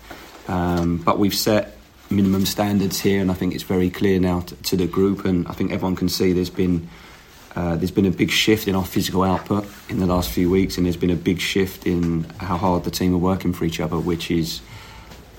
Um, 0.48 0.98
but 0.98 1.20
we've 1.20 1.34
set 1.34 1.79
minimum 2.10 2.46
standards 2.46 3.00
here, 3.00 3.22
and 3.22 3.32
I 3.32 3.34
think 3.34 3.54
it's 3.54 3.64
very 3.64 3.90
clear 3.90 4.20
now 4.20 4.42
to, 4.42 4.56
to 4.56 4.78
the 4.78 4.88
group, 4.88 5.26
and 5.26 5.48
I 5.48 5.54
think 5.54 5.72
everyone 5.72 5.96
can 5.96 6.10
see 6.10 6.34
there's 6.34 6.50
been 6.50 6.90
uh, 7.56 7.76
there's 7.76 7.92
been 7.92 8.06
a 8.06 8.12
big 8.12 8.30
shift 8.30 8.68
in 8.68 8.76
our 8.76 8.86
physical 8.86 9.24
output 9.24 9.66
in 9.90 10.00
the 10.00 10.06
last 10.06 10.30
few 10.30 10.50
weeks, 10.50 10.78
and 10.78 10.86
there's 10.86 10.98
been 10.98 11.10
a 11.10 11.16
big 11.16 11.40
shift 11.40 11.86
in 11.86 12.24
how 12.38 12.58
hard 12.58 12.84
the 12.84 12.92
team 12.92 13.14
are 13.14 13.18
working 13.18 13.54
for 13.54 13.66
each 13.66 13.80
other, 13.80 13.98
which 13.98 14.30
is 14.30 14.62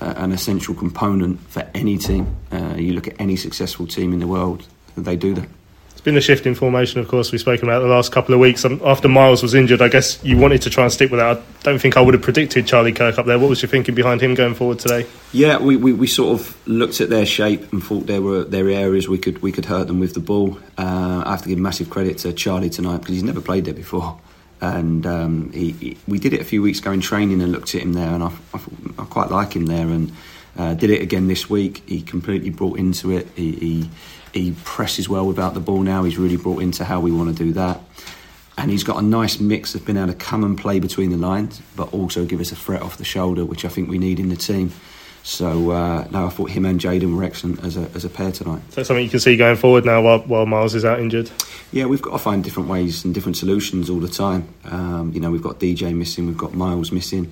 uh, 0.01 0.13
an 0.17 0.31
essential 0.31 0.75
component 0.75 1.39
for 1.49 1.67
any 1.73 1.97
team. 1.97 2.35
Uh, 2.51 2.75
you 2.77 2.93
look 2.93 3.07
at 3.07 3.15
any 3.19 3.35
successful 3.35 3.87
team 3.87 4.13
in 4.13 4.19
the 4.19 4.27
world, 4.27 4.67
they 4.97 5.15
do 5.15 5.33
that. 5.33 5.47
It's 6.01 6.05
been 6.05 6.17
a 6.17 6.21
shift 6.21 6.47
in 6.47 6.55
formation, 6.55 6.99
of 6.99 7.07
course, 7.07 7.31
we've 7.31 7.39
spoken 7.39 7.69
about 7.69 7.81
the 7.81 7.87
last 7.87 8.11
couple 8.11 8.33
of 8.33 8.39
weeks. 8.39 8.65
Um, 8.65 8.81
after 8.83 9.07
Miles 9.07 9.43
was 9.43 9.53
injured, 9.53 9.83
I 9.83 9.87
guess 9.87 10.19
you 10.23 10.35
wanted 10.35 10.63
to 10.63 10.71
try 10.71 10.81
and 10.81 10.91
stick 10.91 11.11
with 11.11 11.19
that. 11.19 11.37
I 11.37 11.41
don't 11.61 11.77
think 11.77 11.95
I 11.95 12.01
would 12.01 12.15
have 12.15 12.23
predicted 12.23 12.65
Charlie 12.65 12.91
Kirk 12.91 13.19
up 13.19 13.27
there. 13.27 13.37
What 13.37 13.51
was 13.51 13.61
your 13.61 13.69
thinking 13.69 13.93
behind 13.93 14.19
him 14.19 14.33
going 14.33 14.55
forward 14.55 14.79
today? 14.79 15.05
Yeah, 15.31 15.59
we, 15.59 15.75
we, 15.75 15.93
we 15.93 16.07
sort 16.07 16.39
of 16.39 16.67
looked 16.67 17.01
at 17.01 17.11
their 17.11 17.27
shape 17.27 17.71
and 17.71 17.83
thought 17.83 18.07
there 18.07 18.23
were 18.23 18.45
were 18.45 18.69
areas 18.71 19.07
we 19.07 19.19
could 19.19 19.43
we 19.43 19.51
could 19.51 19.65
hurt 19.65 19.85
them 19.85 19.99
with 19.99 20.15
the 20.15 20.19
ball. 20.19 20.57
Uh, 20.75 21.21
I 21.23 21.29
have 21.29 21.43
to 21.43 21.49
give 21.49 21.59
massive 21.59 21.91
credit 21.91 22.17
to 22.17 22.33
Charlie 22.33 22.71
tonight 22.71 23.01
because 23.01 23.13
he's 23.13 23.23
never 23.23 23.39
played 23.39 23.65
there 23.65 23.75
before. 23.75 24.19
And 24.59 25.05
um, 25.05 25.51
he, 25.51 25.73
he, 25.73 25.97
we 26.07 26.17
did 26.17 26.33
it 26.33 26.41
a 26.41 26.45
few 26.45 26.63
weeks 26.63 26.79
ago 26.79 26.93
in 26.93 27.01
training 27.01 27.43
and 27.43 27.51
looked 27.51 27.75
at 27.75 27.83
him 27.83 27.93
there, 27.93 28.09
and 28.09 28.23
I, 28.23 28.31
I, 28.55 28.59
I 28.97 29.05
quite 29.05 29.29
like 29.29 29.55
him 29.55 29.67
there. 29.67 29.87
And 29.87 30.11
uh, 30.57 30.73
did 30.73 30.89
it 30.89 31.03
again 31.03 31.27
this 31.27 31.47
week. 31.47 31.83
He 31.87 32.01
completely 32.01 32.49
brought 32.49 32.79
into 32.79 33.11
it. 33.11 33.27
He, 33.35 33.51
he 33.51 33.89
he 34.33 34.55
presses 34.63 35.09
well 35.09 35.25
without 35.25 35.53
the 35.53 35.59
ball 35.59 35.81
now. 35.81 36.03
He's 36.03 36.17
really 36.17 36.37
brought 36.37 36.61
into 36.61 36.83
how 36.83 36.99
we 36.99 37.11
want 37.11 37.35
to 37.35 37.43
do 37.43 37.53
that. 37.53 37.79
And 38.57 38.69
he's 38.69 38.83
got 38.83 38.97
a 38.97 39.01
nice 39.01 39.39
mix 39.39 39.75
of 39.75 39.85
being 39.85 39.97
able 39.97 40.09
to 40.09 40.13
come 40.13 40.43
and 40.43 40.57
play 40.57 40.79
between 40.79 41.09
the 41.09 41.17
lines, 41.17 41.61
but 41.75 41.93
also 41.93 42.25
give 42.25 42.39
us 42.39 42.51
a 42.51 42.55
threat 42.55 42.81
off 42.81 42.97
the 42.97 43.05
shoulder, 43.05 43.45
which 43.45 43.65
I 43.65 43.69
think 43.69 43.89
we 43.89 43.97
need 43.97 44.19
in 44.19 44.29
the 44.29 44.35
team. 44.35 44.71
So 45.23 45.71
uh, 45.71 46.07
no, 46.11 46.27
I 46.27 46.29
thought 46.29 46.49
him 46.49 46.65
and 46.65 46.79
Jayden 46.79 47.15
were 47.15 47.23
excellent 47.23 47.63
as 47.63 47.77
a, 47.77 47.89
as 47.93 48.05
a 48.05 48.09
pair 48.09 48.31
tonight. 48.31 48.61
So 48.69 48.83
something 48.83 49.03
you 49.03 49.09
can 49.09 49.19
see 49.19 49.37
going 49.37 49.55
forward 49.55 49.85
now 49.85 50.01
while, 50.01 50.19
while 50.19 50.45
Miles 50.45 50.75
is 50.75 50.83
out 50.83 50.99
injured. 50.99 51.29
Yeah, 51.71 51.85
we've 51.85 52.01
got 52.01 52.11
to 52.11 52.17
find 52.17 52.43
different 52.43 52.69
ways 52.69 53.05
and 53.05 53.13
different 53.13 53.37
solutions 53.37 53.89
all 53.89 53.99
the 53.99 54.09
time. 54.09 54.47
Um, 54.65 55.11
you 55.13 55.19
know, 55.19 55.31
we've 55.31 55.43
got 55.43 55.59
DJ 55.59 55.95
missing, 55.95 56.27
we've 56.27 56.37
got 56.37 56.53
Miles 56.53 56.91
missing. 56.91 57.31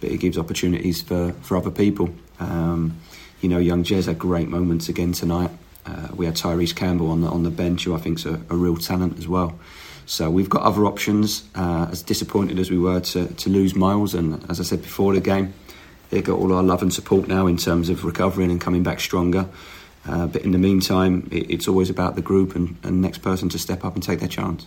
but 0.00 0.10
it 0.10 0.18
gives 0.18 0.38
opportunities 0.38 1.02
for, 1.02 1.32
for 1.42 1.56
other 1.56 1.70
people. 1.70 2.10
Um, 2.38 2.98
you 3.40 3.48
know, 3.48 3.58
young 3.58 3.84
Jez 3.84 4.06
had 4.06 4.18
great 4.18 4.48
moments 4.48 4.88
again 4.88 5.12
tonight. 5.12 5.50
Uh, 5.90 6.14
we 6.14 6.26
had 6.26 6.36
Tyreece 6.36 6.74
Campbell 6.74 7.10
on 7.10 7.20
the 7.20 7.28
on 7.28 7.42
the 7.42 7.50
bench, 7.50 7.84
who 7.84 7.94
I 7.94 7.98
think's 7.98 8.24
a, 8.24 8.34
a 8.48 8.56
real 8.56 8.76
talent 8.76 9.18
as 9.18 9.26
well. 9.26 9.58
So 10.06 10.30
we've 10.30 10.48
got 10.48 10.62
other 10.62 10.86
options. 10.86 11.44
Uh, 11.54 11.88
as 11.90 12.02
disappointed 12.02 12.58
as 12.58 12.70
we 12.70 12.78
were 12.78 13.00
to, 13.00 13.26
to 13.26 13.50
lose 13.50 13.74
Miles, 13.74 14.14
and 14.14 14.44
as 14.50 14.60
I 14.60 14.64
said 14.64 14.82
before 14.82 15.14
the 15.14 15.20
game, 15.20 15.54
they've 16.10 16.24
got 16.24 16.38
all 16.38 16.52
our 16.52 16.62
love 16.62 16.82
and 16.82 16.92
support 16.92 17.28
now 17.28 17.46
in 17.46 17.56
terms 17.56 17.88
of 17.88 18.04
recovering 18.04 18.50
and 18.50 18.60
coming 18.60 18.82
back 18.82 19.00
stronger. 19.00 19.46
Uh, 20.08 20.26
but 20.26 20.42
in 20.42 20.52
the 20.52 20.58
meantime, 20.58 21.28
it, 21.30 21.50
it's 21.50 21.68
always 21.68 21.90
about 21.90 22.16
the 22.16 22.22
group 22.22 22.56
and, 22.56 22.76
and 22.82 23.00
next 23.02 23.18
person 23.18 23.48
to 23.50 23.58
step 23.58 23.84
up 23.84 23.94
and 23.94 24.02
take 24.02 24.20
their 24.20 24.28
chance. 24.28 24.66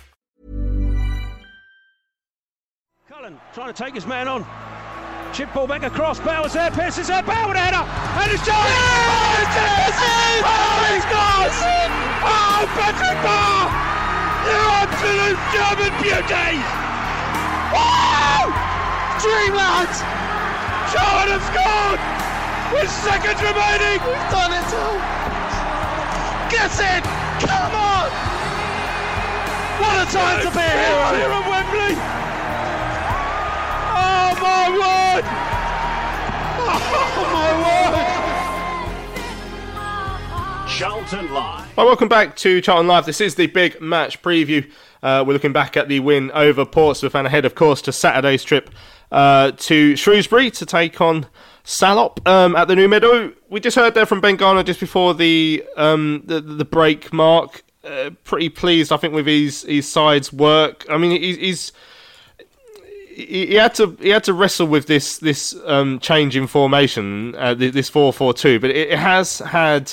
Cullen 3.21 3.37
trying 3.53 3.69
to 3.69 3.77
take 3.77 3.93
his 3.93 4.07
man 4.07 4.27
on. 4.27 4.41
Chip 5.29 5.53
ball 5.53 5.67
back 5.67 5.83
across. 5.85 6.17
Bowers 6.19 6.53
there. 6.57 6.71
Pearce 6.71 6.97
is 6.97 7.05
there. 7.05 7.21
A 7.21 7.53
header. 7.53 7.85
And 8.17 8.33
it's 8.33 8.41
Jones. 8.41 8.57
Oh, 8.57 9.37
it's 9.37 9.57
it! 9.61 10.41
Oh, 10.41 10.81
he 10.89 10.97
scores! 11.05 11.57
Oh, 12.25 12.65
Patrick 12.81 13.19
Bauer! 13.21 13.69
You 14.49 14.57
absolute 14.73 15.37
German 15.53 15.93
beauty! 16.01 16.65
Wow! 17.69 18.49
Dreamland! 19.21 19.93
Charlton 20.89 21.37
have 21.37 21.45
scored! 21.45 22.01
With 22.73 22.89
seconds 22.89 23.37
remaining! 23.37 24.01
We've 24.01 24.29
done 24.33 24.49
it 24.49 24.65
all! 24.73 24.97
Get 26.49 26.73
in! 26.73 27.05
Come 27.45 27.73
on! 27.77 28.09
What 29.77 29.95
a 30.01 30.07
time 30.09 30.41
to 30.41 30.49
be 30.49 30.65
a 30.65 30.73
hero 30.73 31.05
here 31.21 31.29
at 31.29 31.45
Wembley! 31.45 32.30
My 34.41 34.69
word! 34.71 35.23
Oh 36.63 37.25
my 37.31 37.51
word! 40.65 40.67
Charlton 40.67 41.31
Live. 41.31 41.77
Well, 41.77 41.85
welcome 41.85 42.07
back 42.07 42.35
to 42.37 42.59
Charlton 42.59 42.87
Live. 42.87 43.05
This 43.05 43.21
is 43.21 43.35
the 43.35 43.45
big 43.45 43.79
match 43.79 44.19
preview. 44.23 44.67
Uh, 45.03 45.23
we're 45.27 45.33
looking 45.33 45.53
back 45.53 45.77
at 45.77 45.89
the 45.89 45.99
win 45.99 46.31
over 46.31 46.65
Portsmouth 46.65 47.13
and 47.13 47.27
ahead, 47.27 47.45
of 47.45 47.53
course, 47.53 47.83
to 47.83 47.91
Saturday's 47.91 48.43
trip 48.43 48.71
uh, 49.11 49.51
to 49.57 49.95
Shrewsbury 49.95 50.49
to 50.51 50.65
take 50.65 50.99
on 50.99 51.27
Salop 51.63 52.27
um, 52.27 52.55
at 52.55 52.67
the 52.67 52.75
New 52.75 52.87
Meadow. 52.87 53.33
We 53.47 53.59
just 53.59 53.75
heard 53.75 53.93
there 53.93 54.07
from 54.07 54.21
Ben 54.21 54.37
Garner 54.37 54.63
just 54.63 54.79
before 54.79 55.13
the 55.13 55.63
um, 55.77 56.23
the, 56.25 56.41
the 56.41 56.65
break. 56.65 57.13
Mark, 57.13 57.63
uh, 57.83 58.09
pretty 58.23 58.49
pleased, 58.49 58.91
I 58.91 58.97
think, 58.97 59.13
with 59.13 59.27
his 59.27 59.61
his 59.63 59.87
side's 59.87 60.33
work. 60.33 60.83
I 60.89 60.97
mean, 60.97 61.11
he, 61.11 61.35
he's 61.35 61.71
he, 63.25 63.53
had 63.55 63.75
to 63.75 63.97
he 64.01 64.09
had 64.09 64.23
to 64.25 64.33
wrestle 64.33 64.67
with 64.67 64.87
this 64.87 65.17
this 65.17 65.55
um, 65.65 65.99
change 65.99 66.35
in 66.35 66.47
formation, 66.47 67.35
uh, 67.35 67.53
this 67.53 67.89
four 67.89 68.13
four 68.13 68.33
two, 68.33 68.59
but 68.59 68.69
it, 68.69 68.97
has 68.97 69.39
had 69.39 69.91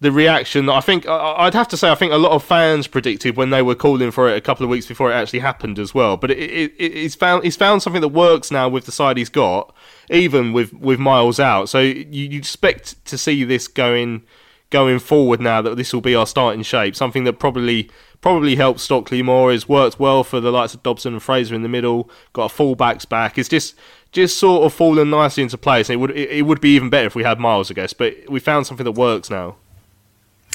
the 0.00 0.12
reaction 0.12 0.66
that 0.66 0.74
I 0.74 0.80
think 0.80 1.08
I'd 1.08 1.54
have 1.54 1.68
to 1.68 1.76
say 1.76 1.90
I 1.90 1.94
think 1.94 2.12
a 2.12 2.18
lot 2.18 2.32
of 2.32 2.44
fans 2.44 2.86
predicted 2.86 3.36
when 3.36 3.50
they 3.50 3.62
were 3.62 3.74
calling 3.74 4.10
for 4.10 4.28
it 4.28 4.36
a 4.36 4.40
couple 4.40 4.62
of 4.64 4.70
weeks 4.70 4.86
before 4.86 5.10
it 5.10 5.14
actually 5.14 5.40
happened 5.40 5.78
as 5.78 5.92
well. 5.92 6.16
But 6.16 6.30
it, 6.30 6.38
it, 6.38 6.74
it, 6.78 6.92
he's 6.92 7.14
found 7.14 7.44
he's 7.44 7.56
found 7.56 7.82
something 7.82 8.02
that 8.02 8.08
works 8.08 8.50
now 8.50 8.68
with 8.68 8.86
the 8.86 8.92
side 8.92 9.16
he's 9.16 9.28
got, 9.28 9.74
even 10.10 10.52
with 10.52 10.72
with 10.72 10.98
Miles 11.00 11.40
out. 11.40 11.68
So 11.68 11.80
you 11.80 12.04
you 12.04 12.38
expect 12.38 13.04
to 13.06 13.18
see 13.18 13.44
this 13.44 13.66
going 13.66 14.22
going 14.70 14.98
forward 14.98 15.40
now 15.40 15.62
that 15.62 15.76
this 15.76 15.92
will 15.92 16.00
be 16.00 16.14
our 16.14 16.26
starting 16.26 16.62
shape. 16.62 16.94
Something 16.94 17.24
that 17.24 17.34
probably 17.34 17.90
probably 18.20 18.56
helps 18.56 18.82
Stockley 18.82 19.22
more. 19.22 19.52
Has 19.52 19.68
worked 19.68 19.98
well 19.98 20.24
for 20.24 20.40
the 20.40 20.50
likes 20.50 20.74
of 20.74 20.82
Dobson 20.82 21.12
and 21.14 21.22
Fraser 21.22 21.54
in 21.54 21.62
the 21.62 21.68
middle. 21.68 22.10
Got 22.32 22.52
a 22.52 22.54
fullbacks 22.54 23.08
back. 23.08 23.38
It's 23.38 23.48
just 23.48 23.74
just 24.12 24.38
sort 24.38 24.64
of 24.64 24.72
fallen 24.72 25.10
nicely 25.10 25.42
into 25.42 25.58
place. 25.58 25.88
And 25.88 25.94
it 25.94 26.00
would 26.00 26.10
it, 26.10 26.30
it 26.30 26.42
would 26.42 26.60
be 26.60 26.74
even 26.74 26.90
better 26.90 27.06
if 27.06 27.14
we 27.14 27.24
had 27.24 27.38
Miles, 27.38 27.70
I 27.70 27.74
guess. 27.74 27.92
But 27.92 28.14
we 28.28 28.40
found 28.40 28.66
something 28.66 28.84
that 28.84 28.92
works 28.92 29.30
now. 29.30 29.56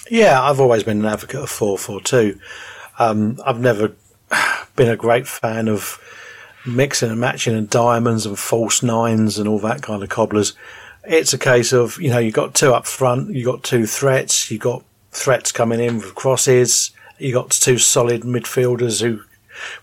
Yeah, 0.10 0.42
I've 0.42 0.60
always 0.60 0.84
been 0.84 1.00
an 1.00 1.06
advocate 1.06 1.42
of 1.42 1.50
4 1.50 1.78
4 1.78 2.02
2. 2.02 2.40
Um, 3.00 3.40
I've 3.46 3.60
never 3.60 3.94
been 4.76 4.90
a 4.90 4.98
great 4.98 5.28
fan 5.28 5.68
of 5.68 6.00
mixing 6.66 7.12
and 7.12 7.20
matching 7.20 7.56
and 7.56 7.70
diamonds 7.70 8.26
and 8.26 8.38
false 8.38 8.84
nines 8.84 9.38
and 9.38 9.48
all 9.48 9.60
that 9.60 9.82
kind 9.82 10.04
of 10.04 10.10
cobblers. 10.10 10.54
It's 11.06 11.34
a 11.34 11.38
case 11.38 11.74
of, 11.74 12.00
you 12.00 12.10
know, 12.10 12.20
you've 12.20 12.34
got 12.34 12.54
two 12.54 12.74
up 12.74 12.86
front, 12.86 13.34
you've 13.34 13.46
got 13.46 13.64
two 13.64 13.86
threats, 13.86 14.50
you've 14.50 14.62
got 14.62 14.84
threats 15.12 15.52
coming 15.52 15.82
in 15.82 15.98
with 15.98 16.16
crosses, 16.16 16.92
you've 17.18 17.36
got 17.36 17.52
two 17.52 17.78
solid 17.78 18.22
midfielders 18.22 19.02
who, 19.02 19.22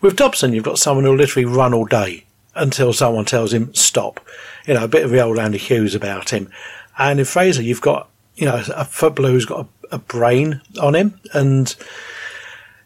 with 0.01 0.17
Dobson, 0.17 0.53
you've 0.53 0.65
got 0.65 0.79
someone 0.79 1.05
who'll 1.05 1.17
literally 1.17 1.47
run 1.47 1.75
all 1.75 1.87
day 1.87 2.25
until 2.55 2.93
someone 2.93 3.25
tells 3.25 3.53
him 3.53 3.73
stop. 3.75 4.21
You 4.67 4.75
know, 4.75 4.85
a 4.85 4.89
bit 4.89 5.05
of 5.05 5.11
the 5.11 5.21
old 5.21 5.39
Andy 5.39 5.59
Hughes 5.59 5.95
about 5.95 6.31
him. 6.31 6.51
And 6.99 7.19
in 7.19 7.25
Fraser, 7.25 7.63
you've 7.63 7.81
got, 7.81 8.09
you 8.37 8.47
know, 8.47 8.63
a 8.75 8.85
footballer 8.85 9.31
who's 9.31 9.47
got 9.47 9.67
a, 9.91 9.97
a 9.97 9.99
brain 9.99 10.61
on 10.81 10.95
him 10.95 11.21
and 11.33 11.75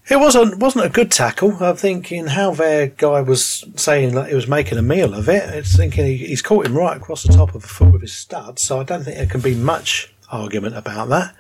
it 0.09 0.17
wasn't 0.17 0.59
wasn't 0.59 0.85
a 0.85 0.91
good 0.91 1.11
tackle. 1.11 1.57
I'm 1.65 1.77
thinking 1.77 2.27
how 2.27 2.53
their 2.53 2.89
guy 2.89 3.23
was 3.23 3.65
saying 3.77 4.15
that 4.15 4.29
he 4.29 4.35
was 4.35 4.47
making 4.47 4.77
a 4.77 4.83
meal 4.83 5.15
of 5.15 5.29
it. 5.29 5.49
It's 5.55 5.77
thinking 5.77 6.05
he, 6.05 6.17
he's 6.19 6.43
caught 6.43 6.67
him 6.67 6.77
right 6.77 6.97
across 6.97 7.23
the 7.23 7.33
top 7.33 7.55
of 7.55 7.63
the 7.63 7.69
foot 7.69 7.93
with 7.93 8.03
his 8.03 8.13
stud. 8.13 8.59
So 8.59 8.81
I 8.81 8.85
don't 8.85 9.03
think 9.03 9.17
there 9.17 9.27
can 9.27 9.41
be 9.41 9.55
much 9.55 10.13
argument 10.31 10.77
about 10.77 11.09
that. 11.09 11.35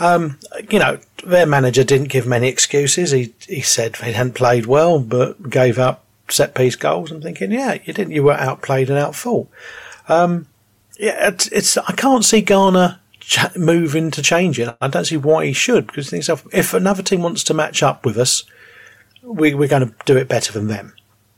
Um, 0.00 0.38
you 0.70 0.78
know, 0.78 0.98
their 1.24 1.46
manager 1.46 1.84
didn't 1.84 2.08
give 2.08 2.26
many 2.26 2.48
excuses. 2.48 3.12
He 3.12 3.34
he 3.46 3.60
said 3.60 3.94
they 3.94 4.12
hadn't 4.12 4.34
played 4.34 4.66
well, 4.66 4.98
but 4.98 5.50
gave 5.50 5.78
up 5.78 6.04
set 6.28 6.54
piece 6.54 6.76
goals. 6.76 7.10
I'm 7.10 7.22
thinking, 7.22 7.52
yeah, 7.52 7.74
you 7.84 7.92
didn't. 7.92 8.12
You 8.12 8.24
were 8.24 8.34
outplayed 8.34 8.90
and 8.90 8.98
outfought. 8.98 9.48
Um, 10.08 10.46
yeah, 10.98 11.28
it's, 11.28 11.48
it's 11.48 11.76
I 11.76 11.92
can't 11.92 12.24
see 12.24 12.40
Garner 12.40 13.00
ch- 13.20 13.56
moving 13.56 14.10
to 14.12 14.22
change 14.22 14.58
it. 14.58 14.74
I 14.80 14.88
don't 14.88 15.04
see 15.04 15.16
why 15.16 15.46
he 15.46 15.52
should 15.52 15.86
because 15.86 16.12
if 16.12 16.74
another 16.74 17.02
team 17.02 17.22
wants 17.22 17.44
to 17.44 17.54
match 17.54 17.82
up 17.82 18.04
with 18.04 18.16
us, 18.16 18.44
we, 19.22 19.54
we're 19.54 19.68
going 19.68 19.88
to 19.88 19.94
do 20.04 20.16
it 20.16 20.28
better 20.28 20.52
than 20.52 20.68
them. 20.68 20.94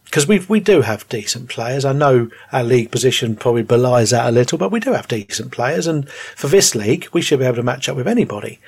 Because 0.06 0.26
we 0.26 0.38
we 0.48 0.60
do 0.60 0.80
have 0.82 1.08
decent 1.08 1.48
players. 1.50 1.84
I 1.84 1.92
know 1.92 2.30
our 2.52 2.64
league 2.64 2.90
position 2.90 3.36
probably 3.36 3.62
belies 3.62 4.10
that 4.10 4.28
a 4.28 4.32
little, 4.32 4.56
but 4.56 4.72
we 4.72 4.80
do 4.80 4.92
have 4.92 5.08
decent 5.08 5.52
players. 5.52 5.86
And 5.86 6.08
for 6.08 6.48
this 6.48 6.74
league, 6.74 7.08
we 7.12 7.20
should 7.20 7.40
be 7.40 7.44
able 7.44 7.56
to 7.56 7.62
match 7.62 7.88
up 7.88 7.96
with 7.96 8.08
anybody. 8.08 8.58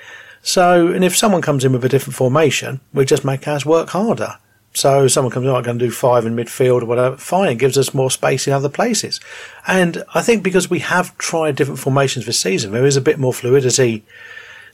So, 0.41 0.87
and 0.87 1.03
if 1.03 1.17
someone 1.17 1.41
comes 1.41 1.65
in 1.65 1.73
with 1.73 1.83
a 1.83 1.89
different 1.89 2.15
formation, 2.15 2.79
we 2.93 3.05
just 3.05 3.25
make 3.25 3.47
ours 3.47 3.65
work 3.65 3.89
harder. 3.89 4.37
So 4.73 5.07
someone 5.07 5.31
comes 5.31 5.45
in, 5.45 5.53
I'm 5.53 5.63
going 5.63 5.79
to 5.79 5.85
do 5.85 5.91
five 5.91 6.25
in 6.25 6.35
midfield 6.35 6.83
or 6.83 6.85
whatever, 6.85 7.17
fine, 7.17 7.49
it 7.49 7.57
gives 7.57 7.77
us 7.77 7.93
more 7.93 8.11
space 8.11 8.47
in 8.47 8.53
other 8.53 8.69
places. 8.69 9.19
And 9.67 10.03
I 10.13 10.21
think 10.21 10.43
because 10.43 10.69
we 10.69 10.79
have 10.79 11.17
tried 11.17 11.55
different 11.55 11.79
formations 11.79 12.25
this 12.25 12.39
season, 12.39 12.71
there 12.71 12.85
is 12.85 12.95
a 12.95 13.01
bit 13.01 13.19
more 13.19 13.33
fluidity 13.33 14.05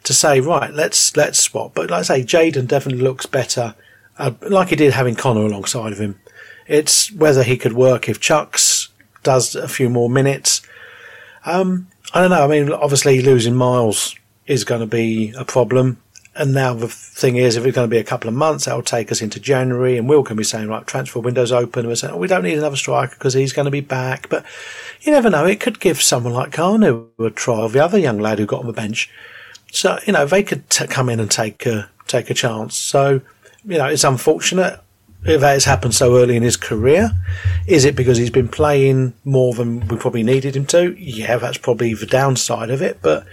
to 0.04 0.14
say, 0.14 0.40
right, 0.40 0.72
let's 0.74 1.16
let's 1.16 1.40
swap. 1.40 1.74
But 1.74 1.90
like 1.90 2.02
I 2.02 2.04
say, 2.04 2.24
Jayden 2.24 2.68
definitely 2.68 3.04
looks 3.04 3.26
better, 3.26 3.74
uh, 4.18 4.32
like 4.42 4.70
he 4.70 4.76
did 4.76 4.94
having 4.94 5.16
Connor 5.16 5.46
alongside 5.46 5.94
of 5.94 6.00
him. 6.00 6.20
It's 6.68 7.12
whether 7.12 7.44
he 7.44 7.58
could 7.58 7.74
work 7.74 8.10
if 8.10 8.20
Chuks 8.20 8.90
does 9.24 9.56
a 9.56 9.68
few 9.68 9.90
more 9.90 10.10
minutes. 10.10 10.62
Um, 11.46 11.88
I 12.14 12.22
don't 12.22 12.30
know. 12.32 12.44
I 12.44 12.48
mean, 12.48 12.72
obviously 12.72 13.22
losing 13.22 13.56
Miles 13.56 14.16
is 14.48 14.64
going 14.64 14.82
to 14.82 14.88
be 14.88 15.34
a 15.38 15.46
problem. 15.46 16.02
and 16.36 16.54
now 16.54 16.74
the 16.74 16.88
thing 16.88 17.38
is, 17.38 17.56
if 17.56 17.66
it's 17.66 17.76
going 17.76 17.90
to 17.90 17.94
be 17.94 18.00
a 18.00 18.04
couple 18.04 18.28
of 18.28 18.34
months, 18.36 18.66
that'll 18.66 18.82
take 18.82 19.12
us 19.12 19.22
into 19.22 19.40
January, 19.40 19.98
and 19.98 20.10
Will 20.10 20.24
can 20.24 20.36
be 20.36 20.44
saying, 20.44 20.68
right, 20.68 20.86
transfer 20.86 21.20
window's 21.20 21.52
open, 21.52 21.82
and 21.82 21.88
we're 21.88 21.96
saying, 21.96 22.14
oh, 22.14 22.18
we 22.18 22.28
don't 22.28 22.44
need 22.44 22.58
another 22.58 22.76
striker 22.76 23.16
because 23.16 23.34
he's 23.34 23.54
going 23.54 23.66
to 23.66 23.72
be 23.72 23.82
back. 23.82 24.28
But 24.30 24.46
you 25.02 25.12
never 25.12 25.30
know; 25.30 25.46
it 25.46 25.60
could 25.60 25.80
give 25.80 26.02
someone 26.02 26.34
like 26.34 26.52
Kanu 26.52 27.08
a 27.20 27.30
trial. 27.30 27.70
The 27.70 27.84
other 27.84 27.98
young 27.98 28.20
lad 28.20 28.40
who 28.40 28.46
got 28.46 28.62
on 28.62 28.68
the 28.68 28.74
bench, 28.74 29.10
so 29.72 29.98
you 30.06 30.14
know 30.14 30.26
they 30.26 30.44
could 30.44 30.70
t- 30.70 30.88
come 30.88 31.10
in 31.10 31.20
and 31.20 31.32
take 31.32 31.66
a 31.66 31.90
take 32.08 32.30
a 32.30 32.34
chance. 32.34 32.76
So 32.76 33.22
you 33.64 33.78
know, 33.78 33.88
it's 33.88 34.04
unfortunate 34.04 34.80
that 35.26 35.42
has 35.42 35.66
happened 35.66 35.96
so 35.96 36.18
early 36.18 36.36
in 36.36 36.44
his 36.44 36.58
career. 36.58 37.12
Is 37.68 37.84
it 37.84 37.96
because 37.96 38.18
he's 38.18 38.30
been 38.30 38.48
playing 38.48 39.14
more 39.24 39.54
than 39.54 39.88
we 39.88 39.98
probably 39.98 40.24
needed 40.24 40.56
him 40.56 40.66
to? 40.68 40.94
Yeah, 41.00 41.38
that's 41.38 41.58
probably 41.58 41.94
the 41.96 42.06
downside 42.06 42.70
of 42.70 42.82
it. 42.82 43.00
But 43.02 43.26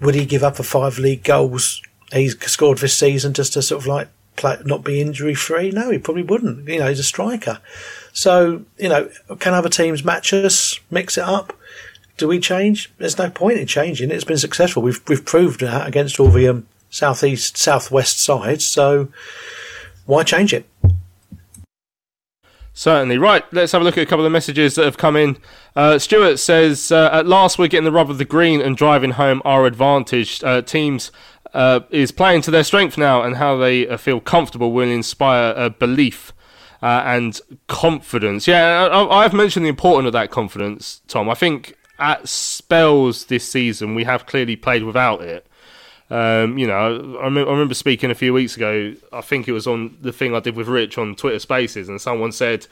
would 0.00 0.14
he 0.14 0.26
give 0.26 0.42
up 0.42 0.56
the 0.56 0.62
five 0.62 0.98
league 0.98 1.24
goals 1.24 1.80
he's 2.12 2.38
scored 2.50 2.78
this 2.78 2.96
season 2.96 3.34
just 3.34 3.52
to 3.54 3.62
sort 3.62 3.82
of 3.82 3.86
like 3.86 4.08
play, 4.36 4.58
not 4.64 4.84
be 4.84 5.00
injury 5.00 5.34
free? 5.34 5.70
No, 5.70 5.90
he 5.90 5.98
probably 5.98 6.22
wouldn't. 6.22 6.68
You 6.68 6.80
know, 6.80 6.88
he's 6.88 7.00
a 7.00 7.04
striker. 7.04 7.60
So, 8.12 8.64
you 8.78 8.88
know, 8.88 9.10
can 9.38 9.54
other 9.54 9.68
teams 9.68 10.04
match 10.04 10.32
us, 10.34 10.78
mix 10.90 11.16
it 11.16 11.24
up? 11.24 11.54
Do 12.18 12.28
we 12.28 12.40
change? 12.40 12.92
There's 12.98 13.16
no 13.16 13.30
point 13.30 13.58
in 13.58 13.66
changing. 13.66 14.10
It's 14.10 14.24
been 14.24 14.38
successful. 14.38 14.82
We've 14.82 15.00
we've 15.08 15.24
proved 15.24 15.60
that 15.60 15.86
against 15.86 16.18
all 16.18 16.28
the 16.28 16.48
um, 16.48 16.66
southeast, 16.90 17.56
southwest 17.56 18.20
sides. 18.20 18.66
So, 18.66 19.08
why 20.04 20.24
change 20.24 20.52
it? 20.52 20.67
Certainly. 22.78 23.18
Right, 23.18 23.42
let's 23.52 23.72
have 23.72 23.82
a 23.82 23.84
look 23.84 23.98
at 23.98 24.02
a 24.02 24.06
couple 24.06 24.24
of 24.24 24.30
messages 24.30 24.76
that 24.76 24.84
have 24.84 24.96
come 24.96 25.16
in. 25.16 25.38
Uh, 25.74 25.98
Stuart 25.98 26.36
says, 26.36 26.92
uh, 26.92 27.10
At 27.12 27.26
last, 27.26 27.58
we're 27.58 27.66
getting 27.66 27.84
the 27.84 27.90
rub 27.90 28.08
of 28.08 28.18
the 28.18 28.24
green 28.24 28.60
and 28.60 28.76
driving 28.76 29.10
home 29.10 29.42
our 29.44 29.66
advantage. 29.66 30.44
Uh, 30.44 30.62
teams 30.62 31.10
uh, 31.52 31.80
is 31.90 32.12
playing 32.12 32.42
to 32.42 32.52
their 32.52 32.62
strength 32.62 32.96
now, 32.96 33.20
and 33.20 33.34
how 33.34 33.56
they 33.56 33.88
uh, 33.88 33.96
feel 33.96 34.20
comfortable 34.20 34.70
will 34.70 34.88
inspire 34.88 35.54
a 35.56 35.70
belief 35.70 36.32
uh, 36.80 37.02
and 37.04 37.40
confidence. 37.66 38.46
Yeah, 38.46 38.84
I, 38.84 39.24
I've 39.24 39.34
mentioned 39.34 39.64
the 39.64 39.70
importance 39.70 40.06
of 40.06 40.12
that 40.12 40.30
confidence, 40.30 41.02
Tom. 41.08 41.28
I 41.28 41.34
think 41.34 41.74
at 41.98 42.28
spells 42.28 43.24
this 43.24 43.48
season, 43.48 43.96
we 43.96 44.04
have 44.04 44.24
clearly 44.24 44.54
played 44.54 44.84
without 44.84 45.20
it. 45.20 45.47
Um, 46.10 46.56
you 46.56 46.66
know, 46.66 47.18
I, 47.20 47.24
I, 47.24 47.26
remember 47.26 47.74
speaking 47.74 48.10
a 48.10 48.14
few 48.14 48.32
weeks 48.32 48.56
ago. 48.56 48.94
I 49.12 49.20
think 49.20 49.46
it 49.46 49.52
was 49.52 49.66
on 49.66 49.98
the 50.00 50.12
thing 50.12 50.34
I 50.34 50.40
did 50.40 50.56
with 50.56 50.68
Rich 50.68 50.96
on 50.96 51.14
Twitter 51.14 51.38
Spaces, 51.38 51.88
and 51.88 52.00
someone 52.00 52.32
said, 52.32 52.66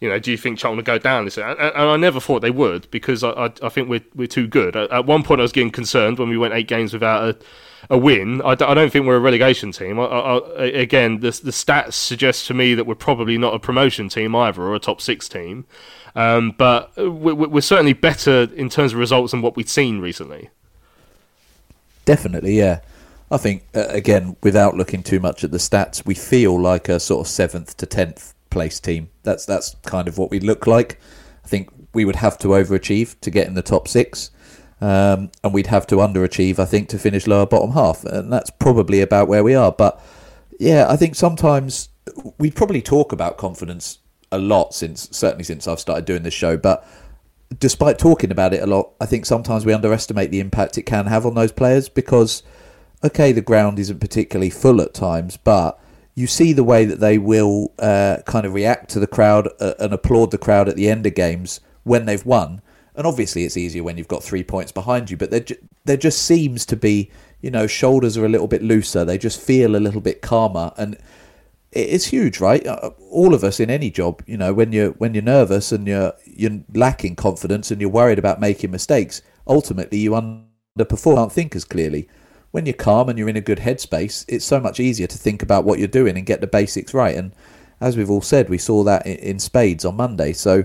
"You 0.00 0.08
know, 0.08 0.18
do 0.18 0.30
you 0.30 0.38
think 0.38 0.58
Charlton 0.58 0.78
will 0.78 0.84
go 0.84 0.98
down 0.98 1.26
this?" 1.26 1.36
And, 1.36 1.58
and 1.58 1.76
I 1.76 1.96
never 1.98 2.20
thought 2.20 2.40
they 2.40 2.50
would 2.50 2.90
because 2.90 3.22
I, 3.22 3.30
I, 3.30 3.52
I 3.62 3.68
think 3.68 3.90
we're 3.90 4.04
we're 4.14 4.26
too 4.26 4.46
good. 4.46 4.76
At, 4.76 4.90
at, 4.90 5.04
one 5.04 5.22
point, 5.22 5.40
I 5.40 5.42
was 5.42 5.52
getting 5.52 5.70
concerned 5.70 6.18
when 6.18 6.30
we 6.30 6.38
went 6.38 6.54
eight 6.54 6.68
games 6.68 6.94
without 6.94 7.22
a, 7.22 7.94
a 7.94 7.98
win. 7.98 8.40
I, 8.42 8.54
don't 8.54 8.90
think 8.90 9.06
we're 9.06 9.16
a 9.16 9.20
relegation 9.20 9.72
team. 9.72 9.98
again, 9.98 11.20
the 11.20 11.32
the 11.32 11.50
stats 11.50 11.92
suggest 11.92 12.46
to 12.46 12.54
me 12.54 12.74
that 12.74 12.86
we're 12.86 12.94
probably 12.94 13.36
not 13.36 13.52
a 13.52 13.58
promotion 13.58 14.08
team 14.08 14.34
either, 14.34 14.62
or 14.62 14.74
a 14.74 14.80
top 14.80 15.02
six 15.02 15.28
team. 15.28 15.66
Um, 16.14 16.54
but 16.56 16.96
we're, 16.96 17.34
we're 17.34 17.60
certainly 17.60 17.92
better 17.92 18.48
in 18.54 18.70
terms 18.70 18.94
of 18.94 18.98
results 18.98 19.32
than 19.32 19.42
what 19.42 19.54
we've 19.54 19.68
seen 19.68 20.00
recently. 20.00 20.48
Definitely, 22.04 22.58
yeah. 22.58 22.80
I 23.30 23.36
think 23.36 23.64
uh, 23.74 23.86
again, 23.88 24.36
without 24.42 24.76
looking 24.76 25.02
too 25.02 25.20
much 25.20 25.44
at 25.44 25.52
the 25.52 25.58
stats, 25.58 26.04
we 26.04 26.14
feel 26.14 26.60
like 26.60 26.88
a 26.88 26.98
sort 26.98 27.26
of 27.26 27.30
seventh 27.30 27.76
to 27.76 27.86
tenth 27.86 28.34
place 28.50 28.80
team. 28.80 29.10
That's 29.22 29.46
that's 29.46 29.76
kind 29.84 30.08
of 30.08 30.18
what 30.18 30.30
we 30.30 30.40
look 30.40 30.66
like. 30.66 31.00
I 31.44 31.48
think 31.48 31.70
we 31.94 32.04
would 32.04 32.16
have 32.16 32.38
to 32.38 32.48
overachieve 32.48 33.18
to 33.20 33.30
get 33.30 33.46
in 33.46 33.54
the 33.54 33.62
top 33.62 33.86
six, 33.86 34.30
um, 34.80 35.30
and 35.44 35.54
we'd 35.54 35.68
have 35.68 35.86
to 35.88 35.96
underachieve, 35.96 36.58
I 36.58 36.64
think, 36.64 36.88
to 36.90 36.98
finish 36.98 37.26
lower 37.26 37.46
bottom 37.46 37.72
half, 37.72 38.04
and 38.04 38.32
that's 38.32 38.50
probably 38.50 39.00
about 39.00 39.28
where 39.28 39.44
we 39.44 39.54
are. 39.54 39.72
But 39.72 40.00
yeah, 40.58 40.86
I 40.88 40.96
think 40.96 41.14
sometimes 41.14 41.88
we 42.38 42.50
probably 42.50 42.82
talk 42.82 43.12
about 43.12 43.38
confidence 43.38 43.98
a 44.32 44.38
lot 44.38 44.74
since 44.74 45.08
certainly 45.12 45.44
since 45.44 45.66
I've 45.68 45.80
started 45.80 46.04
doing 46.04 46.22
this 46.22 46.34
show, 46.34 46.56
but 46.56 46.86
despite 47.58 47.98
talking 47.98 48.30
about 48.30 48.54
it 48.54 48.62
a 48.62 48.66
lot, 48.66 48.92
I 49.00 49.06
think 49.06 49.26
sometimes 49.26 49.66
we 49.66 49.72
underestimate 49.72 50.30
the 50.30 50.40
impact 50.40 50.78
it 50.78 50.82
can 50.82 51.06
have 51.06 51.26
on 51.26 51.34
those 51.34 51.52
players 51.52 51.88
because, 51.88 52.42
okay, 53.02 53.32
the 53.32 53.40
ground 53.40 53.78
isn't 53.78 54.00
particularly 54.00 54.50
full 54.50 54.80
at 54.80 54.94
times, 54.94 55.36
but 55.36 55.78
you 56.14 56.26
see 56.26 56.52
the 56.52 56.64
way 56.64 56.84
that 56.84 57.00
they 57.00 57.18
will 57.18 57.72
uh, 57.78 58.18
kind 58.26 58.46
of 58.46 58.54
react 58.54 58.90
to 58.90 59.00
the 59.00 59.06
crowd 59.06 59.48
uh, 59.60 59.74
and 59.78 59.92
applaud 59.92 60.30
the 60.30 60.38
crowd 60.38 60.68
at 60.68 60.76
the 60.76 60.88
end 60.88 61.06
of 61.06 61.14
games 61.14 61.60
when 61.82 62.06
they've 62.06 62.24
won. 62.24 62.62
And 62.94 63.06
obviously, 63.06 63.44
it's 63.44 63.56
easier 63.56 63.82
when 63.82 63.96
you've 63.96 64.08
got 64.08 64.22
three 64.22 64.42
points 64.42 64.72
behind 64.72 65.10
you, 65.10 65.16
but 65.16 65.30
there, 65.30 65.44
there 65.84 65.96
just 65.96 66.22
seems 66.22 66.66
to 66.66 66.76
be, 66.76 67.10
you 67.40 67.50
know, 67.50 67.66
shoulders 67.66 68.16
are 68.16 68.26
a 68.26 68.28
little 68.28 68.48
bit 68.48 68.62
looser. 68.62 69.04
They 69.04 69.16
just 69.16 69.40
feel 69.40 69.74
a 69.74 69.78
little 69.78 70.00
bit 70.00 70.22
calmer. 70.22 70.72
And 70.76 70.98
it's 71.72 72.06
huge, 72.06 72.40
right? 72.40 72.66
Uh, 72.66 72.90
all 73.10 73.34
of 73.34 73.44
us 73.44 73.60
in 73.60 73.70
any 73.70 73.90
job, 73.90 74.22
you 74.26 74.36
know, 74.36 74.52
when 74.52 74.72
you're 74.72 74.90
when 74.92 75.14
you're 75.14 75.22
nervous 75.22 75.70
and 75.72 75.86
you're 75.86 76.12
you're 76.24 76.60
lacking 76.74 77.16
confidence 77.16 77.70
and 77.70 77.80
you're 77.80 77.90
worried 77.90 78.18
about 78.18 78.40
making 78.40 78.70
mistakes, 78.70 79.22
ultimately 79.46 79.98
you 79.98 80.10
underperform, 80.12 81.16
can't 81.16 81.32
think 81.32 81.54
as 81.54 81.64
clearly. 81.64 82.08
When 82.50 82.66
you're 82.66 82.74
calm 82.74 83.08
and 83.08 83.16
you're 83.16 83.28
in 83.28 83.36
a 83.36 83.40
good 83.40 83.58
headspace, 83.58 84.24
it's 84.26 84.44
so 84.44 84.58
much 84.58 84.80
easier 84.80 85.06
to 85.06 85.18
think 85.18 85.40
about 85.40 85.64
what 85.64 85.78
you're 85.78 85.86
doing 85.86 86.16
and 86.16 86.26
get 86.26 86.40
the 86.40 86.48
basics 86.48 86.92
right. 86.92 87.16
And 87.16 87.32
as 87.80 87.96
we've 87.96 88.10
all 88.10 88.22
said, 88.22 88.48
we 88.48 88.58
saw 88.58 88.82
that 88.82 89.06
in, 89.06 89.38
spades 89.38 89.84
on 89.84 89.94
Monday. 89.94 90.32
So 90.32 90.64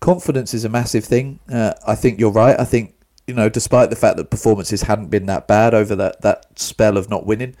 confidence 0.00 0.54
is 0.54 0.64
a 0.64 0.70
massive 0.70 1.04
thing. 1.04 1.38
Uh, 1.52 1.74
I 1.86 1.94
think 1.94 2.18
you're 2.18 2.32
right. 2.32 2.58
I 2.58 2.64
think 2.64 2.94
you 3.26 3.34
know, 3.34 3.50
despite 3.50 3.90
the 3.90 3.96
fact 3.96 4.16
that 4.16 4.30
performances 4.30 4.82
hadn't 4.82 5.10
been 5.10 5.26
that 5.26 5.46
bad 5.46 5.74
over 5.74 5.94
that 5.94 6.22
that 6.22 6.58
spell 6.58 6.96
of 6.96 7.10
not 7.10 7.26
winning 7.26 7.54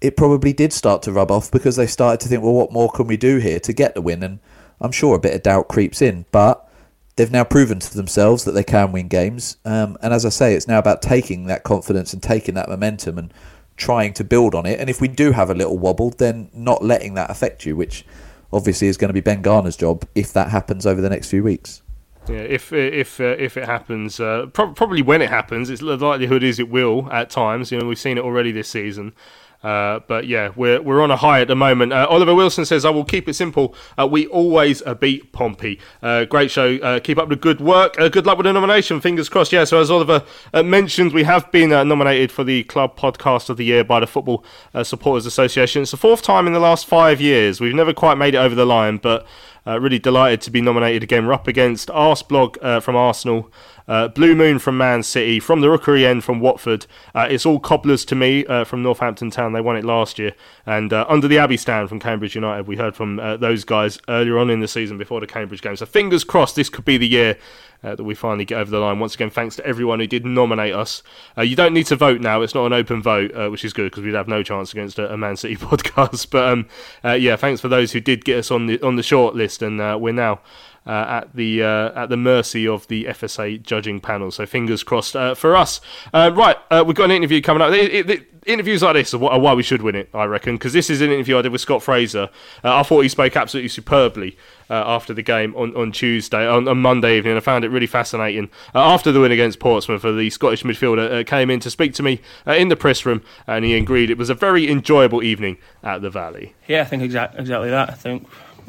it 0.00 0.16
probably 0.16 0.52
did 0.52 0.72
start 0.72 1.02
to 1.02 1.12
rub 1.12 1.30
off 1.30 1.50
because 1.50 1.76
they 1.76 1.86
started 1.86 2.20
to 2.20 2.28
think, 2.28 2.42
well, 2.42 2.52
what 2.52 2.72
more 2.72 2.90
can 2.90 3.06
we 3.06 3.16
do 3.16 3.38
here 3.38 3.60
to 3.60 3.72
get 3.72 3.94
the 3.94 4.02
win? 4.02 4.22
And 4.22 4.38
I'm 4.80 4.92
sure 4.92 5.16
a 5.16 5.20
bit 5.20 5.34
of 5.34 5.42
doubt 5.42 5.68
creeps 5.68 6.00
in, 6.00 6.24
but 6.30 6.68
they've 7.16 7.30
now 7.30 7.44
proven 7.44 7.80
to 7.80 7.96
themselves 7.96 8.44
that 8.44 8.52
they 8.52 8.62
can 8.62 8.92
win 8.92 9.08
games. 9.08 9.56
Um, 9.64 9.98
and 10.00 10.14
as 10.14 10.24
I 10.24 10.28
say, 10.28 10.54
it's 10.54 10.68
now 10.68 10.78
about 10.78 11.02
taking 11.02 11.46
that 11.46 11.64
confidence 11.64 12.12
and 12.12 12.22
taking 12.22 12.54
that 12.54 12.68
momentum 12.68 13.18
and 13.18 13.34
trying 13.76 14.12
to 14.14 14.24
build 14.24 14.54
on 14.54 14.66
it. 14.66 14.78
And 14.78 14.88
if 14.88 15.00
we 15.00 15.08
do 15.08 15.32
have 15.32 15.50
a 15.50 15.54
little 15.54 15.78
wobble, 15.78 16.10
then 16.10 16.50
not 16.52 16.84
letting 16.84 17.14
that 17.14 17.30
affect 17.30 17.66
you, 17.66 17.74
which 17.74 18.04
obviously 18.52 18.86
is 18.86 18.96
going 18.96 19.08
to 19.08 19.14
be 19.14 19.20
Ben 19.20 19.42
Garner's 19.42 19.76
job 19.76 20.06
if 20.14 20.32
that 20.32 20.50
happens 20.50 20.86
over 20.86 21.00
the 21.00 21.10
next 21.10 21.28
few 21.28 21.42
weeks. 21.42 21.82
Yeah, 22.28 22.40
if 22.40 22.74
if 22.74 23.20
uh, 23.20 23.36
if 23.38 23.56
it 23.56 23.64
happens, 23.64 24.20
uh, 24.20 24.46
pro- 24.52 24.74
probably 24.74 25.00
when 25.00 25.22
it 25.22 25.30
happens, 25.30 25.70
it's 25.70 25.80
the 25.80 25.96
likelihood 25.96 26.42
is 26.42 26.58
it 26.58 26.68
will 26.68 27.10
at 27.10 27.30
times. 27.30 27.72
You 27.72 27.78
know, 27.78 27.86
we've 27.86 27.98
seen 27.98 28.18
it 28.18 28.24
already 28.24 28.52
this 28.52 28.68
season. 28.68 29.14
Uh, 29.62 29.98
but 30.06 30.26
yeah, 30.26 30.52
we're 30.54 30.80
we're 30.80 31.02
on 31.02 31.10
a 31.10 31.16
high 31.16 31.40
at 31.40 31.48
the 31.48 31.56
moment. 31.56 31.92
Uh, 31.92 32.06
Oliver 32.08 32.34
Wilson 32.34 32.64
says, 32.64 32.84
"I 32.84 32.90
will 32.90 33.04
keep 33.04 33.28
it 33.28 33.34
simple. 33.34 33.74
Uh, 33.98 34.06
we 34.06 34.26
always 34.28 34.82
uh, 34.86 34.94
beat 34.94 35.32
Pompey. 35.32 35.80
Uh, 36.00 36.26
great 36.26 36.50
show. 36.50 37.00
Keep 37.00 37.18
up 37.18 37.28
the 37.28 37.36
good 37.36 37.60
work. 37.60 37.96
good 37.96 38.24
luck 38.24 38.38
with 38.38 38.44
the 38.44 38.52
nomination. 38.52 39.00
Fingers 39.00 39.28
crossed." 39.28 39.52
Yeah. 39.52 39.64
So 39.64 39.80
as 39.80 39.90
Oliver 39.90 40.22
mentioned, 40.54 41.12
we 41.12 41.24
have 41.24 41.50
been 41.50 41.70
nominated 41.70 42.30
for 42.30 42.44
the 42.44 42.62
Club 42.64 42.96
Podcast 42.96 43.50
of 43.50 43.56
the 43.56 43.64
Year 43.64 43.82
by 43.82 43.98
the 43.98 44.06
Football 44.06 44.44
Supporters 44.84 45.26
Association. 45.26 45.82
It's 45.82 45.90
the 45.90 45.96
fourth 45.96 46.22
time 46.22 46.46
in 46.46 46.52
the 46.52 46.60
last 46.60 46.86
five 46.86 47.20
years. 47.20 47.60
We've 47.60 47.74
never 47.74 47.92
quite 47.92 48.16
made 48.16 48.34
it 48.34 48.38
over 48.38 48.54
the 48.54 48.66
line, 48.66 48.98
but 48.98 49.26
really 49.66 49.98
delighted 49.98 50.40
to 50.42 50.50
be 50.50 50.60
nominated 50.60 51.02
again. 51.02 51.26
We're 51.26 51.32
up 51.34 51.48
against 51.48 51.88
Arseblog 51.88 52.82
from 52.82 52.96
Arsenal. 52.96 53.50
Uh, 53.88 54.06
Blue 54.06 54.34
Moon 54.34 54.58
from 54.58 54.76
Man 54.76 55.02
City, 55.02 55.40
from 55.40 55.62
the 55.62 55.70
Rookery 55.70 56.04
End 56.04 56.22
from 56.22 56.40
Watford. 56.40 56.84
Uh, 57.14 57.26
it's 57.30 57.46
all 57.46 57.58
cobblers 57.58 58.04
to 58.04 58.14
me 58.14 58.44
uh, 58.44 58.64
from 58.64 58.82
Northampton 58.82 59.30
Town. 59.30 59.54
They 59.54 59.62
won 59.62 59.76
it 59.76 59.84
last 59.84 60.18
year. 60.18 60.34
And 60.66 60.92
uh, 60.92 61.06
under 61.08 61.26
the 61.26 61.38
Abbey 61.38 61.56
stand 61.56 61.88
from 61.88 61.98
Cambridge 61.98 62.34
United, 62.34 62.66
we 62.66 62.76
heard 62.76 62.94
from 62.94 63.18
uh, 63.18 63.38
those 63.38 63.64
guys 63.64 63.98
earlier 64.08 64.38
on 64.38 64.50
in 64.50 64.60
the 64.60 64.68
season 64.68 64.98
before 64.98 65.20
the 65.20 65.26
Cambridge 65.26 65.62
game. 65.62 65.74
So 65.74 65.86
fingers 65.86 66.22
crossed 66.22 66.54
this 66.54 66.68
could 66.68 66.84
be 66.84 66.98
the 66.98 67.08
year 67.08 67.38
uh, 67.82 67.94
that 67.94 68.04
we 68.04 68.14
finally 68.14 68.44
get 68.44 68.58
over 68.58 68.70
the 68.70 68.78
line. 68.78 68.98
Once 68.98 69.14
again, 69.14 69.30
thanks 69.30 69.56
to 69.56 69.66
everyone 69.66 70.00
who 70.00 70.06
did 70.06 70.24
nominate 70.24 70.74
us. 70.74 71.02
Uh, 71.36 71.42
you 71.42 71.56
don't 71.56 71.74
need 71.74 71.86
to 71.86 71.96
vote 71.96 72.20
now; 72.20 72.42
it's 72.42 72.54
not 72.54 72.66
an 72.66 72.72
open 72.72 73.02
vote, 73.02 73.34
uh, 73.34 73.48
which 73.48 73.64
is 73.64 73.72
good 73.72 73.90
because 73.90 74.04
we'd 74.04 74.14
have 74.14 74.28
no 74.28 74.42
chance 74.42 74.72
against 74.72 74.98
a, 74.98 75.12
a 75.12 75.16
Man 75.16 75.36
City 75.36 75.56
podcast. 75.56 76.30
But 76.30 76.48
um, 76.48 76.66
yeah, 77.04 77.36
thanks 77.36 77.60
for 77.60 77.68
those 77.68 77.92
who 77.92 78.00
did 78.00 78.24
get 78.24 78.38
us 78.38 78.50
on 78.50 78.66
the 78.66 78.80
on 78.82 78.96
the 78.96 79.02
short 79.02 79.34
list, 79.34 79.62
and 79.62 79.78
we're 80.00 80.12
now 80.12 80.40
uh, 80.88 81.20
at 81.22 81.36
the 81.36 81.62
uh, 81.62 82.02
at 82.02 82.08
the 82.08 82.16
mercy 82.16 82.66
of 82.66 82.88
the 82.88 83.04
FSA 83.04 83.62
judging 83.62 84.00
panel. 84.00 84.30
So 84.30 84.46
fingers 84.46 84.82
crossed 84.82 85.14
uh, 85.14 85.34
for 85.34 85.54
us. 85.54 85.82
Uh, 86.14 86.32
right, 86.34 86.56
uh, 86.70 86.82
we've 86.84 86.96
got 86.96 87.04
an 87.04 87.10
interview 87.10 87.42
coming 87.42 87.60
up. 87.60 87.72
It, 87.72 87.92
it, 87.92 88.10
it, 88.10 88.26
interviews 88.46 88.82
like 88.82 88.94
this 88.94 89.12
are 89.12 89.18
why 89.18 89.52
we 89.52 89.62
should 89.62 89.82
win 89.82 89.94
it, 89.94 90.08
I 90.14 90.24
reckon, 90.24 90.54
because 90.54 90.72
this 90.72 90.88
is 90.88 91.02
an 91.02 91.10
interview 91.10 91.36
I 91.36 91.42
did 91.42 91.52
with 91.52 91.60
Scott 91.60 91.82
Fraser. 91.82 92.30
Uh, 92.64 92.78
I 92.78 92.82
thought 92.82 93.02
he 93.02 93.10
spoke 93.10 93.36
absolutely 93.36 93.68
superbly. 93.68 94.38
after 94.70 95.12
the 95.12 95.20
game 95.20 95.54
on, 95.54 95.76
on 95.76 95.92
Tuesday, 95.92 96.48
on, 96.48 96.66
on 96.66 96.78
Monday 96.78 97.18
evening, 97.18 97.36
I 97.36 97.40
found 97.40 97.66
it 97.66 97.68
really 97.68 97.86
fascinating. 97.86 98.48
after 98.74 99.12
the 99.12 99.20
win 99.20 99.32
against 99.32 99.58
Portsmouth, 99.58 100.00
the 100.00 100.30
Scottish 100.30 100.62
midfielder 100.62 101.26
came 101.26 101.50
in 101.50 101.60
to 101.60 101.70
speak 101.70 101.92
to 101.94 102.02
me 102.02 102.22
in 102.46 102.68
the 102.68 102.76
press 102.76 103.04
room, 103.04 103.22
and 103.46 103.66
he 103.66 103.76
agreed 103.76 104.08
it 104.08 104.16
was 104.16 104.30
a 104.30 104.34
very 104.34 104.70
enjoyable 104.70 105.22
evening 105.22 105.58
at 105.82 106.00
the 106.00 106.08
Valley. 106.08 106.54
Yeah, 106.66 106.80
I 106.80 106.84
think 106.84 107.02
exa- 107.02 107.38
exactly 107.38 107.68
that. 107.68 107.90
I 107.90 107.94
think 107.94 108.26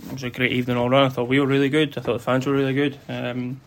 it 0.07 0.13
was 0.13 0.23
a 0.23 0.29
great 0.29 0.51
evening 0.51 0.77
all 0.77 0.89
round. 0.89 1.05
I 1.05 1.09
thought 1.09 1.27
we 1.27 1.39
were 1.39 1.47
really 1.47 1.69
good. 1.69 1.97
I 1.97 2.01
thought 2.01 2.13
the 2.13 2.19
fans 2.19 2.45
were 2.45 2.53
really 2.53 2.73
good. 2.73 2.97
Um, 3.07 3.61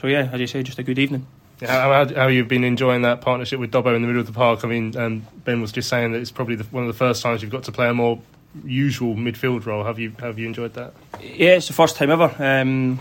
so 0.00 0.06
yeah, 0.06 0.28
as 0.32 0.40
you 0.40 0.46
say, 0.46 0.62
just 0.62 0.78
a 0.78 0.82
good 0.82 0.98
evening. 0.98 1.26
How, 1.60 1.92
how, 1.92 2.14
how 2.14 2.26
you've 2.28 2.48
been 2.48 2.62
enjoying 2.62 3.02
that 3.02 3.20
partnership 3.20 3.58
with 3.58 3.72
Dobbo 3.72 3.94
in 3.94 4.02
the 4.02 4.06
middle 4.06 4.20
of 4.20 4.26
the 4.26 4.32
park? 4.32 4.64
I 4.64 4.68
mean, 4.68 4.96
um, 4.96 5.26
Ben 5.44 5.60
was 5.60 5.72
just 5.72 5.88
saying 5.88 6.12
that 6.12 6.20
it's 6.20 6.30
probably 6.30 6.54
the, 6.54 6.64
one 6.64 6.84
of 6.84 6.88
the 6.88 6.98
first 6.98 7.22
times 7.22 7.42
you've 7.42 7.50
got 7.50 7.64
to 7.64 7.72
play 7.72 7.88
a 7.88 7.94
more 7.94 8.20
usual 8.64 9.14
midfield 9.14 9.66
role. 9.66 9.84
Have 9.84 9.98
you 9.98 10.12
have 10.20 10.38
you 10.38 10.46
enjoyed 10.46 10.74
that? 10.74 10.92
Yeah, 11.20 11.56
it's 11.56 11.66
the 11.66 11.72
first 11.72 11.96
time 11.96 12.10
ever. 12.10 12.34
Um, 12.38 13.00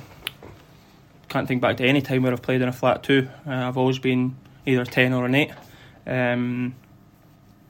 can't 1.29 1.47
think 1.47 1.61
back 1.61 1.77
to 1.77 1.85
any 1.85 2.01
time 2.01 2.23
where 2.23 2.31
I've 2.31 2.41
played 2.41 2.61
in 2.61 2.67
a 2.67 2.73
flat 2.73 3.03
two. 3.03 3.29
Uh, 3.45 3.51
I've 3.51 3.77
always 3.77 3.99
been 3.99 4.35
either 4.65 4.81
a 4.81 4.85
ten 4.85 5.13
or 5.13 5.25
an 5.25 5.35
eight. 5.35 5.51
Um, 6.05 6.75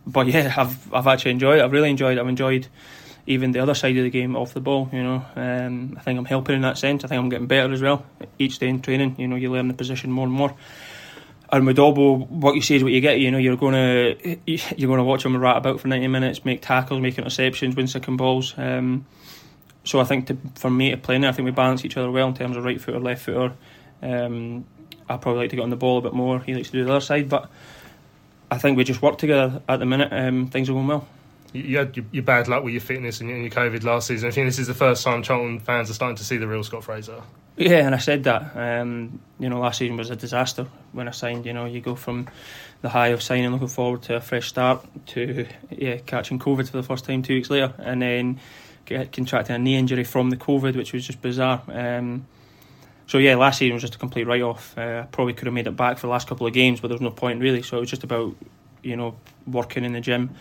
but 0.06 0.28
yeah, 0.28 0.54
I've 0.56 0.94
I've 0.94 1.08
actually 1.08 1.32
enjoyed 1.32 1.60
it. 1.60 1.64
I've 1.64 1.72
really 1.72 1.90
enjoyed 1.90 2.18
it. 2.18 2.22
I've 2.22 2.28
enjoyed 2.28 2.68
even 3.28 3.52
the 3.52 3.60
other 3.60 3.76
side 3.76 3.96
of 3.98 4.04
the 4.04 4.10
game 4.10 4.36
off 4.36 4.54
the 4.54 4.62
ball. 4.62 4.90
You 4.92 5.04
know, 5.04 5.26
um, 5.36 5.96
I 5.98 6.02
think 6.02 6.18
I'm 6.18 6.26
helping 6.26 6.56
in 6.56 6.62
that 6.62 6.78
sense. 6.78 7.04
I 7.04 7.08
think 7.08 7.20
I'm 7.20 7.30
getting 7.30 7.48
better 7.48 7.72
as 7.72 7.82
well 7.82 8.06
each 8.40 8.58
day 8.58 8.70
in 8.70 8.82
training. 8.82 9.16
You 9.20 9.28
know, 9.28 9.36
you 9.36 9.52
learn 9.52 9.68
the 9.68 9.74
position 9.74 10.12
more 10.12 10.26
and 10.26 10.34
more. 10.34 10.56
And 11.52 11.66
with 11.66 11.78
Dobbo, 11.78 12.30
what 12.30 12.56
you 12.56 12.62
see 12.62 12.76
is 12.78 12.84
what 12.84 12.92
you 12.94 13.02
get. 13.02 13.20
You 13.20 13.32
know, 13.32 13.38
you're 13.38 13.58
going 13.58 13.74
to 14.24 14.38
you're 14.46 14.98
to 14.98 15.04
watch 15.04 15.26
him 15.26 15.38
rat 15.38 15.58
about 15.58 15.80
for 15.82 15.90
90 15.90 16.08
minutes, 16.08 16.46
make 16.46 16.62
tackles, 16.62 17.02
make 17.02 17.16
interceptions, 17.16 17.76
win 17.76 17.88
second 17.88 18.18
balls. 18.18 18.54
Um, 18.58 19.06
so 19.84 20.00
I 20.00 20.06
think 20.06 20.28
to, 20.28 20.38
for 20.56 20.70
me 20.70 20.92
to 20.92 20.98
play 20.98 21.18
now, 21.18 21.30
I 21.30 21.32
think 21.34 21.46
we 21.46 21.52
balance 21.52 21.86
each 21.86 21.98
other 21.98 22.10
well 22.10 22.28
in 22.28 22.34
terms 22.34 22.58
of 22.58 22.64
right 22.64 22.80
footer, 22.80 23.00
left 23.00 23.24
footer. 23.24 23.54
Um, 24.02 24.66
I 25.10 25.18
probably 25.18 25.42
like 25.42 25.50
to 25.52 25.56
get 25.56 25.64
on 25.64 25.70
the 25.70 25.78
ball 25.78 25.98
a 25.98 26.02
bit 26.02 26.14
more. 26.14 26.40
He 26.40 26.54
likes 26.54 26.70
to 26.70 26.74
do 26.74 26.86
the 26.86 26.92
other 26.92 27.02
side, 27.02 27.30
but 27.30 27.50
I 28.52 28.58
think 28.58 28.78
we 28.78 28.84
just 28.84 29.02
work 29.02 29.18
together 29.18 29.62
at 29.68 29.80
the 29.80 29.86
minute. 29.86 30.12
Um, 30.12 30.48
things 30.48 30.70
are 30.70 30.74
going 30.74 30.88
well. 30.88 31.08
You 31.54 31.78
had 31.78 31.98
your, 32.12 32.24
bad 32.24 32.48
luck 32.48 32.64
with 32.64 32.74
your 32.74 32.82
fitness 32.82 33.22
and 33.22 33.30
your 33.30 33.50
COVID 33.50 33.84
last 33.84 34.08
season. 34.08 34.28
I 34.28 34.32
think 34.32 34.48
this 34.48 34.60
is 34.60 34.68
the 34.68 34.74
first 34.74 35.04
time 35.04 35.24
Charlton 35.24 35.60
fans 35.60 35.90
are 35.90 35.94
starting 35.94 36.18
to 36.18 36.24
see 36.24 36.38
the 36.38 36.48
real 36.48 36.64
Scott 36.64 36.84
Fraser. 36.84 37.22
Yeah, 37.56 37.86
and 37.86 37.96
I 37.96 37.98
said 37.98 38.26
that. 38.26 38.56
Um, 38.56 39.20
you 39.40 39.50
know, 39.50 39.60
last 39.60 39.80
season 39.80 39.98
was 39.98 40.12
a 40.12 40.16
disaster 40.16 40.68
when 40.92 41.08
I 41.08 41.12
signed. 41.12 41.46
You 41.46 41.54
know, 41.54 41.66
you 41.66 41.82
go 41.82 41.96
from 41.96 42.28
the 42.82 42.90
high 42.90 43.08
of 43.08 43.24
signing, 43.24 43.52
looking 43.52 43.68
forward 43.68 44.04
to 44.04 44.18
a 44.18 44.22
fresh 44.22 44.48
start, 44.48 44.86
to 45.08 45.48
yeah, 45.72 45.98
catching 45.98 46.38
COVID 46.38 46.70
for 46.70 46.78
the 46.78 46.84
first 46.84 47.06
time 47.06 47.24
two 47.24 47.34
weeks 47.34 47.50
later, 47.50 47.74
and 47.80 48.02
then 48.02 48.40
get, 48.86 49.12
contracting 49.12 49.56
a 49.56 49.60
knee 49.60 49.76
injury 49.76 50.04
from 50.04 50.30
the 50.30 50.38
COVID, 50.38 50.76
which 50.76 50.94
was 50.94 51.08
just 51.08 51.22
bizarre. 51.22 51.64
Um, 51.68 52.28
so 53.08 53.18
yeah, 53.18 53.36
last 53.36 53.58
season 53.58 53.74
was 53.74 53.82
just 53.82 53.96
a 53.96 54.00
complete 54.00 54.28
write-off. 54.28 54.78
Uh, 54.78 55.06
probably 55.06 55.34
could 55.34 55.48
have 55.48 55.54
made 55.54 55.66
it 55.66 55.76
back 55.76 55.98
for 55.98 56.08
the 56.08 56.12
last 56.12 56.28
couple 56.28 56.46
of 56.46 56.54
games, 56.54 56.80
but 56.80 56.90
there 56.90 56.96
was 56.96 57.02
no 57.02 57.10
point 57.10 57.42
really. 57.42 57.64
So 57.64 57.78
it 57.78 57.80
was 57.80 57.90
just 57.90 58.04
about 58.04 58.36
you 58.84 58.96
know 58.96 59.16
working 59.48 59.84
in 59.84 59.94
the 59.94 60.02
gym 60.02 60.36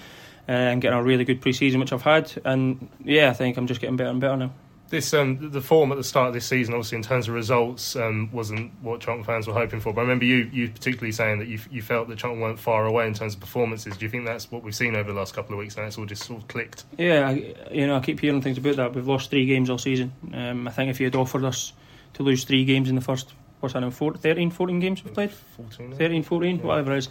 and 0.48 0.80
getting 0.80 0.98
a 0.98 1.02
really 1.02 1.24
good 1.24 1.40
pre-season, 1.40 1.80
which 1.80 1.92
I've 1.92 2.02
had. 2.02 2.32
And 2.44 2.88
yeah, 3.04 3.30
I 3.30 3.32
think 3.32 3.56
I'm 3.56 3.66
just 3.66 3.80
getting 3.80 3.96
better 3.96 4.10
and 4.10 4.20
better 4.20 4.36
now 4.36 4.52
this 4.88 5.12
um, 5.14 5.50
the 5.50 5.60
form 5.60 5.90
at 5.90 5.98
the 5.98 6.04
start 6.04 6.28
of 6.28 6.34
this 6.34 6.46
season, 6.46 6.74
obviously 6.74 6.96
in 6.96 7.02
terms 7.02 7.28
of 7.28 7.34
results, 7.34 7.96
um, 7.96 8.30
wasn't 8.32 8.72
what 8.82 9.00
Charlton 9.00 9.24
fans 9.24 9.46
were 9.46 9.52
hoping 9.52 9.80
for. 9.80 9.92
But 9.92 10.02
I 10.02 10.04
remember 10.04 10.24
you, 10.24 10.48
you 10.52 10.68
particularly 10.68 11.12
saying 11.12 11.40
that 11.40 11.48
you, 11.48 11.58
you 11.70 11.82
felt 11.82 12.08
that 12.08 12.18
Charlton 12.18 12.40
weren't 12.40 12.58
far 12.58 12.86
away 12.86 13.06
in 13.06 13.14
terms 13.14 13.34
of 13.34 13.40
performances. 13.40 13.96
Do 13.96 14.04
you 14.04 14.10
think 14.10 14.26
that's 14.26 14.50
what 14.50 14.62
we've 14.62 14.74
seen 14.74 14.94
over 14.94 15.12
the 15.12 15.18
last 15.18 15.34
couple 15.34 15.54
of 15.54 15.58
weeks? 15.58 15.76
And 15.76 15.86
it's 15.86 15.98
all 15.98 16.06
just 16.06 16.24
sort 16.24 16.42
of 16.42 16.48
clicked. 16.48 16.84
Yeah, 16.96 17.28
I, 17.28 17.54
you 17.72 17.86
know, 17.86 17.96
I 17.96 18.00
keep 18.00 18.20
hearing 18.20 18.42
things 18.42 18.58
about 18.58 18.76
that. 18.76 18.94
We've 18.94 19.06
lost 19.06 19.30
three 19.30 19.46
games 19.46 19.70
all 19.70 19.78
season. 19.78 20.12
Um, 20.32 20.68
I 20.68 20.70
think 20.70 20.90
if 20.90 21.00
you 21.00 21.06
had 21.06 21.16
offered 21.16 21.44
us 21.44 21.72
to 22.14 22.22
lose 22.22 22.44
three 22.44 22.64
games 22.64 22.88
in 22.88 22.94
the 22.94 23.00
first, 23.00 23.32
what's 23.60 23.72
that, 23.72 23.80
now, 23.80 23.90
13, 23.90 24.50
14 24.50 24.80
games 24.80 25.04
we've 25.04 25.14
played, 25.14 25.32
14, 25.32 25.96
13, 25.96 26.22
14, 26.22 26.56
yeah. 26.56 26.62
whatever 26.62 26.92
it 26.92 26.98
is. 26.98 27.08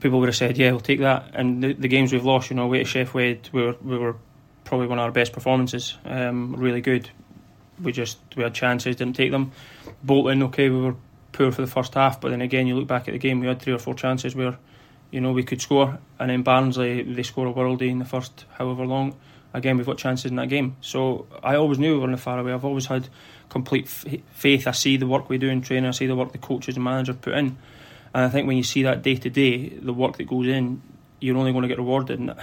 People 0.00 0.20
would 0.20 0.28
have 0.28 0.36
said, 0.36 0.58
"Yeah, 0.58 0.70
we'll 0.72 0.80
take 0.80 1.00
that." 1.00 1.30
And 1.34 1.62
the, 1.62 1.72
the 1.72 1.88
games 1.88 2.12
we've 2.12 2.24
lost, 2.24 2.50
you 2.50 2.56
know, 2.56 2.64
away 2.64 2.82
to 2.82 2.84
Sheff 2.84 3.14
Wed, 3.14 3.48
we 3.52 3.62
were, 3.62 3.76
we 3.82 3.96
were 3.96 4.16
probably 4.64 4.86
one 4.86 4.98
of 4.98 5.04
our 5.04 5.12
best 5.12 5.32
performances. 5.32 5.96
Um, 6.04 6.56
really 6.56 6.80
good 6.80 7.10
we 7.82 7.92
just 7.92 8.18
we 8.36 8.42
had 8.42 8.54
chances, 8.54 8.96
didn't 8.96 9.16
take 9.16 9.30
them. 9.30 9.52
Bolton, 10.02 10.42
okay, 10.44 10.68
we 10.68 10.80
were 10.80 10.96
poor 11.32 11.50
for 11.50 11.62
the 11.62 11.68
first 11.68 11.94
half, 11.94 12.20
but 12.20 12.30
then 12.30 12.40
again, 12.40 12.66
you 12.66 12.76
look 12.76 12.86
back 12.86 13.08
at 13.08 13.12
the 13.12 13.18
game, 13.18 13.40
we 13.40 13.46
had 13.46 13.60
three 13.60 13.72
or 13.72 13.78
four 13.78 13.94
chances 13.94 14.36
where, 14.36 14.56
you 15.10 15.20
know, 15.20 15.32
we 15.32 15.42
could 15.42 15.60
score, 15.60 15.98
and 16.18 16.30
then 16.30 16.42
Barnsley 16.42 17.02
they 17.02 17.22
score 17.22 17.46
a 17.46 17.52
worldie 17.52 17.90
in 17.90 17.98
the 17.98 18.04
first 18.04 18.44
however 18.52 18.86
long. 18.86 19.16
Again, 19.52 19.76
we've 19.76 19.86
got 19.86 19.98
chances 19.98 20.30
in 20.30 20.36
that 20.36 20.48
game, 20.48 20.76
so 20.80 21.26
I 21.42 21.54
always 21.56 21.78
knew 21.78 21.94
we 21.94 21.98
were 22.00 22.06
in 22.06 22.12
the 22.12 22.18
far 22.18 22.38
away. 22.38 22.52
I've 22.52 22.64
always 22.64 22.86
had 22.86 23.08
complete 23.48 23.84
f- 23.84 24.20
faith. 24.32 24.66
I 24.66 24.72
see 24.72 24.96
the 24.96 25.06
work 25.06 25.28
we 25.28 25.38
do 25.38 25.48
in 25.48 25.62
training. 25.62 25.86
I 25.86 25.92
see 25.92 26.06
the 26.06 26.16
work 26.16 26.32
the 26.32 26.38
coaches 26.38 26.74
and 26.74 26.84
managers 26.84 27.16
put 27.20 27.34
in, 27.34 27.56
and 28.14 28.24
I 28.24 28.28
think 28.28 28.46
when 28.46 28.56
you 28.56 28.62
see 28.62 28.84
that 28.84 29.02
day 29.02 29.16
to 29.16 29.28
day, 29.28 29.68
the 29.68 29.92
work 29.92 30.16
that 30.16 30.24
goes 30.28 30.46
in, 30.46 30.80
you're 31.20 31.36
only 31.36 31.52
going 31.52 31.62
to 31.62 31.68
get 31.68 31.78
rewarded. 31.78 32.20
And 32.20 32.34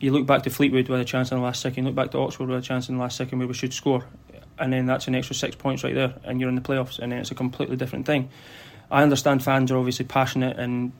you 0.00 0.10
look 0.10 0.26
back 0.26 0.42
to 0.44 0.50
Fleetwood 0.50 0.88
with 0.88 1.00
a 1.00 1.04
chance 1.04 1.30
in 1.30 1.38
the 1.38 1.44
last 1.44 1.60
second. 1.60 1.84
you 1.84 1.90
Look 1.90 1.96
back 1.96 2.10
to 2.12 2.18
Oxford 2.18 2.48
with 2.48 2.58
a 2.58 2.62
chance 2.62 2.88
in 2.88 2.96
the 2.96 3.00
last 3.00 3.16
second 3.16 3.38
where 3.38 3.46
we 3.46 3.54
should 3.54 3.74
score 3.74 4.04
and 4.58 4.72
then 4.72 4.86
that's 4.86 5.08
an 5.08 5.14
extra 5.14 5.34
six 5.34 5.56
points 5.56 5.82
right 5.84 5.94
there, 5.94 6.14
and 6.24 6.40
you're 6.40 6.48
in 6.48 6.54
the 6.54 6.60
playoffs, 6.60 6.98
and 6.98 7.12
then 7.12 7.18
it's 7.18 7.30
a 7.30 7.34
completely 7.34 7.76
different 7.76 8.06
thing. 8.06 8.28
I 8.90 9.02
understand 9.02 9.42
fans 9.42 9.70
are 9.72 9.78
obviously 9.78 10.04
passionate 10.04 10.58
and 10.58 10.92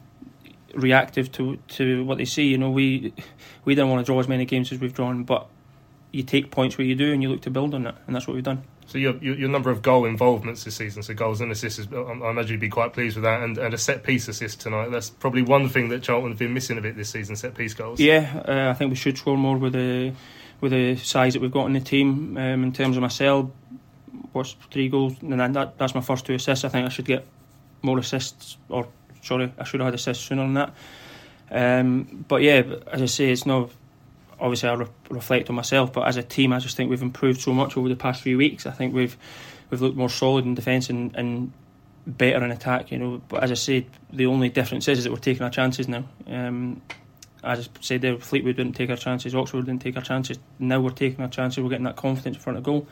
reactive 0.75 1.31
to 1.33 1.59
to 1.69 2.05
what 2.05 2.19
they 2.19 2.25
see. 2.25 2.45
You 2.45 2.59
know, 2.59 2.71
we 2.71 3.13
we 3.65 3.75
don't 3.75 3.91
want 3.91 4.05
to 4.05 4.11
draw 4.11 4.19
as 4.19 4.29
many 4.29 4.45
games 4.45 4.73
as 4.73 4.81
we've 4.81 4.95
drawn, 4.95 5.25
but 5.25 5.47
you 6.11 6.23
take 6.23 6.51
points 6.51 6.79
where 6.79 6.87
you 6.87 6.95
do, 6.95 7.13
and 7.13 7.23
you 7.23 7.29
look 7.29 7.43
to 7.43 7.51
build 7.51 7.75
on 7.75 7.85
that, 7.85 7.97
and 8.07 8.17
that's 8.17 8.27
what 8.27 8.35
we've 8.35 8.45
done. 8.45 8.65
So 8.93 8.99
your, 8.99 9.17
your, 9.23 9.35
your 9.37 9.49
number 9.49 9.71
of 9.71 9.81
goal 9.81 10.05
involvements 10.05 10.65
this 10.65 10.77
season, 10.77 11.03
so 11.03 11.15
goals 11.15 11.41
and 11.41 11.51
assists, 11.51 11.89
I 11.91 12.13
imagine 12.29 12.51
you'd 12.51 12.61
be 12.61 12.69
quite 12.69 12.93
pleased 12.93 13.17
with 13.17 13.25
that, 13.25 13.41
and, 13.41 13.57
and 13.57 13.73
a 13.73 13.79
set 13.79 14.03
piece 14.03 14.29
assist 14.29 14.61
tonight. 14.61 14.91
That's 14.91 15.09
probably 15.09 15.41
one 15.41 15.71
thing 15.71 15.89
that 15.89 16.03
Charlton 16.03 16.29
have 16.29 16.39
been 16.39 16.53
missing 16.53 16.77
a 16.77 16.83
bit 16.83 16.95
this 16.95 17.09
season: 17.09 17.35
set 17.35 17.55
piece 17.55 17.73
goals. 17.73 17.99
Yeah, 18.01 18.43
uh, 18.47 18.69
I 18.69 18.75
think 18.75 18.91
we 18.91 18.97
should 18.97 19.17
score 19.17 19.39
more 19.39 19.57
with 19.57 19.73
the 19.73 20.13
with 20.61 20.73
the 20.73 20.97
size 20.97 21.33
that 21.33 21.41
we've 21.41 21.51
got 21.51 21.65
in 21.65 21.73
the 21.73 21.81
team. 21.81 22.37
Um, 22.37 22.65
in 22.65 22.73
terms 22.75 22.99
of 22.99 23.01
myself, 23.01 23.49
what's 24.33 24.57
three 24.71 24.91
goals, 24.91 25.15
and 25.23 25.41
that, 25.41 25.79
that's 25.79 25.95
my 25.95 26.03
first 26.03 26.27
two 26.27 26.35
assists. 26.35 26.63
I 26.67 26.69
think 26.69 26.85
I 26.85 26.91
should 26.91 27.07
get 27.07 27.27
more 27.81 27.99
assists, 27.99 28.59
or 28.69 28.89
sorry, 29.23 29.55
I 29.59 29.65
should 29.65 29.81
have 29.81 29.87
had 29.87 29.95
assists 29.95 30.23
sooner 30.23 30.43
than 30.43 30.53
that. 30.53 30.75
Um, 31.51 32.27
but 32.29 32.43
yeah, 32.43 32.63
as 32.89 33.01
I 33.01 33.07
say, 33.07 33.31
it's 33.31 33.47
not. 33.47 33.71
Obviously, 34.43 34.69
I 34.69 34.75
re- 34.75 34.87
reflect 35.09 35.49
on 35.49 35.57
myself, 35.57 35.93
but 35.93 36.07
as 36.07 36.17
a 36.17 36.23
team, 36.23 36.53
I 36.53 36.59
just 36.59 36.77
think 36.77 36.91
we've 36.91 37.01
improved 37.01 37.41
so 37.41 37.53
much 37.53 37.77
over 37.77 37.89
the 37.89 37.97
past 37.97 38.23
few 38.23 38.37
weeks. 38.37 38.67
I 38.67 38.73
think 38.73 38.93
we've 38.93 39.17
we've 39.71 39.81
looked 39.81 39.97
more 39.97 40.11
solid 40.11 40.45
in 40.45 40.55
defence 40.55 40.91
and, 40.91 41.15
and 41.17 41.53
better 42.07 42.45
in 42.45 42.51
attack. 42.51 42.91
You 42.91 42.99
know, 42.99 43.23
but 43.29 43.43
as 43.43 43.51
I 43.51 43.55
said, 43.55 43.87
the 44.13 44.27
only 44.27 44.49
difference 44.49 44.89
is, 44.89 44.99
is 44.99 45.05
that 45.05 45.13
we're 45.13 45.19
taking 45.19 45.43
our 45.43 45.51
chances 45.51 45.89
now. 45.89 46.05
Um, 46.27 46.83
I 47.45 47.57
just 47.57 47.71
said 47.85 48.03
there, 48.03 48.19
Fleetwood 48.19 48.57
didn't 48.57 48.75
take 48.75 48.91
our 48.91 48.97
chances, 48.97 49.35
Oxford 49.35 49.67
didn't 49.67 49.83
take 49.83 49.97
our 49.97 50.03
chances. 50.03 50.39
Now 50.59 50.81
we're 50.81 50.91
taking 50.91 51.21
our 51.23 51.31
chances, 51.31 51.63
we're 51.63 51.71
getting 51.71 51.85
that 51.85 51.97
confidence 51.97 52.37
in 52.37 52.43
front 52.43 52.59
of 52.59 52.65
goal, 52.65 52.87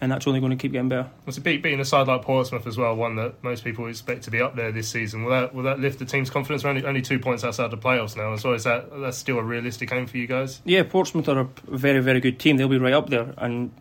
and 0.00 0.10
that's 0.10 0.26
only 0.26 0.40
going 0.40 0.50
to 0.50 0.56
keep 0.56 0.72
getting 0.72 0.88
better. 0.88 1.08
It's 1.26 1.38
a 1.38 1.40
beat 1.40 1.62
beating 1.62 1.80
a 1.80 1.84
side 1.84 2.06
like 2.06 2.22
Portsmouth 2.22 2.66
as 2.66 2.76
well, 2.76 2.94
one 2.94 3.16
that 3.16 3.42
most 3.42 3.64
people 3.64 3.86
expect 3.86 4.22
to 4.24 4.30
be 4.30 4.40
up 4.40 4.56
there 4.56 4.72
this 4.72 4.88
season. 4.88 5.24
Will 5.24 5.30
that 5.30 5.54
will 5.54 5.64
that 5.64 5.80
lift 5.80 5.98
the 5.98 6.04
team's 6.04 6.30
confidence? 6.30 6.64
We're 6.64 6.70
only, 6.70 6.84
only 6.84 7.02
two 7.02 7.18
points 7.18 7.44
outside 7.44 7.70
the 7.70 7.78
playoffs 7.78 8.16
now 8.16 8.32
as 8.32 8.44
well. 8.44 8.54
Is 8.54 8.64
that 8.64 8.88
that's 9.00 9.18
still 9.18 9.38
a 9.38 9.42
realistic 9.42 9.92
aim 9.92 10.06
for 10.06 10.16
you 10.16 10.26
guys? 10.26 10.60
Yeah, 10.64 10.82
Portsmouth 10.82 11.28
are 11.28 11.40
a 11.40 11.48
very 11.66 12.00
very 12.00 12.20
good 12.20 12.38
team. 12.38 12.56
They'll 12.56 12.68
be 12.68 12.78
right 12.78 12.94
up 12.94 13.10
there, 13.10 13.34
and 13.38 13.72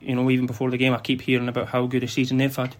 you 0.00 0.14
know 0.14 0.30
even 0.30 0.46
before 0.46 0.70
the 0.70 0.78
game, 0.78 0.94
I 0.94 0.98
keep 0.98 1.20
hearing 1.22 1.48
about 1.48 1.68
how 1.68 1.86
good 1.86 2.02
a 2.02 2.08
season 2.08 2.38
they've 2.38 2.54
had. 2.54 2.76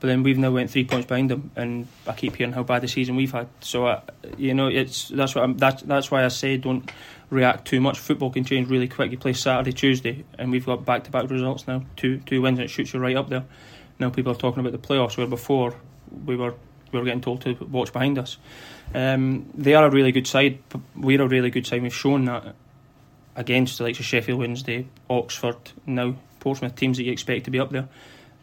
But 0.00 0.06
then 0.06 0.22
we've 0.22 0.38
now 0.38 0.52
went 0.52 0.70
three 0.70 0.84
points 0.84 1.06
behind 1.06 1.28
them, 1.28 1.50
and 1.56 1.88
I 2.06 2.12
keep 2.12 2.36
hearing 2.36 2.52
how 2.52 2.62
bad 2.62 2.82
the 2.82 2.88
season 2.88 3.16
we've 3.16 3.32
had. 3.32 3.48
So 3.60 3.86
uh, 3.86 4.00
you 4.36 4.54
know, 4.54 4.68
it's 4.68 5.08
that's 5.08 5.34
what 5.34 5.42
I'm, 5.42 5.56
that's 5.56 5.82
that's 5.82 6.10
why 6.10 6.24
I 6.24 6.28
say 6.28 6.56
don't 6.56 6.88
react 7.30 7.66
too 7.66 7.80
much. 7.80 7.98
Football 7.98 8.30
can 8.30 8.44
change 8.44 8.68
really 8.68 8.88
quick. 8.88 9.10
You 9.10 9.18
play 9.18 9.32
Saturday, 9.32 9.72
Tuesday, 9.72 10.24
and 10.38 10.50
we've 10.50 10.66
got 10.66 10.84
back 10.84 11.04
to 11.04 11.10
back 11.10 11.30
results 11.30 11.66
now. 11.66 11.82
Two 11.96 12.18
two 12.18 12.42
wins, 12.42 12.58
and 12.58 12.66
it 12.66 12.68
shoots 12.68 12.92
you 12.92 13.00
right 13.00 13.16
up 13.16 13.28
there. 13.28 13.44
Now 13.98 14.10
people 14.10 14.32
are 14.32 14.36
talking 14.36 14.60
about 14.60 14.72
the 14.72 14.86
playoffs, 14.86 15.16
where 15.16 15.26
before 15.26 15.74
we 16.24 16.36
were 16.36 16.54
we 16.92 16.98
were 16.98 17.04
getting 17.04 17.20
told 17.20 17.42
to 17.42 17.54
watch 17.70 17.92
behind 17.92 18.18
us. 18.18 18.38
Um, 18.94 19.50
they 19.54 19.74
are 19.74 19.86
a 19.86 19.90
really 19.90 20.12
good 20.12 20.26
side. 20.26 20.58
We're 20.96 21.22
a 21.22 21.28
really 21.28 21.50
good 21.50 21.66
side. 21.66 21.82
We've 21.82 21.94
shown 21.94 22.24
that 22.24 22.54
against 23.36 23.78
the 23.78 23.84
likes 23.84 24.00
of 24.00 24.06
Sheffield 24.06 24.38
Wednesday, 24.38 24.88
Oxford, 25.08 25.56
now 25.86 26.16
Portsmouth 26.40 26.74
teams 26.74 26.96
that 26.96 27.04
you 27.04 27.12
expect 27.12 27.44
to 27.44 27.50
be 27.50 27.60
up 27.60 27.70
there 27.70 27.88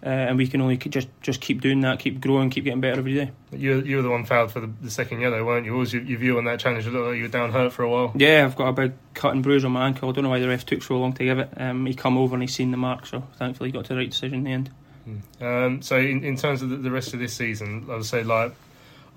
uh, 0.04 0.10
and 0.10 0.38
we 0.38 0.48
can 0.48 0.62
only 0.62 0.78
just 0.78 1.08
just 1.22 1.42
keep 1.42 1.62
doing 1.62 1.82
that, 1.82 2.00
keep 2.00 2.22
growing, 2.22 2.50
keep 2.50 2.64
getting 2.64 2.82
better 2.82 3.00
every 3.00 3.16
day. 3.16 3.32
You 3.52 3.82
you 3.82 3.98
were 3.98 4.02
the 4.02 4.10
one 4.10 4.26
fouled 4.26 4.52
for 4.52 4.60
the, 4.60 4.72
the 4.82 4.92
second 4.92 5.22
yellow, 5.22 5.44
weren't 5.44 5.66
you? 5.66 5.74
What 5.74 5.80
was 5.80 5.94
your, 5.94 6.04
your 6.04 6.20
view 6.20 6.38
on 6.38 6.46
that 6.46 6.60
challenge? 6.60 6.86
It 6.86 6.92
looked 6.92 7.08
like 7.08 7.18
you 7.18 7.24
were 7.24 7.30
down 7.30 7.52
hurt 7.52 7.74
for 7.74 7.84
a 7.84 7.90
while. 7.90 8.12
Yeah, 8.16 8.46
I've 8.46 8.56
got 8.56 8.68
a 8.68 8.74
big 8.74 8.94
cut 9.14 9.34
and 9.34 9.42
bruise 9.42 9.66
on 9.66 9.72
my 9.72 9.88
ankle. 9.88 10.10
I 10.10 10.12
don't 10.12 10.24
know 10.24 10.30
why 10.30 10.40
the 10.40 10.48
ref 10.48 10.66
took 10.66 10.84
so 10.84 10.98
long 10.98 11.14
to 11.14 11.24
give 11.24 11.40
it. 11.40 11.50
Um, 11.58 11.86
he 11.86 11.94
come 11.94 12.18
over 12.18 12.36
and 12.36 12.44
he 12.44 12.48
seen 12.48 12.72
the 12.72 12.78
mark, 12.78 13.06
so 13.06 13.24
thankfully 13.38 13.70
he 13.70 13.74
got 13.74 13.86
to 13.86 13.94
the 13.94 14.00
right 14.00 14.10
decision 14.10 14.40
in 14.40 14.44
the 14.44 14.52
end. 14.52 14.72
Hmm. 15.06 15.44
Um, 15.44 15.82
so 15.82 15.98
in, 15.98 16.24
in 16.24 16.36
terms 16.36 16.62
of 16.62 16.70
the, 16.70 16.78
the 16.78 16.92
rest 16.92 17.14
of 17.14 17.20
this 17.20 17.34
season, 17.34 17.88
I 17.90 17.96
would 17.96 18.06
say 18.06 18.24
like 18.24 18.54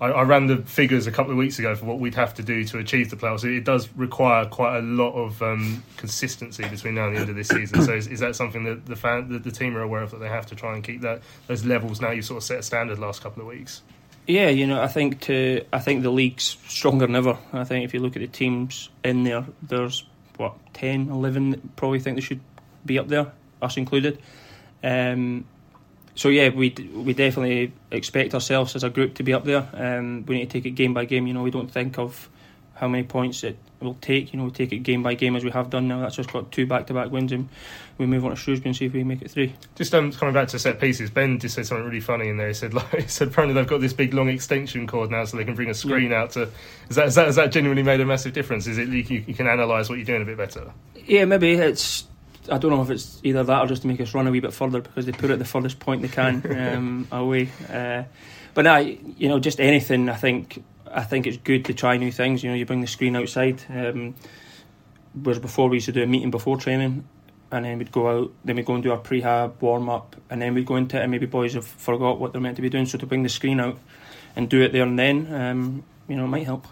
I, 0.01 0.07
I, 0.07 0.21
ran 0.23 0.47
the 0.47 0.57
figures 0.57 1.07
a 1.07 1.11
couple 1.11 1.31
of 1.31 1.37
weeks 1.37 1.59
ago 1.59 1.75
for 1.75 1.85
what 1.85 1.99
we'd 1.99 2.15
have 2.15 2.33
to 2.35 2.43
do 2.43 2.63
to 2.65 2.77
achieve 2.77 3.09
the 3.09 3.15
playoffs. 3.15 3.43
It 3.43 3.65
does 3.65 3.89
require 3.95 4.45
quite 4.45 4.77
a 4.77 4.81
lot 4.81 5.11
of 5.11 5.41
um, 5.41 5.83
consistency 5.97 6.67
between 6.67 6.95
now 6.95 7.07
and 7.07 7.15
the 7.15 7.21
end 7.21 7.29
of 7.29 7.35
this 7.35 7.49
season. 7.49 7.81
So 7.83 7.93
is, 7.93 8.07
is 8.07 8.19
that 8.21 8.35
something 8.35 8.63
that 8.63 8.85
the 8.85 8.95
fan, 8.95 9.29
that 9.29 9.43
the 9.43 9.51
team 9.51 9.75
are 9.75 9.81
aware 9.81 10.01
of 10.01 10.11
that 10.11 10.19
they 10.19 10.29
have 10.29 10.45
to 10.47 10.55
try 10.55 10.73
and 10.73 10.83
keep 10.83 11.01
that 11.01 11.21
those 11.47 11.65
levels? 11.65 11.99
Now 12.01 12.11
you 12.11 12.21
sort 12.21 12.37
of 12.37 12.43
set 12.43 12.59
a 12.59 12.63
standard 12.63 12.99
last 12.99 13.21
couple 13.21 13.41
of 13.41 13.47
weeks. 13.47 13.81
Yeah, 14.27 14.49
you 14.49 14.67
know, 14.67 14.81
I 14.81 14.87
think 14.87 15.21
to 15.21 15.65
I 15.73 15.79
think 15.79 16.03
the 16.03 16.11
league's 16.11 16.57
stronger 16.67 17.07
than 17.07 17.15
ever. 17.15 17.37
I 17.51 17.63
think 17.63 17.83
if 17.83 17.93
you 17.93 17.99
look 17.99 18.15
at 18.15 18.21
the 18.21 18.27
teams 18.27 18.89
in 19.03 19.23
there, 19.23 19.45
there's 19.63 20.05
what 20.37 20.53
10, 20.75 21.09
11 21.09 21.49
that 21.49 21.75
probably 21.75 21.99
think 21.99 22.15
they 22.15 22.21
should 22.21 22.39
be 22.85 22.97
up 22.97 23.07
there, 23.07 23.31
us 23.61 23.75
included. 23.75 24.19
Um, 24.83 25.45
so 26.19 26.27
yeah, 26.27 26.49
we 26.49 26.75
we 26.93 27.13
definitely 27.13 27.71
expect 27.91 28.33
ourselves 28.33 28.75
as 28.75 28.83
a 28.83 28.89
group 28.89 29.13
to 29.15 29.23
be 29.23 29.33
up 29.33 29.45
there. 29.45 29.65
Um, 29.73 30.25
we 30.25 30.35
need 30.35 30.49
to 30.49 30.51
take 30.51 30.65
it 30.65 30.71
game 30.71 30.93
by 30.93 31.05
game. 31.05 31.27
You 31.27 31.33
know, 31.33 31.43
we 31.43 31.49
don't 31.49 31.71
think 31.71 31.97
of 31.97 32.27
how 32.73 32.89
many 32.89 33.03
points 33.03 33.41
it 33.45 33.57
will 33.79 33.93
take. 34.01 34.33
You 34.33 34.39
know, 34.39 34.43
we 34.43 34.51
take 34.51 34.73
it 34.73 34.79
game 34.79 35.01
by 35.01 35.13
game 35.13 35.37
as 35.37 35.45
we 35.45 35.51
have 35.51 35.69
done 35.69 35.87
now. 35.87 36.01
That's 36.01 36.17
just 36.17 36.33
got 36.33 36.51
two 36.51 36.67
back-to-back 36.67 37.09
wins, 37.09 37.31
and 37.31 37.47
we 37.97 38.05
move 38.05 38.25
on 38.25 38.31
to 38.31 38.35
Shrewsbury 38.35 38.71
and 38.71 38.75
see 38.75 38.87
if 38.87 38.91
we 38.91 39.05
make 39.05 39.21
it 39.21 39.31
three. 39.31 39.55
Just 39.75 39.95
um, 39.95 40.11
coming 40.11 40.33
back 40.33 40.49
to 40.49 40.59
set 40.59 40.81
pieces, 40.81 41.09
Ben 41.09 41.39
just 41.39 41.55
said 41.55 41.65
something 41.65 41.85
really 41.85 42.01
funny 42.01 42.27
in 42.27 42.35
there. 42.35 42.49
He 42.49 42.53
said, 42.53 42.73
like, 42.73 42.95
he 42.95 43.07
said 43.07 43.29
apparently 43.29 43.53
they've 43.53 43.69
got 43.69 43.79
this 43.79 43.93
big 43.93 44.13
long 44.13 44.27
extension 44.27 44.87
cord 44.87 45.11
now, 45.11 45.23
so 45.23 45.37
they 45.37 45.45
can 45.45 45.55
bring 45.55 45.69
a 45.69 45.73
screen 45.73 46.11
yeah. 46.11 46.23
out 46.23 46.31
to. 46.31 46.49
Is 46.89 46.97
that, 46.97 47.07
is 47.07 47.15
that 47.15 47.27
has 47.27 47.37
that 47.37 47.53
genuinely 47.53 47.83
made 47.83 48.01
a 48.01 48.05
massive 48.05 48.33
difference? 48.33 48.67
Is 48.67 48.77
it 48.77 48.89
you, 48.89 49.23
you 49.25 49.33
can 49.33 49.47
analyse 49.47 49.87
what 49.87 49.95
you're 49.95 50.03
doing 50.03 50.21
a 50.21 50.25
bit 50.25 50.35
better? 50.35 50.69
Yeah, 51.05 51.23
maybe 51.23 51.53
it's. 51.53 52.03
I 52.51 52.57
don't 52.57 52.71
know 52.71 52.81
if 52.81 52.89
it's 52.89 53.19
either 53.23 53.43
that 53.43 53.61
or 53.61 53.67
just 53.67 53.83
to 53.83 53.87
make 53.87 54.01
us 54.01 54.13
run 54.13 54.27
a 54.27 54.31
wee 54.31 54.39
bit 54.39 54.53
further 54.53 54.81
because 54.81 55.05
they 55.05 55.11
put 55.11 55.29
it 55.29 55.33
at 55.33 55.39
the 55.39 55.45
furthest 55.45 55.79
point 55.79 56.01
they 56.01 56.07
can 56.07 56.43
um, 56.57 57.07
away. 57.11 57.49
Uh, 57.71 58.03
but 58.53 58.63
now, 58.63 58.77
you 58.77 59.29
know, 59.29 59.39
just 59.39 59.59
anything. 59.59 60.09
I 60.09 60.15
think 60.15 60.63
I 60.91 61.03
think 61.03 61.27
it's 61.27 61.37
good 61.37 61.65
to 61.65 61.73
try 61.73 61.97
new 61.97 62.11
things. 62.11 62.43
You 62.43 62.49
know, 62.49 62.55
you 62.55 62.65
bring 62.65 62.81
the 62.81 62.87
screen 62.87 63.15
outside. 63.15 63.63
Um, 63.69 64.15
whereas 65.13 65.39
before 65.39 65.69
we 65.69 65.77
used 65.77 65.87
to 65.87 65.91
do 65.91 66.03
a 66.03 66.07
meeting 66.07 66.31
before 66.31 66.57
training, 66.57 67.07
and 67.51 67.65
then 67.65 67.77
we'd 67.77 67.91
go 67.91 68.07
out, 68.07 68.31
then 68.43 68.55
we'd 68.55 68.65
go 68.65 68.73
and 68.73 68.83
do 68.83 68.91
our 68.91 68.99
prehab 68.99 69.61
warm 69.61 69.89
up, 69.89 70.15
and 70.29 70.41
then 70.41 70.53
we'd 70.53 70.65
go 70.65 70.75
into 70.75 70.97
it, 70.97 71.03
and 71.03 71.11
maybe 71.11 71.25
boys 71.25 71.53
have 71.53 71.65
forgot 71.65 72.19
what 72.19 72.31
they're 72.31 72.41
meant 72.41 72.55
to 72.55 72.61
be 72.61 72.69
doing. 72.69 72.85
So 72.85 72.97
to 72.97 73.05
bring 73.05 73.23
the 73.23 73.29
screen 73.29 73.59
out 73.59 73.77
and 74.35 74.49
do 74.49 74.61
it 74.61 74.71
there 74.71 74.83
and 74.83 74.97
then, 74.97 75.33
um, 75.33 75.83
you 76.07 76.15
know, 76.15 76.25
it 76.25 76.27
might 76.27 76.45
help. 76.45 76.67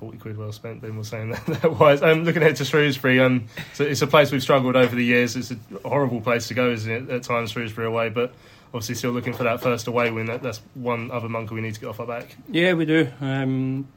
40 0.00 0.16
quid 0.16 0.38
well 0.38 0.50
spent, 0.50 0.80
Ben 0.80 0.96
was 0.96 1.08
saying 1.08 1.30
that, 1.46 1.46
that 1.46 1.78
wise. 1.78 2.02
Um, 2.02 2.24
looking 2.24 2.42
ahead 2.42 2.56
to 2.56 2.64
Shrewsbury, 2.64 3.20
um, 3.20 3.46
it's 3.78 4.00
a 4.00 4.06
place 4.06 4.32
we've 4.32 4.42
struggled 4.42 4.74
over 4.74 4.96
the 4.96 5.04
years. 5.04 5.36
It's 5.36 5.50
a 5.50 5.58
horrible 5.86 6.22
place 6.22 6.48
to 6.48 6.54
go, 6.54 6.70
isn't 6.70 6.90
it, 6.90 7.10
at 7.10 7.22
times, 7.22 7.50
Shrewsbury 7.50 7.86
away, 7.86 8.08
but 8.08 8.32
obviously 8.68 8.94
still 8.94 9.12
looking 9.12 9.34
for 9.34 9.44
that 9.44 9.60
first 9.60 9.86
away 9.86 10.10
win. 10.10 10.26
That, 10.26 10.42
that's 10.42 10.62
one 10.74 11.10
other 11.10 11.28
monkey 11.28 11.54
we 11.54 11.60
need 11.60 11.74
to 11.74 11.80
get 11.80 11.88
off 11.88 12.00
our 12.00 12.06
back. 12.06 12.34
Yeah, 12.48 12.72
we 12.72 12.86
do. 12.86 13.08
Um, 13.20 13.88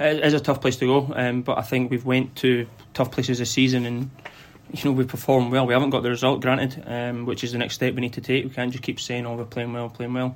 it 0.00 0.24
is 0.24 0.34
a 0.34 0.40
tough 0.40 0.60
place 0.60 0.76
to 0.78 0.86
go, 0.86 1.12
um, 1.14 1.42
but 1.42 1.56
I 1.56 1.62
think 1.62 1.92
we've 1.92 2.04
went 2.04 2.34
to 2.36 2.66
tough 2.92 3.12
places 3.12 3.38
this 3.38 3.52
season 3.52 3.86
and 3.86 4.10
you 4.72 4.84
know 4.84 4.92
we 4.92 5.04
performed 5.04 5.52
well. 5.52 5.64
We 5.64 5.74
haven't 5.74 5.90
got 5.90 6.02
the 6.02 6.10
result, 6.10 6.40
granted, 6.40 6.82
um, 6.86 7.24
which 7.24 7.44
is 7.44 7.52
the 7.52 7.58
next 7.58 7.74
step 7.74 7.94
we 7.94 8.00
need 8.00 8.14
to 8.14 8.20
take. 8.20 8.44
We 8.44 8.50
can't 8.50 8.72
just 8.72 8.82
keep 8.82 8.98
saying, 8.98 9.24
"Oh, 9.24 9.36
we're 9.36 9.44
playing 9.44 9.72
well, 9.72 9.88
playing 9.88 10.14
well." 10.14 10.34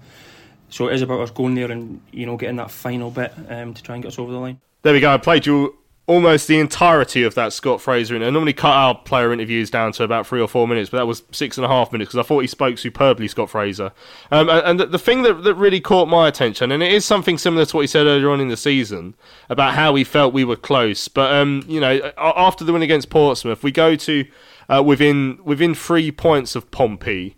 So 0.71 0.89
it 0.89 0.95
is 0.95 1.03
about 1.03 1.21
us 1.21 1.31
going 1.31 1.55
there 1.55 1.71
and 1.71 2.01
you 2.13 2.27
know 2.27 2.37
getting 2.37 2.57
that 2.57 2.71
final 2.71 3.11
bit 3.11 3.33
um, 3.49 3.75
to 3.75 3.83
try 3.83 3.95
and 3.95 4.03
get 4.03 4.09
us 4.09 4.19
over 4.19 4.33
the 4.33 4.39
line. 4.39 4.61
There 4.83 4.93
we 4.93 5.01
go. 5.01 5.13
I 5.13 5.19
played 5.19 5.47
you 5.47 5.79
almost 6.09 6.49
the 6.49 6.59
entirety 6.59 7.23
of 7.23 7.35
that 7.35 7.53
Scott 7.53 7.83
Fraser. 7.83 8.17
And 8.17 8.25
I 8.25 8.31
normally 8.31 8.55
cut 8.55 8.73
our 8.73 8.95
player 8.95 9.31
interviews 9.31 9.71
down 9.71 9.93
to 9.93 10.05
about 10.05 10.27
three 10.27 10.41
or 10.41 10.49
four 10.49 10.67
minutes, 10.67 10.89
but 10.89 10.97
that 10.97 11.07
was 11.07 11.23
six 11.33 11.59
and 11.59 11.67
a 11.67 11.69
half 11.69 11.93
minutes 11.93 12.09
because 12.11 12.25
I 12.25 12.27
thought 12.27 12.41
he 12.41 12.47
spoke 12.47 12.79
superbly, 12.79 13.29
Scott 13.29 13.51
Fraser. 13.51 13.93
Um, 14.31 14.49
and, 14.49 14.81
the, 14.81 14.99
thing 14.99 15.23
that, 15.23 15.45
that 15.45 15.55
really 15.55 15.81
caught 15.81 16.09
my 16.09 16.27
attention, 16.27 16.73
and 16.73 16.83
it 16.83 16.91
is 16.91 17.05
something 17.05 17.37
similar 17.37 17.67
to 17.67 17.77
what 17.77 17.83
he 17.83 17.87
said 17.87 18.07
earlier 18.07 18.31
on 18.31 18.41
in 18.41 18.49
the 18.49 18.57
season 18.57 19.15
about 19.51 19.75
how 19.75 19.95
he 19.95 20.03
felt 20.03 20.33
we 20.33 20.45
were 20.45 20.57
close. 20.57 21.09
But 21.09 21.33
um, 21.33 21.63
you 21.69 21.79
know, 21.79 22.11
after 22.17 22.65
the 22.65 22.73
win 22.73 22.83
against 22.83 23.11
Portsmouth, 23.11 23.63
we 23.63 23.71
go 23.71 23.95
to 23.95 24.25
uh, 24.71 24.83
within 24.83 25.39
within 25.45 25.75
three 25.75 26.11
points 26.11 26.57
of 26.57 26.71
Pompey 26.71 27.37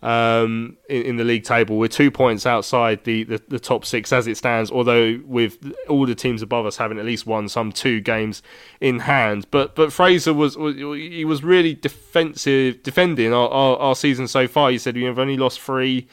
um, 0.00 0.76
in, 0.88 1.02
in, 1.02 1.16
the 1.16 1.24
league 1.24 1.42
table. 1.42 1.76
We're 1.76 1.88
two 1.88 2.10
points 2.10 2.46
outside 2.46 3.02
the, 3.02 3.24
the, 3.24 3.42
the, 3.48 3.58
top 3.58 3.84
six 3.84 4.12
as 4.12 4.28
it 4.28 4.36
stands, 4.36 4.70
although 4.70 5.20
with 5.24 5.58
all 5.88 6.06
the 6.06 6.14
teams 6.14 6.40
above 6.40 6.66
us 6.66 6.76
having 6.76 7.00
at 7.00 7.04
least 7.04 7.26
won 7.26 7.48
some 7.48 7.72
two 7.72 8.00
games 8.00 8.40
in 8.80 9.00
hand. 9.00 9.48
But 9.50 9.74
but 9.74 9.92
Fraser 9.92 10.32
was, 10.32 10.56
was 10.56 10.76
he 10.76 11.24
was 11.24 11.42
really 11.42 11.74
defensive 11.74 12.82
defending 12.84 13.32
our, 13.32 13.48
our, 13.48 13.76
our 13.78 13.96
season 13.96 14.28
so 14.28 14.46
far. 14.46 14.70
He 14.70 14.78
said 14.78 14.94
we've 14.94 15.18
only 15.18 15.36
lost 15.36 15.60
three. 15.60 16.06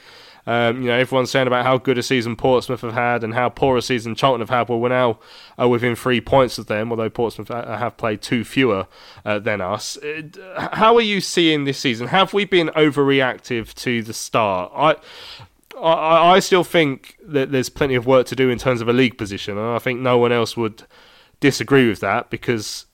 Um, 0.46 0.80
you 0.80 0.88
know, 0.88 0.96
everyone's 0.96 1.30
saying 1.30 1.48
about 1.48 1.64
how 1.64 1.76
good 1.78 1.98
a 1.98 2.02
season 2.02 2.36
Portsmouth 2.36 2.82
have 2.82 2.92
had 2.92 3.24
and 3.24 3.34
how 3.34 3.48
poor 3.48 3.76
a 3.76 3.82
season 3.82 4.14
Charlton 4.14 4.40
have 4.40 4.50
had. 4.50 4.68
Well, 4.68 4.78
we're 4.78 4.90
now 4.90 5.18
uh, 5.60 5.68
within 5.68 5.96
three 5.96 6.20
points 6.20 6.56
of 6.58 6.66
them, 6.66 6.90
although 6.90 7.10
Portsmouth 7.10 7.48
have 7.48 7.96
played 7.96 8.22
two 8.22 8.44
fewer 8.44 8.86
uh, 9.24 9.40
than 9.40 9.60
us. 9.60 9.96
Uh, 9.98 10.68
how 10.72 10.94
are 10.94 11.00
you 11.00 11.20
seeing 11.20 11.64
this 11.64 11.78
season? 11.78 12.08
Have 12.08 12.32
we 12.32 12.44
been 12.44 12.68
overreactive 12.68 13.74
to 13.74 14.02
the 14.02 14.14
start? 14.14 14.72
I. 14.74 14.96
I, 15.78 16.36
I 16.36 16.38
still 16.38 16.64
think 16.64 17.18
that 17.22 17.52
there's 17.52 17.68
plenty 17.68 17.96
of 17.96 18.06
work 18.06 18.26
to 18.28 18.34
do 18.34 18.48
in 18.48 18.58
terms 18.58 18.80
of 18.80 18.88
a 18.88 18.94
league 18.94 19.18
position, 19.18 19.58
and 19.58 19.66
I 19.66 19.78
think 19.78 20.00
no 20.00 20.16
one 20.16 20.32
else 20.32 20.56
would 20.56 20.84
disagree 21.38 21.86
with 21.86 22.00
that 22.00 22.30
because 22.30 22.86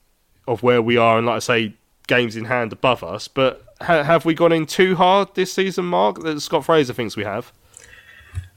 of 0.48 0.64
where 0.64 0.82
we 0.82 0.96
are, 0.96 1.16
and 1.16 1.24
like 1.28 1.36
I 1.36 1.38
say, 1.38 1.74
games 2.08 2.34
in 2.34 2.46
hand 2.46 2.72
above 2.72 3.04
us. 3.04 3.28
But 3.28 3.64
ha- 3.82 4.02
have 4.02 4.24
we 4.24 4.34
gone 4.34 4.52
in 4.52 4.66
too 4.66 4.96
hard 4.96 5.34
this 5.34 5.52
season, 5.52 5.84
Mark? 5.86 6.22
That 6.22 6.40
Scott 6.40 6.64
Fraser 6.64 6.92
thinks 6.92 7.16
we 7.16 7.24
have. 7.24 7.52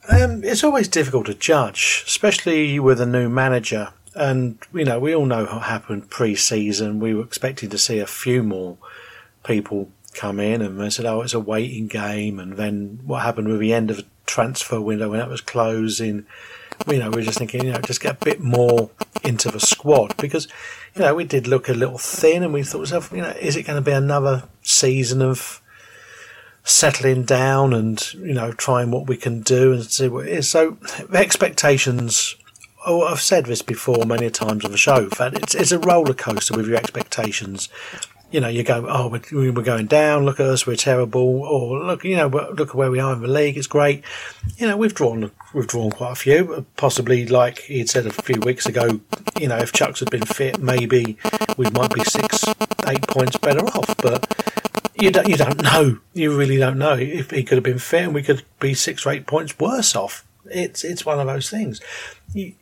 Um, 0.09 0.43
it's 0.43 0.63
always 0.63 0.87
difficult 0.87 1.25
to 1.25 1.33
judge, 1.33 2.03
especially 2.05 2.79
with 2.79 3.01
a 3.01 3.05
new 3.05 3.29
manager. 3.29 3.89
And 4.13 4.57
you 4.73 4.85
know, 4.85 4.99
we 4.99 5.15
all 5.15 5.25
know 5.25 5.45
what 5.45 5.63
happened 5.63 6.09
pre-season. 6.09 6.99
We 6.99 7.13
were 7.13 7.23
expecting 7.23 7.69
to 7.69 7.77
see 7.77 7.99
a 7.99 8.07
few 8.07 8.43
more 8.43 8.77
people 9.43 9.89
come 10.13 10.39
in, 10.39 10.61
and 10.61 10.79
they 10.79 10.89
said, 10.89 11.05
"Oh, 11.05 11.21
it's 11.21 11.33
a 11.33 11.39
waiting 11.39 11.87
game." 11.87 12.39
And 12.39 12.53
then 12.53 12.99
what 13.03 13.23
happened 13.23 13.47
with 13.47 13.59
the 13.59 13.73
end 13.73 13.91
of 13.91 13.97
the 13.97 14.05
transfer 14.25 14.79
window 14.79 15.09
when 15.09 15.19
that 15.19 15.29
was 15.29 15.41
closing? 15.41 16.25
You 16.87 16.99
know, 16.99 17.09
we 17.09 17.21
are 17.21 17.25
just 17.25 17.39
thinking, 17.39 17.65
you 17.65 17.71
know, 17.71 17.79
just 17.79 18.01
get 18.01 18.21
a 18.21 18.25
bit 18.25 18.39
more 18.39 18.89
into 19.23 19.49
the 19.49 19.59
squad 19.59 20.15
because 20.17 20.47
you 20.95 21.01
know, 21.01 21.15
we 21.15 21.23
did 21.23 21.47
look 21.47 21.67
a 21.67 21.73
little 21.73 21.97
thin, 21.97 22.43
and 22.43 22.53
we 22.53 22.63
thought, 22.63 23.11
you 23.11 23.21
know, 23.21 23.29
is 23.39 23.55
it 23.55 23.63
going 23.63 23.77
to 23.77 23.81
be 23.81 23.91
another 23.91 24.43
season 24.61 25.21
of 25.21 25.61
settling 26.63 27.23
down 27.23 27.73
and 27.73 28.11
you 28.15 28.33
know 28.33 28.51
trying 28.51 28.89
what 28.89 29.05
we 29.05 29.15
can 29.15 29.41
do 29.41 29.73
and 29.73 29.85
see 29.85 30.07
what 30.07 30.27
it 30.27 30.33
is? 30.33 30.49
So 30.49 30.77
the 31.09 31.19
expectations. 31.19 32.35
Oh, 32.87 33.01
I've 33.01 33.21
said 33.21 33.47
this 33.47 33.63
before 33.63 34.05
many 34.05 34.29
times 34.29 34.63
on 34.63 34.71
the 34.71 34.77
show. 34.77 35.05
That 35.17 35.33
it's 35.33 35.55
it's 35.55 35.71
a 35.71 35.79
roller 35.79 36.13
coaster 36.13 36.55
with 36.55 36.67
your 36.67 36.77
expectations 36.77 37.67
you 38.31 38.39
know, 38.39 38.47
you 38.47 38.63
go, 38.63 38.85
oh, 38.89 39.07
we're, 39.07 39.51
we're 39.51 39.61
going 39.61 39.85
down. 39.87 40.25
Look 40.25 40.39
at 40.39 40.45
us, 40.45 40.65
we're 40.65 40.75
terrible. 40.75 41.43
Or 41.43 41.79
look, 41.79 42.03
you 42.03 42.15
know, 42.15 42.27
look 42.27 42.69
at 42.69 42.75
where 42.75 42.91
we 42.91 42.99
are 42.99 43.13
in 43.13 43.21
the 43.21 43.27
league. 43.27 43.57
It's 43.57 43.67
great. 43.67 44.03
You 44.57 44.67
know, 44.67 44.77
we've 44.77 44.93
drawn 44.93 45.31
we've 45.53 45.67
drawn 45.67 45.91
quite 45.91 46.11
a 46.11 46.15
few. 46.15 46.65
Possibly, 46.75 47.25
like 47.27 47.59
he 47.59 47.79
had 47.79 47.89
said 47.89 48.05
a 48.05 48.11
few 48.11 48.39
weeks 48.41 48.65
ago, 48.65 48.99
you 49.39 49.47
know, 49.47 49.57
if 49.57 49.71
Chuks 49.71 49.99
had 49.99 50.09
been 50.09 50.25
fit, 50.25 50.59
maybe 50.59 51.17
we 51.57 51.69
might 51.69 51.93
be 51.93 52.03
six, 52.03 52.43
eight 52.87 53.07
points 53.07 53.37
better 53.37 53.65
off. 53.65 53.95
But 53.97 54.35
you 54.95 55.11
don't 55.11 55.27
you 55.27 55.37
don't 55.37 55.61
know. 55.61 55.99
You 56.13 56.35
really 56.37 56.57
don't 56.57 56.77
know 56.77 56.95
if 56.95 57.31
he 57.31 57.43
could 57.43 57.57
have 57.57 57.63
been 57.63 57.79
fit, 57.79 58.03
and 58.03 58.13
we 58.13 58.23
could 58.23 58.43
be 58.59 58.73
six 58.73 59.05
or 59.05 59.11
eight 59.11 59.27
points 59.27 59.57
worse 59.59 59.95
off. 59.95 60.25
It's 60.45 60.83
it's 60.83 61.05
one 61.05 61.19
of 61.19 61.27
those 61.27 61.49
things. 61.49 61.81
You, 62.33 62.53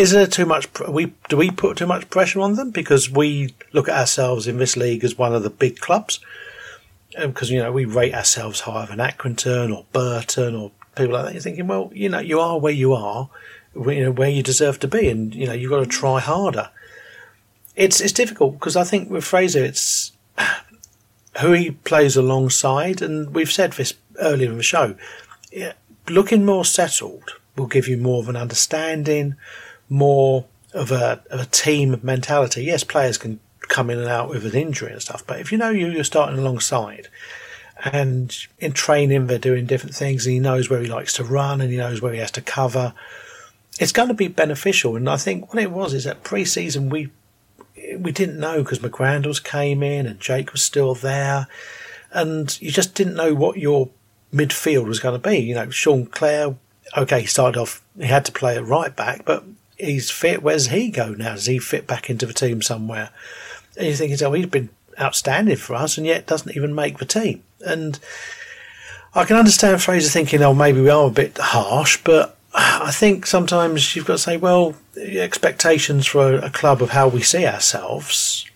is 0.00 0.12
there 0.12 0.26
too 0.26 0.46
much? 0.46 0.66
We 0.88 1.12
do 1.28 1.36
we 1.36 1.50
put 1.50 1.76
too 1.76 1.86
much 1.86 2.08
pressure 2.08 2.40
on 2.40 2.54
them 2.54 2.70
because 2.70 3.10
we 3.10 3.54
look 3.72 3.88
at 3.88 3.98
ourselves 3.98 4.46
in 4.46 4.56
this 4.56 4.76
league 4.76 5.04
as 5.04 5.18
one 5.18 5.34
of 5.34 5.42
the 5.42 5.50
big 5.50 5.78
clubs, 5.78 6.20
because 7.18 7.50
um, 7.50 7.54
you 7.54 7.62
know 7.62 7.70
we 7.70 7.84
rate 7.84 8.14
ourselves 8.14 8.60
higher 8.60 8.86
than 8.86 8.98
Accrington 8.98 9.76
or 9.76 9.84
Burton 9.92 10.54
or 10.54 10.72
people 10.96 11.12
like 11.12 11.26
that. 11.26 11.34
You're 11.34 11.42
thinking, 11.42 11.66
well, 11.66 11.90
you 11.94 12.08
know, 12.08 12.18
you 12.18 12.40
are 12.40 12.58
where 12.58 12.72
you 12.72 12.94
are, 12.94 13.28
you 13.74 14.04
know, 14.04 14.10
where 14.10 14.30
you 14.30 14.42
deserve 14.42 14.80
to 14.80 14.88
be, 14.88 15.08
and 15.08 15.34
you 15.34 15.46
know 15.46 15.52
you've 15.52 15.70
got 15.70 15.80
to 15.80 15.86
try 15.86 16.18
harder. 16.18 16.70
It's 17.76 18.00
it's 18.00 18.12
difficult 18.12 18.54
because 18.54 18.76
I 18.76 18.84
think 18.84 19.10
with 19.10 19.24
Fraser, 19.24 19.62
it's 19.62 20.12
who 21.40 21.52
he 21.52 21.72
plays 21.72 22.16
alongside, 22.16 23.02
and 23.02 23.34
we've 23.34 23.52
said 23.52 23.72
this 23.72 23.92
earlier 24.18 24.50
in 24.50 24.56
the 24.56 24.62
show. 24.62 24.94
Yeah, 25.52 25.74
looking 26.08 26.46
more 26.46 26.64
settled 26.64 27.34
will 27.54 27.66
give 27.66 27.86
you 27.86 27.98
more 27.98 28.22
of 28.22 28.30
an 28.30 28.36
understanding 28.36 29.36
more 29.90 30.46
of 30.72 30.90
a, 30.90 31.22
of 31.30 31.40
a 31.40 31.46
team 31.46 32.00
mentality. 32.02 32.64
Yes, 32.64 32.84
players 32.84 33.18
can 33.18 33.40
come 33.60 33.90
in 33.90 33.98
and 33.98 34.08
out 34.08 34.30
with 34.30 34.46
an 34.46 34.54
injury 34.54 34.92
and 34.92 35.02
stuff, 35.02 35.24
but 35.26 35.38
if 35.38 35.52
you 35.52 35.58
know 35.58 35.70
you, 35.70 35.88
you're 35.88 36.04
starting 36.04 36.38
alongside 36.38 37.08
and 37.84 38.46
in 38.58 38.72
training 38.72 39.26
they're 39.26 39.38
doing 39.38 39.66
different 39.66 39.94
things 39.94 40.26
and 40.26 40.34
he 40.34 40.40
knows 40.40 40.68
where 40.68 40.80
he 40.80 40.88
likes 40.88 41.14
to 41.14 41.24
run 41.24 41.60
and 41.60 41.70
he 41.70 41.76
knows 41.76 42.02
where 42.02 42.12
he 42.12 42.18
has 42.18 42.30
to 42.32 42.42
cover, 42.42 42.92
it's 43.78 43.92
going 43.92 44.08
to 44.08 44.14
be 44.14 44.28
beneficial. 44.28 44.96
And 44.96 45.08
I 45.08 45.16
think 45.16 45.52
what 45.52 45.62
it 45.62 45.70
was 45.70 45.94
is 45.94 46.04
that 46.04 46.22
pre-season 46.22 46.88
we 46.88 47.10
we 47.98 48.12
didn't 48.12 48.38
know 48.38 48.62
because 48.62 48.80
McGrandles 48.80 49.42
came 49.42 49.82
in 49.82 50.06
and 50.06 50.20
Jake 50.20 50.52
was 50.52 50.62
still 50.62 50.94
there, 50.94 51.48
and 52.12 52.60
you 52.60 52.70
just 52.70 52.94
didn't 52.94 53.16
know 53.16 53.34
what 53.34 53.56
your 53.56 53.88
midfield 54.32 54.86
was 54.86 55.00
going 55.00 55.20
to 55.20 55.28
be. 55.28 55.38
You 55.38 55.54
know, 55.54 55.70
Sean 55.70 56.06
Clare, 56.06 56.56
okay, 56.96 57.22
he 57.22 57.26
started 57.26 57.58
off, 57.58 57.82
he 57.98 58.06
had 58.06 58.24
to 58.26 58.32
play 58.32 58.56
at 58.56 58.64
right 58.64 58.94
back, 58.94 59.24
but 59.24 59.44
he's 59.80 60.10
fit. 60.10 60.42
Where's 60.42 60.68
he 60.68 60.90
go 60.90 61.14
now? 61.14 61.34
Does 61.34 61.46
he 61.46 61.58
fit 61.58 61.86
back 61.86 62.10
into 62.10 62.26
the 62.26 62.32
team 62.32 62.62
somewhere? 62.62 63.10
And 63.76 63.86
you're 63.86 63.96
thinking, 63.96 64.22
oh, 64.26 64.32
he's 64.32 64.46
been 64.46 64.68
outstanding 65.00 65.56
for 65.56 65.74
us, 65.74 65.96
and 65.96 66.06
yet 66.06 66.26
doesn't 66.26 66.56
even 66.56 66.74
make 66.74 66.98
the 66.98 67.04
team. 67.04 67.42
And 67.64 67.98
I 69.14 69.24
can 69.24 69.36
understand 69.36 69.82
Fraser 69.82 70.10
thinking, 70.10 70.42
oh, 70.42 70.54
maybe 70.54 70.80
we 70.80 70.90
are 70.90 71.08
a 71.08 71.10
bit 71.10 71.38
harsh, 71.38 71.98
but 72.04 72.36
I 72.54 72.90
think 72.90 73.26
sometimes 73.26 73.94
you've 73.94 74.06
got 74.06 74.14
to 74.14 74.18
say, 74.18 74.36
well, 74.36 74.74
expectations 74.96 76.06
for 76.06 76.34
a 76.34 76.50
club 76.50 76.82
of 76.82 76.90
how 76.90 77.08
we 77.08 77.22
see 77.22 77.46
ourselves 77.46 78.50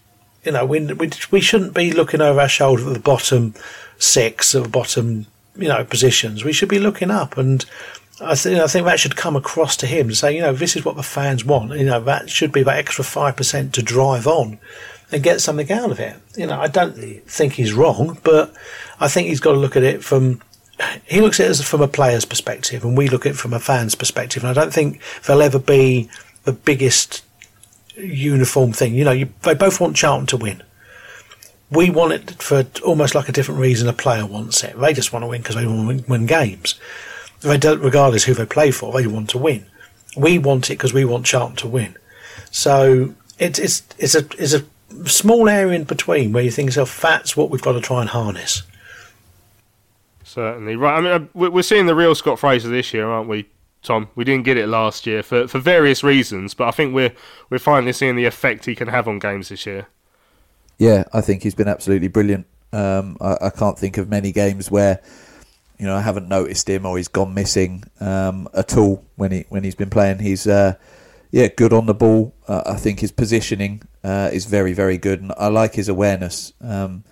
You 0.44 0.52
know, 0.52 0.66
we, 0.66 0.84
we, 0.92 1.10
we 1.30 1.40
shouldn't 1.40 1.74
be 1.74 1.92
looking 1.92 2.20
over 2.20 2.40
our 2.40 2.48
shoulder 2.48 2.86
at 2.86 2.92
the 2.92 3.00
bottom 3.00 3.54
six 3.98 4.54
or 4.54 4.68
bottom, 4.68 5.26
you 5.56 5.68
know, 5.68 5.84
positions. 5.84 6.44
We 6.44 6.52
should 6.52 6.68
be 6.68 6.78
looking 6.78 7.10
up. 7.10 7.38
And 7.38 7.64
I 8.20 8.34
think, 8.36 8.60
I 8.60 8.66
think 8.66 8.86
that 8.86 9.00
should 9.00 9.16
come 9.16 9.34
across 9.34 9.76
to 9.78 9.86
him 9.86 10.08
to 10.08 10.14
say, 10.14 10.34
you 10.34 10.40
know, 10.40 10.52
this 10.52 10.76
is 10.76 10.84
what 10.84 10.96
the 10.96 11.02
fans 11.02 11.44
want. 11.44 11.72
You 11.72 11.84
know, 11.84 12.00
that 12.00 12.30
should 12.30 12.52
be 12.52 12.62
that 12.62 12.76
extra 12.76 13.04
5% 13.04 13.72
to 13.72 13.82
drive 13.82 14.26
on 14.26 14.58
and 15.10 15.22
get 15.22 15.40
something 15.40 15.70
out 15.72 15.90
of 15.90 15.98
it. 15.98 16.16
You 16.36 16.46
know, 16.46 16.60
I 16.60 16.68
don't 16.68 16.94
think 17.26 17.54
he's 17.54 17.72
wrong, 17.72 18.18
but 18.22 18.54
I 19.00 19.08
think 19.08 19.28
he's 19.28 19.40
got 19.40 19.52
to 19.52 19.58
look 19.58 19.76
at 19.76 19.82
it 19.82 20.04
from 20.04 20.40
he 21.06 21.20
looks 21.20 21.38
at 21.38 21.50
it 21.50 21.64
from 21.64 21.82
a 21.82 21.88
player's 21.88 22.24
perspective, 22.24 22.84
and 22.84 22.96
we 22.96 23.08
look 23.08 23.26
at 23.26 23.32
it 23.32 23.38
from 23.38 23.52
a 23.52 23.60
fan's 23.60 23.94
perspective. 23.94 24.42
And 24.42 24.50
I 24.50 24.60
don't 24.60 24.72
think 24.72 25.00
they'll 25.26 25.42
ever 25.42 25.58
be 25.58 26.08
the 26.44 26.52
biggest 26.52 27.22
uniform 27.96 28.72
thing. 28.72 28.94
You 28.94 29.04
know, 29.04 29.12
you, 29.12 29.28
they 29.42 29.54
both 29.54 29.80
want 29.80 29.96
Charlton 29.96 30.26
to 30.28 30.36
win. 30.36 30.62
We 31.70 31.90
want 31.90 32.12
it 32.12 32.42
for 32.42 32.66
almost 32.84 33.14
like 33.14 33.28
a 33.28 33.32
different 33.32 33.60
reason 33.60 33.88
a 33.88 33.92
player 33.92 34.26
wants 34.26 34.62
it. 34.64 34.78
They 34.78 34.92
just 34.92 35.12
want 35.12 35.22
to 35.22 35.28
win 35.28 35.42
because 35.42 35.56
they 35.56 35.66
want 35.66 35.80
to 35.80 35.86
win, 35.86 36.04
win 36.08 36.26
games. 36.26 36.74
They 37.44 37.58
don't, 37.58 37.80
regardless 37.80 38.24
who 38.24 38.34
they 38.34 38.46
play 38.46 38.70
for, 38.70 38.92
they 38.92 39.06
want 39.06 39.30
to 39.30 39.38
win. 39.38 39.66
We 40.16 40.38
want 40.38 40.70
it 40.70 40.74
because 40.78 40.94
we 40.94 41.04
want 41.04 41.26
Charlton 41.26 41.56
to 41.56 41.68
win. 41.68 41.96
So 42.50 43.14
it's 43.38 43.58
it's 43.58 43.82
it's 43.98 44.14
a 44.14 44.26
it's 44.38 44.54
a 44.54 44.64
small 45.08 45.48
area 45.48 45.72
in 45.72 45.84
between 45.84 46.32
where 46.32 46.42
you 46.42 46.50
think 46.50 46.68
yourself, 46.68 47.00
that's 47.00 47.36
what 47.36 47.50
we've 47.50 47.62
got 47.62 47.72
to 47.72 47.80
try 47.80 48.00
and 48.00 48.10
harness. 48.10 48.62
Certainly 50.22 50.76
right. 50.76 50.96
I 50.96 51.00
mean, 51.00 51.12
uh, 51.12 51.50
we're 51.50 51.62
seeing 51.62 51.86
the 51.86 51.94
real 51.94 52.14
Scott 52.14 52.38
Fraser 52.38 52.68
this 52.68 52.92
year, 52.92 53.08
aren't 53.08 53.28
we, 53.28 53.46
Tom? 53.82 54.08
We 54.14 54.24
didn't 54.24 54.44
get 54.44 54.56
it 54.56 54.66
last 54.68 55.06
year 55.06 55.22
for 55.22 55.46
for 55.46 55.58
various 55.58 56.02
reasons, 56.02 56.54
but 56.54 56.66
I 56.66 56.70
think 56.70 56.94
we're 56.94 57.12
we're 57.50 57.58
finally 57.58 57.92
seeing 57.92 58.16
the 58.16 58.24
effect 58.24 58.64
he 58.64 58.74
can 58.74 58.88
have 58.88 59.06
on 59.06 59.18
games 59.18 59.50
this 59.50 59.66
year. 59.66 59.86
Yeah, 60.78 61.04
I 61.12 61.20
think 61.20 61.42
he's 61.42 61.54
been 61.54 61.68
absolutely 61.68 62.08
brilliant. 62.08 62.46
Um, 62.72 63.16
I, 63.20 63.36
I, 63.42 63.50
can't 63.50 63.78
think 63.78 63.98
of 63.98 64.08
many 64.08 64.32
games 64.32 64.68
where 64.68 65.00
you 65.78 65.86
know 65.86 65.96
I 65.96 66.00
haven't 66.00 66.28
noticed 66.28 66.68
him 66.68 66.86
or 66.86 66.96
he's 66.96 67.08
gone 67.08 67.34
missing 67.34 67.84
um, 68.00 68.48
at 68.54 68.76
all 68.76 69.04
when 69.16 69.32
he 69.32 69.44
when 69.48 69.64
he's 69.64 69.74
been 69.74 69.90
playing. 69.90 70.18
He's 70.18 70.46
uh, 70.46 70.74
yeah 71.30 71.48
good 71.48 71.72
on 71.72 71.86
the 71.86 71.94
ball. 71.94 72.34
Uh, 72.46 72.62
I 72.66 72.76
think 72.76 73.00
his 73.00 73.12
positioning 73.12 73.82
uh, 74.02 74.30
is 74.32 74.46
very 74.46 74.72
very 74.72 74.98
good, 74.98 75.20
and 75.20 75.32
I 75.38 75.48
like 75.48 75.74
his 75.74 75.88
awareness. 75.88 76.52
Um, 76.60 77.04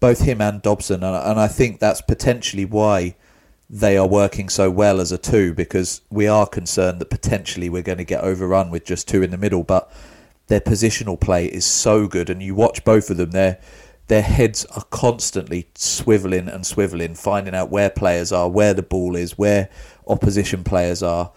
both 0.00 0.20
him 0.20 0.40
and 0.40 0.62
Dobson, 0.62 1.02
and, 1.02 1.16
and 1.16 1.40
I 1.40 1.48
think 1.48 1.80
that's 1.80 2.00
potentially 2.00 2.64
why 2.64 3.16
they 3.70 3.98
are 3.98 4.06
working 4.06 4.48
so 4.48 4.70
well 4.70 5.00
as 5.00 5.12
a 5.12 5.18
two 5.18 5.52
because 5.52 6.00
we 6.08 6.26
are 6.26 6.46
concerned 6.46 7.00
that 7.00 7.10
potentially 7.10 7.68
we're 7.68 7.82
going 7.82 7.98
to 7.98 8.04
get 8.04 8.24
overrun 8.24 8.70
with 8.70 8.84
just 8.84 9.06
two 9.08 9.22
in 9.22 9.30
the 9.30 9.36
middle. 9.36 9.62
But 9.62 9.92
their 10.46 10.60
positional 10.60 11.20
play 11.20 11.46
is 11.46 11.64
so 11.64 12.06
good, 12.06 12.30
and 12.30 12.42
you 12.42 12.54
watch 12.54 12.84
both 12.84 13.10
of 13.10 13.16
them, 13.16 13.30
their 13.32 13.58
their 14.08 14.22
heads 14.22 14.64
are 14.66 14.84
constantly 14.90 15.68
swiveling 15.74 16.52
and 16.52 16.64
swiveling, 16.64 17.16
finding 17.16 17.54
out 17.54 17.70
where 17.70 17.90
players 17.90 18.32
are, 18.32 18.48
where 18.48 18.74
the 18.74 18.82
ball 18.82 19.14
is, 19.14 19.38
where 19.38 19.68
opposition 20.06 20.64
players 20.64 21.02
are, 21.02 21.32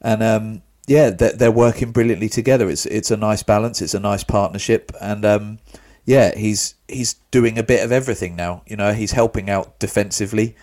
and 0.00 0.22
um, 0.22 0.62
yeah, 0.86 1.10
they're, 1.10 1.32
they're, 1.32 1.52
working 1.52 1.92
brilliantly 1.92 2.28
together. 2.28 2.68
It's 2.68 2.86
it's 2.86 3.10
a 3.10 3.16
nice 3.16 3.42
balance, 3.42 3.82
it's 3.82 3.94
a 3.94 4.00
nice 4.00 4.24
partnership, 4.24 4.92
and 5.00 5.24
um, 5.24 5.58
yeah, 6.04 6.36
he's 6.36 6.74
he's 6.88 7.14
doing 7.30 7.58
a 7.58 7.62
bit 7.62 7.82
of 7.84 7.90
everything 7.90 8.36
now. 8.36 8.62
You 8.66 8.76
know, 8.76 8.92
he's 8.92 9.12
helping 9.12 9.50
out 9.50 9.78
defensively, 9.78 10.56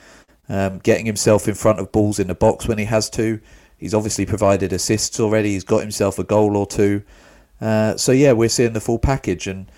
um, 0.48 0.80
getting 0.80 1.06
himself 1.06 1.48
in 1.48 1.56
front 1.56 1.80
of 1.80 1.92
balls 1.92 2.20
in 2.20 2.28
the 2.28 2.36
box 2.36 2.68
when 2.68 2.78
he 2.78 2.86
has 2.86 3.10
to. 3.12 3.40
He's 3.78 3.94
obviously 3.94 4.28
provided 4.28 4.72
assists 4.72 5.20
already. 5.20 5.54
He's 5.54 5.64
got 5.64 5.82
himself 5.82 6.20
a 6.20 6.24
goal 6.24 6.56
or 6.56 6.68
two. 6.68 7.02
Uh, 7.60 7.98
so 7.98 8.12
yeah, 8.12 8.32
we're 8.32 8.50
seeing 8.50 8.74
the 8.74 8.82
full 8.82 9.00
package, 9.00 9.48
and 9.48 9.72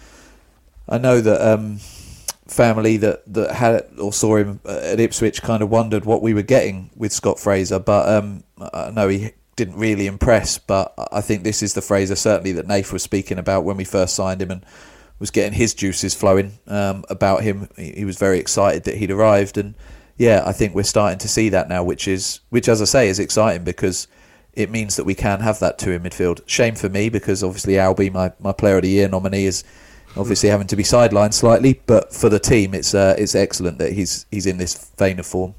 I 0.87 0.97
know 0.97 1.21
that 1.21 1.41
um, 1.41 1.77
family 2.47 2.97
that 2.97 3.21
that 3.33 3.51
had 3.51 3.87
or 3.99 4.11
saw 4.13 4.37
him 4.37 4.59
at 4.65 4.99
Ipswich 4.99 5.41
kind 5.41 5.63
of 5.63 5.69
wondered 5.69 6.05
what 6.05 6.21
we 6.21 6.33
were 6.33 6.41
getting 6.41 6.89
with 6.95 7.11
Scott 7.11 7.39
Fraser, 7.39 7.79
but 7.79 8.09
um, 8.09 8.43
I 8.73 8.91
know 8.91 9.07
he 9.07 9.31
didn't 9.55 9.77
really 9.77 10.07
impress. 10.07 10.57
But 10.57 10.93
I 11.11 11.21
think 11.21 11.43
this 11.43 11.63
is 11.63 11.73
the 11.73 11.81
Fraser 11.81 12.15
certainly 12.15 12.51
that 12.53 12.67
Nath 12.67 12.91
was 12.91 13.03
speaking 13.03 13.37
about 13.37 13.63
when 13.63 13.77
we 13.77 13.85
first 13.85 14.15
signed 14.15 14.41
him, 14.41 14.51
and 14.51 14.65
was 15.19 15.31
getting 15.31 15.53
his 15.53 15.73
juices 15.73 16.13
flowing 16.13 16.59
um, 16.67 17.05
about 17.09 17.43
him. 17.43 17.69
He, 17.77 17.91
he, 17.91 18.05
was 18.05 18.17
very 18.17 18.39
excited 18.39 18.83
that 18.83 18.97
he'd 18.97 19.11
arrived, 19.11 19.57
and 19.57 19.75
yeah, 20.17 20.43
I 20.45 20.51
think 20.51 20.75
we're 20.75 20.83
starting 20.83 21.19
to 21.19 21.27
see 21.27 21.49
that 21.49 21.69
now, 21.69 21.83
which 21.83 22.07
is 22.07 22.41
which, 22.49 22.67
as 22.67 22.81
I 22.81 22.85
say, 22.85 23.07
is 23.07 23.19
exciting 23.19 23.63
because 23.63 24.07
it 24.53 24.69
means 24.69 24.95
that 24.97 25.05
we 25.05 25.15
can 25.15 25.39
have 25.39 25.59
that 25.59 25.79
two 25.79 25.91
in 25.91 26.03
midfield. 26.03 26.41
Shame 26.45 26.75
for 26.75 26.89
me 26.89 27.09
because 27.09 27.43
obviously 27.43 27.73
Albie, 27.73 28.11
my, 28.11 28.33
my 28.39 28.51
Player 28.51 28.75
of 28.75 28.83
the 28.83 28.89
Year 28.89 29.07
nominee, 29.07 29.45
is 29.45 29.63
obviously 30.17 30.49
having 30.49 30.67
to 30.67 30.75
be 30.75 30.83
sidelined 30.83 31.33
slightly, 31.33 31.81
but 31.85 32.13
for 32.13 32.29
the 32.29 32.39
team, 32.39 32.73
it's 32.73 32.93
uh, 32.93 33.15
it's 33.17 33.35
excellent 33.35 33.77
that 33.79 33.93
he's 33.93 34.25
he's 34.31 34.45
in 34.45 34.57
this 34.57 34.91
vein 34.97 35.19
of 35.19 35.25
form. 35.25 35.55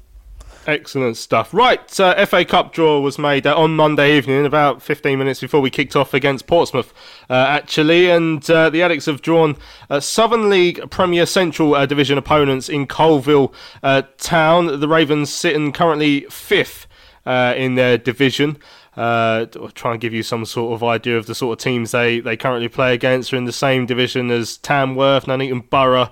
Excellent 0.67 1.15
stuff. 1.15 1.53
Right, 1.53 1.99
uh, 1.99 2.25
FA 2.25 2.43
Cup 2.43 2.73
draw 2.73 2.99
was 2.99 3.19
made 3.19 3.45
uh, 3.45 3.55
on 3.55 3.75
Monday 3.75 4.17
evening, 4.17 4.47
about 4.47 4.81
15 4.81 5.19
minutes 5.19 5.39
before 5.39 5.61
we 5.61 5.69
kicked 5.69 5.95
off 5.95 6.11
against 6.11 6.47
Portsmouth, 6.47 6.91
uh, 7.29 7.33
actually. 7.33 8.09
And 8.09 8.49
uh, 8.49 8.71
the 8.71 8.79
Addicks 8.79 9.05
have 9.05 9.21
drawn 9.21 9.57
uh, 9.91 9.99
Southern 9.99 10.49
League 10.49 10.89
Premier 10.89 11.27
Central 11.27 11.85
Division 11.85 12.17
opponents 12.17 12.67
in 12.67 12.87
Coalville 12.87 13.53
Town. 14.17 14.79
The 14.79 14.87
Ravens 14.87 15.31
sitting 15.31 15.71
currently 15.71 16.21
fifth 16.31 16.87
in 17.27 17.75
their 17.75 17.99
division. 17.99 18.57
Uh, 18.97 19.45
try 19.73 19.91
and 19.91 20.01
give 20.01 20.13
you 20.13 20.23
some 20.23 20.45
sort 20.45 20.73
of 20.73 20.83
idea 20.83 21.17
of 21.17 21.25
the 21.25 21.35
sort 21.35 21.57
of 21.57 21.63
teams 21.63 21.91
they, 21.91 22.19
they 22.19 22.37
currently 22.37 22.69
play 22.69 22.93
against. 22.93 23.33
Are 23.33 23.37
in 23.37 23.45
the 23.45 23.51
same 23.51 23.85
division 23.85 24.31
as 24.31 24.57
Tamworth, 24.57 25.27
Nuneaton 25.27 25.69
Borough, 25.69 26.11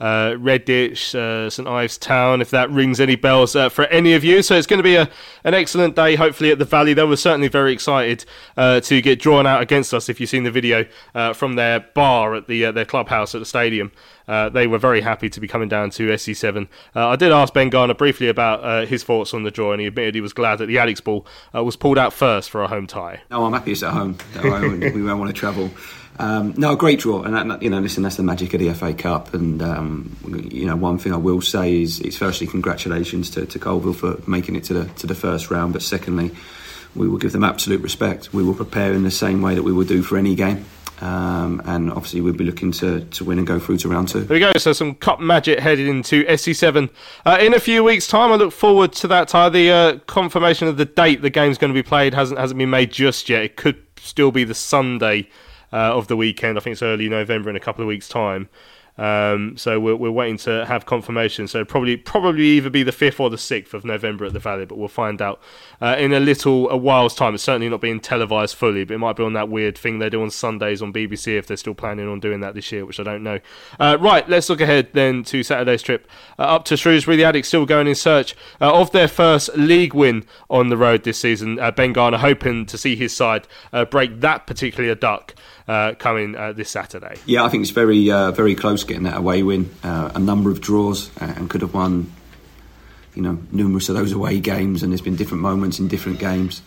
uh, 0.00 0.30
Redditch, 0.32 1.14
uh, 1.14 1.48
St 1.48 1.66
Ives 1.68 1.98
Town, 1.98 2.40
if 2.40 2.50
that 2.50 2.70
rings 2.70 3.00
any 3.00 3.16
bells 3.16 3.54
uh, 3.54 3.68
for 3.68 3.84
any 3.86 4.14
of 4.14 4.24
you. 4.24 4.42
So 4.42 4.56
it's 4.56 4.66
going 4.66 4.78
to 4.78 4.84
be 4.84 4.96
a, 4.96 5.08
an 5.44 5.54
excellent 5.54 5.96
day, 5.96 6.16
hopefully, 6.16 6.50
at 6.50 6.58
the 6.58 6.64
Valley. 6.64 6.94
They 6.94 7.04
were 7.04 7.16
certainly 7.16 7.48
very 7.48 7.72
excited 7.72 8.24
uh, 8.56 8.80
to 8.80 9.00
get 9.00 9.20
drawn 9.20 9.46
out 9.46 9.62
against 9.62 9.94
us. 9.94 10.08
If 10.08 10.20
you've 10.20 10.30
seen 10.30 10.44
the 10.44 10.50
video 10.50 10.86
uh, 11.14 11.32
from 11.32 11.54
their 11.54 11.80
bar 11.80 12.34
at 12.34 12.48
the 12.48 12.66
uh, 12.66 12.72
their 12.72 12.84
clubhouse 12.84 13.34
at 13.34 13.38
the 13.38 13.46
stadium, 13.46 13.92
they 14.26 14.66
were 14.66 14.78
very 14.78 15.00
happy 15.00 15.28
to 15.28 15.40
be 15.40 15.46
coming 15.46 15.68
down 15.68 15.90
to 15.90 16.08
SE7. 16.08 16.68
I 16.94 17.16
did 17.16 17.30
ask 17.30 17.52
Ben 17.52 17.70
Garner 17.70 17.94
briefly 17.94 18.28
about 18.28 18.88
his 18.88 19.04
thoughts 19.04 19.34
on 19.34 19.42
the 19.42 19.50
draw, 19.50 19.72
and 19.72 19.80
he 19.80 19.86
admitted 19.86 20.14
he 20.14 20.20
was 20.20 20.32
glad 20.32 20.56
that 20.56 20.66
the 20.66 20.76
Addicks 20.76 21.02
ball 21.02 21.26
was 21.52 21.76
pulled 21.76 21.98
out 21.98 22.12
first 22.12 22.50
for 22.50 22.62
a 22.62 22.68
home 22.68 22.86
tie. 22.86 23.22
No, 23.30 23.44
I'm 23.44 23.52
happy 23.52 23.72
it's 23.72 23.82
at 23.82 23.92
home. 23.92 24.16
we 24.42 25.02
won't 25.02 25.18
want 25.18 25.28
to 25.28 25.38
travel. 25.38 25.70
Um, 26.18 26.54
no, 26.56 26.76
great 26.76 27.00
draw, 27.00 27.22
and 27.22 27.50
that, 27.50 27.62
you 27.62 27.70
know, 27.70 27.80
listen, 27.80 28.02
that's 28.02 28.16
the 28.16 28.22
magic 28.22 28.54
of 28.54 28.60
the 28.60 28.72
FA 28.72 28.94
Cup. 28.94 29.34
And 29.34 29.60
um, 29.60 30.16
you 30.50 30.66
know, 30.66 30.76
one 30.76 30.98
thing 30.98 31.12
I 31.12 31.16
will 31.16 31.40
say 31.40 31.82
is, 31.82 32.00
is 32.00 32.16
firstly, 32.16 32.46
congratulations 32.46 33.30
to, 33.30 33.46
to 33.46 33.58
Coalville 33.58 33.96
for 33.96 34.30
making 34.30 34.56
it 34.56 34.64
to 34.64 34.74
the 34.74 34.84
to 34.94 35.06
the 35.06 35.14
first 35.14 35.50
round. 35.50 35.72
But 35.72 35.82
secondly, 35.82 36.30
we 36.94 37.08
will 37.08 37.18
give 37.18 37.32
them 37.32 37.44
absolute 37.44 37.80
respect. 37.80 38.32
We 38.32 38.42
will 38.42 38.54
prepare 38.54 38.92
in 38.92 39.02
the 39.02 39.10
same 39.10 39.42
way 39.42 39.54
that 39.54 39.62
we 39.62 39.72
will 39.72 39.84
do 39.84 40.02
for 40.02 40.16
any 40.16 40.34
game. 40.34 40.64
Um, 41.00 41.60
and 41.64 41.90
obviously 41.90 42.20
we'll 42.20 42.34
be 42.34 42.44
looking 42.44 42.70
to, 42.72 43.00
to 43.04 43.24
win 43.24 43.38
and 43.38 43.46
go 43.46 43.58
through 43.58 43.78
to 43.78 43.88
round 43.88 44.08
two. 44.08 44.20
There 44.20 44.36
we 44.36 44.40
go. 44.40 44.52
So 44.58 44.72
some 44.72 44.94
cup 44.94 45.18
magic 45.18 45.58
headed 45.58 45.88
into 45.88 46.24
SE7 46.24 46.88
uh, 47.26 47.38
in 47.40 47.52
a 47.52 47.60
few 47.60 47.82
weeks' 47.82 48.06
time. 48.06 48.30
I 48.30 48.36
look 48.36 48.52
forward 48.52 48.92
to 48.94 49.08
that. 49.08 49.28
Ty, 49.28 49.48
the 49.48 49.70
uh, 49.70 49.98
confirmation 50.06 50.68
of 50.68 50.76
the 50.76 50.84
date 50.84 51.20
the 51.20 51.30
game's 51.30 51.58
going 51.58 51.72
to 51.72 51.74
be 51.74 51.82
played 51.82 52.14
hasn't 52.14 52.38
hasn't 52.38 52.58
been 52.58 52.70
made 52.70 52.92
just 52.92 53.28
yet. 53.28 53.42
It 53.42 53.56
could 53.56 53.82
still 53.96 54.30
be 54.30 54.44
the 54.44 54.54
Sunday 54.54 55.28
uh, 55.74 55.96
of 55.96 56.06
the 56.06 56.16
weekend. 56.16 56.56
I 56.56 56.60
think 56.60 56.72
it's 56.72 56.82
early 56.82 57.08
November 57.08 57.50
in 57.50 57.56
a 57.56 57.60
couple 57.60 57.82
of 57.82 57.88
weeks' 57.88 58.08
time. 58.08 58.48
Um, 58.96 59.56
so 59.56 59.80
we're, 59.80 59.96
we're 59.96 60.10
waiting 60.10 60.36
to 60.38 60.64
have 60.66 60.86
confirmation. 60.86 61.48
So 61.48 61.64
probably 61.64 61.96
probably 61.96 62.44
either 62.44 62.70
be 62.70 62.82
the 62.82 62.92
fifth 62.92 63.18
or 63.18 63.28
the 63.28 63.38
sixth 63.38 63.74
of 63.74 63.84
November 63.84 64.24
at 64.24 64.32
the 64.32 64.38
Valley, 64.38 64.66
but 64.66 64.78
we'll 64.78 64.88
find 64.88 65.20
out 65.20 65.40
uh, 65.80 65.96
in 65.98 66.12
a 66.12 66.20
little 66.20 66.70
a 66.70 66.76
while's 66.76 67.14
time. 67.14 67.34
It's 67.34 67.42
certainly 67.42 67.68
not 67.68 67.80
being 67.80 68.00
televised 68.00 68.54
fully, 68.54 68.84
but 68.84 68.94
it 68.94 68.98
might 68.98 69.16
be 69.16 69.24
on 69.24 69.32
that 69.32 69.48
weird 69.48 69.76
thing 69.76 69.98
they 69.98 70.10
do 70.10 70.22
on 70.22 70.30
Sundays 70.30 70.80
on 70.80 70.92
BBC 70.92 71.36
if 71.36 71.46
they're 71.46 71.56
still 71.56 71.74
planning 71.74 72.08
on 72.08 72.20
doing 72.20 72.40
that 72.40 72.54
this 72.54 72.70
year, 72.70 72.86
which 72.86 73.00
I 73.00 73.02
don't 73.02 73.22
know. 73.22 73.40
Uh, 73.80 73.98
right, 74.00 74.28
let's 74.28 74.48
look 74.48 74.60
ahead 74.60 74.90
then 74.92 75.24
to 75.24 75.42
Saturday's 75.42 75.82
trip 75.82 76.08
uh, 76.38 76.42
up 76.42 76.64
to 76.66 76.76
Shrewsbury. 76.76 77.16
The 77.16 77.24
Addicks 77.24 77.46
still 77.46 77.66
going 77.66 77.88
in 77.88 77.94
search 77.94 78.36
uh, 78.60 78.72
of 78.72 78.92
their 78.92 79.08
first 79.08 79.56
league 79.56 79.94
win 79.94 80.24
on 80.48 80.68
the 80.68 80.76
road 80.76 81.02
this 81.02 81.18
season. 81.18 81.58
Uh, 81.58 81.72
ben 81.72 81.92
Garner 81.92 82.18
hoping 82.18 82.66
to 82.66 82.78
see 82.78 82.94
his 82.94 83.14
side 83.14 83.48
uh, 83.72 83.84
break 83.84 84.20
that 84.20 84.46
particular 84.46 84.94
duck 84.94 85.34
coming 85.98 86.32
this 86.54 86.68
Saturday. 86.68 87.16
Yeah, 87.24 87.42
I 87.42 87.48
think 87.48 87.62
it's 87.62 87.70
very 87.70 88.08
very 88.08 88.54
close 88.54 88.83
getting 88.84 89.04
that 89.04 89.16
away 89.16 89.42
win. 89.42 89.70
Uh, 89.82 90.12
a 90.14 90.18
number 90.18 90.50
of 90.50 90.60
draws 90.60 91.10
uh, 91.20 91.34
and 91.36 91.50
could 91.50 91.60
have 91.60 91.74
won, 91.74 92.12
you 93.14 93.22
know, 93.22 93.38
numerous 93.52 93.88
of 93.88 93.96
those 93.96 94.12
away 94.12 94.40
games. 94.40 94.82
And 94.82 94.92
there's 94.92 95.00
been 95.00 95.16
different 95.16 95.42
moments 95.42 95.78
in 95.78 95.88
different 95.88 96.18
games. 96.18 96.62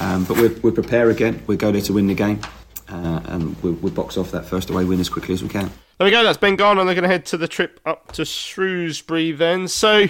Um, 0.00 0.24
but 0.24 0.36
we're, 0.36 0.58
we're 0.60 0.72
prepared 0.72 1.10
again. 1.10 1.42
We 1.46 1.56
go 1.56 1.70
there 1.72 1.82
to 1.82 1.92
win 1.92 2.06
the 2.06 2.14
game. 2.14 2.40
Uh, 2.88 3.20
and 3.26 3.62
we'll, 3.62 3.74
we'll, 3.74 3.92
box 3.92 4.16
off 4.18 4.30
that 4.32 4.44
first 4.44 4.68
away 4.68 4.84
win 4.84 5.00
as 5.00 5.08
quickly 5.08 5.32
as 5.32 5.42
we 5.42 5.48
can. 5.48 5.70
There 5.98 6.04
we 6.04 6.10
go. 6.10 6.22
That's 6.24 6.36
Ben 6.38 6.56
Garner. 6.56 6.80
And 6.80 6.88
they're 6.88 6.94
going 6.94 7.08
to 7.08 7.08
head 7.08 7.24
to 7.26 7.36
the 7.36 7.48
trip 7.48 7.80
up 7.86 8.12
to 8.12 8.24
Shrewsbury 8.24 9.32
then. 9.32 9.68
So, 9.68 10.06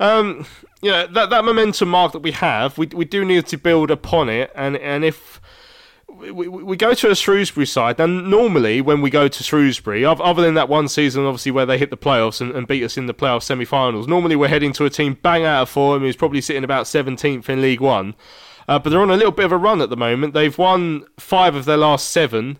um, 0.00 0.46
you 0.82 0.90
know, 0.90 1.06
that 1.06 1.30
that 1.30 1.44
momentum 1.44 1.88
mark 1.88 2.12
that 2.12 2.20
we 2.20 2.32
have, 2.32 2.76
we 2.76 2.86
we 2.86 3.04
do 3.04 3.24
need 3.24 3.46
to 3.46 3.56
build 3.56 3.90
upon 3.90 4.28
it. 4.28 4.50
And 4.54 4.76
and 4.76 5.04
if 5.04 5.40
we, 6.18 6.48
we 6.48 6.76
go 6.76 6.94
to 6.94 7.10
a 7.10 7.14
Shrewsbury 7.14 7.66
side, 7.66 8.00
and 8.00 8.30
normally 8.30 8.80
when 8.80 9.00
we 9.00 9.10
go 9.10 9.28
to 9.28 9.42
Shrewsbury, 9.42 10.04
other 10.04 10.42
than 10.42 10.54
that 10.54 10.68
one 10.68 10.88
season, 10.88 11.24
obviously 11.24 11.52
where 11.52 11.66
they 11.66 11.78
hit 11.78 11.90
the 11.90 11.96
playoffs 11.96 12.40
and, 12.40 12.50
and 12.52 12.66
beat 12.66 12.82
us 12.82 12.96
in 12.96 13.06
the 13.06 13.14
playoff 13.14 13.42
semi-finals, 13.42 14.08
normally 14.08 14.36
we're 14.36 14.48
heading 14.48 14.72
to 14.74 14.84
a 14.84 14.90
team 14.90 15.18
bang 15.22 15.44
out 15.44 15.62
of 15.62 15.68
form 15.68 16.00
who's 16.02 16.16
probably 16.16 16.40
sitting 16.40 16.64
about 16.64 16.86
17th 16.86 17.48
in 17.48 17.62
League 17.62 17.80
One. 17.80 18.14
Uh, 18.66 18.78
but 18.78 18.90
they're 18.90 19.00
on 19.00 19.10
a 19.10 19.16
little 19.16 19.32
bit 19.32 19.46
of 19.46 19.52
a 19.52 19.56
run 19.56 19.80
at 19.80 19.88
the 19.88 19.96
moment. 19.96 20.34
They've 20.34 20.56
won 20.56 21.06
five 21.18 21.54
of 21.54 21.64
their 21.64 21.78
last 21.78 22.10
seven, 22.10 22.58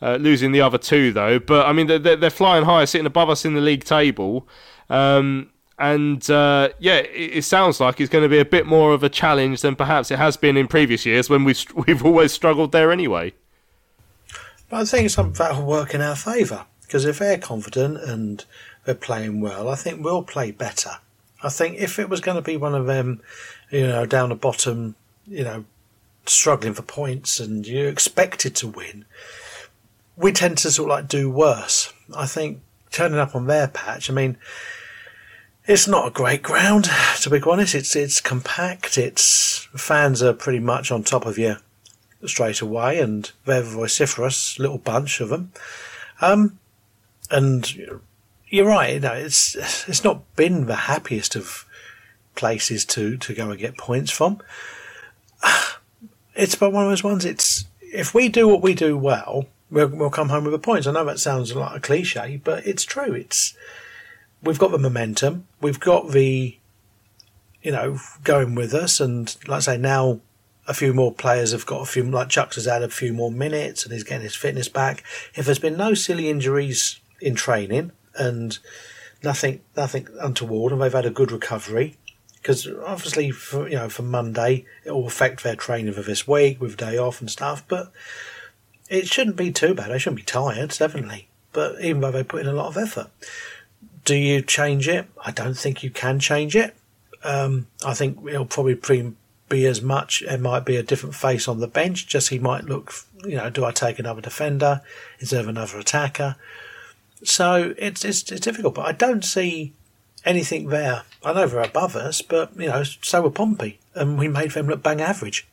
uh, 0.00 0.16
losing 0.16 0.52
the 0.52 0.60
other 0.60 0.78
two 0.78 1.12
though. 1.12 1.40
But 1.40 1.66
I 1.66 1.72
mean, 1.72 1.88
they're, 1.88 1.98
they're 1.98 2.30
flying 2.30 2.64
high, 2.64 2.84
sitting 2.84 3.06
above 3.06 3.28
us 3.28 3.44
in 3.44 3.54
the 3.54 3.60
league 3.60 3.84
table. 3.84 4.48
Um, 4.88 5.50
and 5.78 6.28
uh, 6.30 6.70
yeah, 6.78 6.96
it, 6.96 7.38
it, 7.38 7.42
sounds 7.42 7.80
like 7.80 8.00
it's 8.00 8.10
going 8.10 8.24
to 8.24 8.28
be 8.28 8.38
a 8.38 8.44
bit 8.44 8.66
more 8.66 8.92
of 8.92 9.02
a 9.02 9.08
challenge 9.08 9.60
than 9.60 9.76
perhaps 9.76 10.10
it 10.10 10.18
has 10.18 10.36
been 10.36 10.56
in 10.56 10.66
previous 10.66 11.06
years 11.06 11.30
when 11.30 11.44
we've 11.44 11.64
we've 11.86 12.04
always 12.04 12.32
struggled 12.32 12.72
there 12.72 12.90
anyway. 12.90 13.32
But 14.68 14.80
I 14.80 14.84
think 14.84 15.10
some 15.10 15.32
that 15.34 15.56
will 15.56 15.66
work 15.66 15.94
in 15.94 16.00
our 16.00 16.16
favour 16.16 16.66
because 16.82 17.04
if 17.04 17.18
they're 17.18 17.38
confident 17.38 17.98
and 17.98 18.44
they're 18.84 18.94
playing 18.94 19.40
well, 19.40 19.68
I 19.68 19.74
think 19.76 20.02
we'll 20.02 20.22
play 20.22 20.50
better. 20.50 20.92
I 21.42 21.50
think 21.50 21.78
if 21.78 21.98
it 21.98 22.08
was 22.08 22.20
going 22.20 22.36
to 22.36 22.42
be 22.42 22.56
one 22.56 22.74
of 22.74 22.86
them, 22.86 23.20
you 23.70 23.86
know, 23.86 24.06
down 24.06 24.30
the 24.30 24.34
bottom, 24.34 24.96
you 25.26 25.44
know, 25.44 25.64
struggling 26.26 26.74
for 26.74 26.82
points 26.82 27.38
and 27.38 27.66
you 27.66 27.86
expected 27.86 28.56
to 28.56 28.68
win, 28.68 29.04
we 30.16 30.32
tend 30.32 30.58
to 30.58 30.70
sort 30.70 30.90
of 30.90 30.96
like 30.96 31.08
do 31.08 31.30
worse. 31.30 31.92
I 32.16 32.26
think 32.26 32.60
turning 32.90 33.18
up 33.18 33.36
on 33.36 33.46
their 33.46 33.68
patch, 33.68 34.10
I 34.10 34.14
mean, 34.14 34.36
it's 35.68 35.86
not 35.86 36.08
a 36.08 36.10
great 36.10 36.42
ground, 36.42 36.88
to 37.20 37.30
be 37.30 37.40
honest. 37.42 37.74
It's 37.74 37.94
it's 37.94 38.20
compact. 38.22 38.96
It's 38.96 39.68
fans 39.76 40.22
are 40.22 40.32
pretty 40.32 40.60
much 40.60 40.90
on 40.90 41.04
top 41.04 41.26
of 41.26 41.38
you 41.38 41.56
straight 42.24 42.62
away, 42.62 42.98
and 42.98 43.30
they're 43.44 43.62
vociferous, 43.62 44.58
little 44.58 44.78
bunch 44.78 45.20
of 45.20 45.28
them. 45.28 45.52
Um, 46.22 46.58
and 47.30 47.70
you're 48.48 48.66
right. 48.66 48.94
You 48.94 49.00
know, 49.00 49.12
it's 49.12 49.54
it's 49.86 50.02
not 50.02 50.34
been 50.36 50.66
the 50.66 50.74
happiest 50.74 51.36
of 51.36 51.66
places 52.34 52.86
to 52.86 53.18
to 53.18 53.34
go 53.34 53.50
and 53.50 53.60
get 53.60 53.78
points 53.78 54.10
from. 54.10 54.40
It's 56.34 56.54
but 56.54 56.72
one 56.72 56.84
of 56.84 56.90
those 56.92 57.02
ones. 57.02 57.24
It's 57.24 57.64
if 57.80 58.14
we 58.14 58.28
do 58.28 58.46
what 58.46 58.62
we 58.62 58.72
do 58.72 58.96
well, 58.96 59.48
we'll, 59.72 59.88
we'll 59.88 60.08
come 60.08 60.28
home 60.28 60.44
with 60.44 60.52
the 60.52 60.58
points. 60.60 60.86
I 60.86 60.92
know 60.92 61.04
that 61.04 61.18
sounds 61.18 61.52
like 61.52 61.76
a 61.76 61.80
cliche, 61.80 62.40
but 62.44 62.64
it's 62.64 62.84
true. 62.84 63.12
It's 63.12 63.56
we've 64.42 64.58
got 64.58 64.70
the 64.70 64.78
momentum, 64.78 65.46
we've 65.60 65.80
got 65.80 66.10
the, 66.12 66.56
you 67.62 67.72
know, 67.72 67.98
going 68.24 68.54
with 68.54 68.74
us, 68.74 69.00
and 69.00 69.36
like 69.46 69.58
I 69.58 69.60
say, 69.60 69.78
now 69.78 70.20
a 70.66 70.74
few 70.74 70.92
more 70.92 71.12
players 71.12 71.52
have 71.52 71.66
got 71.66 71.80
a 71.80 71.86
few, 71.86 72.04
like 72.04 72.28
Chuks 72.28 72.56
has 72.56 72.66
had 72.66 72.82
a 72.82 72.90
few 72.90 73.12
more 73.12 73.32
minutes 73.32 73.84
and 73.84 73.92
he's 73.92 74.04
getting 74.04 74.22
his 74.22 74.36
fitness 74.36 74.68
back. 74.68 75.02
If 75.34 75.46
there's 75.46 75.58
been 75.58 75.78
no 75.78 75.94
silly 75.94 76.28
injuries 76.28 77.00
in 77.20 77.34
training 77.34 77.92
and 78.14 78.58
nothing, 79.22 79.62
nothing 79.76 80.08
untoward, 80.20 80.72
and 80.72 80.82
they've 80.82 80.92
had 80.92 81.06
a 81.06 81.10
good 81.10 81.32
recovery, 81.32 81.96
because 82.34 82.68
obviously, 82.86 83.30
for, 83.30 83.68
you 83.68 83.76
know, 83.76 83.88
for 83.88 84.02
Monday 84.02 84.66
it 84.84 84.92
will 84.92 85.06
affect 85.06 85.42
their 85.42 85.56
training 85.56 85.94
for 85.94 86.02
this 86.02 86.28
week 86.28 86.60
with 86.60 86.76
day 86.76 86.98
off 86.98 87.20
and 87.20 87.30
stuff, 87.30 87.66
but 87.66 87.90
it 88.88 89.08
shouldn't 89.08 89.36
be 89.36 89.50
too 89.50 89.74
bad. 89.74 89.90
They 89.90 89.98
shouldn't 89.98 90.18
be 90.18 90.22
tired, 90.22 90.70
definitely. 90.70 91.28
But 91.52 91.80
even 91.80 92.00
though 92.00 92.10
they 92.10 92.24
put 92.24 92.42
in 92.42 92.46
a 92.46 92.52
lot 92.52 92.68
of 92.68 92.76
effort, 92.76 93.10
do 94.08 94.16
you 94.16 94.40
change 94.40 94.88
it? 94.88 95.06
I 95.22 95.32
don't 95.32 95.52
think 95.52 95.82
you 95.82 95.90
can 95.90 96.18
change 96.18 96.56
it. 96.56 96.74
Um, 97.22 97.66
I 97.84 97.92
think 97.92 98.18
it'll 98.26 98.46
probably 98.46 99.12
be 99.50 99.66
as 99.66 99.82
much. 99.82 100.22
It 100.22 100.40
might 100.40 100.64
be 100.64 100.76
a 100.76 100.82
different 100.82 101.14
face 101.14 101.46
on 101.46 101.60
the 101.60 101.66
bench. 101.66 102.06
Just 102.06 102.30
he 102.30 102.38
might 102.38 102.64
look. 102.64 102.94
You 103.22 103.36
know, 103.36 103.50
do 103.50 103.66
I 103.66 103.70
take 103.70 103.98
another 103.98 104.22
defender 104.22 104.80
instead 105.20 105.42
of 105.42 105.48
another 105.48 105.78
attacker? 105.78 106.36
So 107.22 107.74
it's 107.76 108.02
it's, 108.02 108.32
it's 108.32 108.40
difficult, 108.40 108.76
but 108.76 108.86
I 108.86 108.92
don't 108.92 109.26
see 109.26 109.74
anything 110.24 110.68
there. 110.68 111.02
I 111.22 111.34
know 111.34 111.46
they're 111.46 111.60
above 111.60 111.94
us, 111.94 112.22
but 112.22 112.56
you 112.56 112.68
know, 112.68 112.84
so 112.84 113.20
were 113.20 113.30
Pompey, 113.30 113.78
and 113.94 114.18
we 114.18 114.26
made 114.26 114.52
them 114.52 114.68
look 114.68 114.82
bang 114.82 115.02
average. 115.02 115.46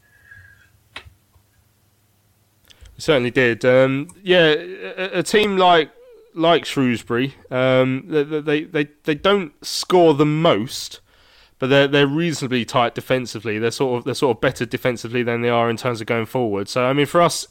Certainly 2.97 3.31
did. 3.31 3.65
Um, 3.65 4.15
yeah, 4.23 4.53
a, 4.53 5.19
a, 5.19 5.23
team 5.23 5.57
like 5.57 5.91
like 6.35 6.65
Shrewsbury, 6.65 7.35
um, 7.49 8.03
they, 8.07 8.23
they, 8.23 8.63
they 8.63 8.89
they 9.03 9.15
don't 9.15 9.53
score 9.65 10.13
the 10.13 10.25
most, 10.25 10.99
but 11.59 11.67
they're 11.67 11.87
they're 11.87 12.07
reasonably 12.07 12.65
tight 12.65 12.93
defensively. 12.93 13.57
They're 13.57 13.71
sort 13.71 13.99
of 13.99 14.05
they're 14.05 14.13
sort 14.13 14.37
of 14.37 14.41
better 14.41 14.65
defensively 14.65 15.23
than 15.23 15.41
they 15.41 15.49
are 15.49 15.69
in 15.69 15.77
terms 15.77 16.01
of 16.01 16.07
going 16.07 16.25
forward. 16.25 16.69
So 16.69 16.85
I 16.85 16.93
mean, 16.93 17.05
for 17.05 17.21
us, 17.21 17.47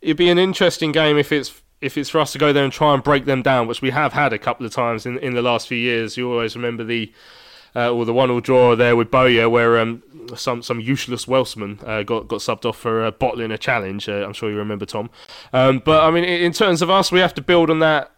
it'd 0.00 0.16
be 0.16 0.30
an 0.30 0.38
interesting 0.38 0.92
game 0.92 1.18
if 1.18 1.32
it's 1.32 1.60
if 1.80 1.96
it's 1.96 2.10
for 2.10 2.20
us 2.20 2.32
to 2.32 2.38
go 2.38 2.52
there 2.52 2.64
and 2.64 2.72
try 2.72 2.92
and 2.92 3.02
break 3.02 3.24
them 3.24 3.42
down, 3.42 3.66
which 3.66 3.80
we 3.80 3.90
have 3.90 4.12
had 4.12 4.32
a 4.32 4.38
couple 4.38 4.66
of 4.66 4.72
times 4.72 5.06
in 5.06 5.18
in 5.18 5.34
the 5.34 5.42
last 5.42 5.66
few 5.66 5.78
years. 5.78 6.16
You 6.16 6.30
always 6.30 6.54
remember 6.54 6.84
the 6.84 7.12
uh, 7.74 7.92
or 7.92 8.04
the 8.04 8.12
one-all 8.12 8.40
draw 8.40 8.74
there 8.74 8.96
with 8.96 9.10
Bowyer, 9.10 9.48
where 9.48 9.78
um, 9.78 10.02
some 10.36 10.62
some 10.62 10.80
useless 10.80 11.26
Welshman 11.26 11.80
uh, 11.84 12.02
got 12.02 12.28
got 12.28 12.40
subbed 12.40 12.64
off 12.64 12.78
for 12.78 13.04
uh, 13.04 13.10
bottling 13.10 13.50
a 13.50 13.58
challenge. 13.58 14.08
Uh, 14.08 14.24
I'm 14.24 14.32
sure 14.32 14.50
you 14.50 14.56
remember 14.56 14.86
Tom. 14.86 15.10
Um, 15.52 15.82
but 15.84 16.02
I 16.04 16.10
mean, 16.10 16.24
in 16.24 16.52
terms 16.52 16.82
of 16.82 16.90
us, 16.90 17.12
we 17.12 17.20
have 17.20 17.34
to 17.34 17.42
build 17.42 17.70
on 17.70 17.78
that 17.80 18.10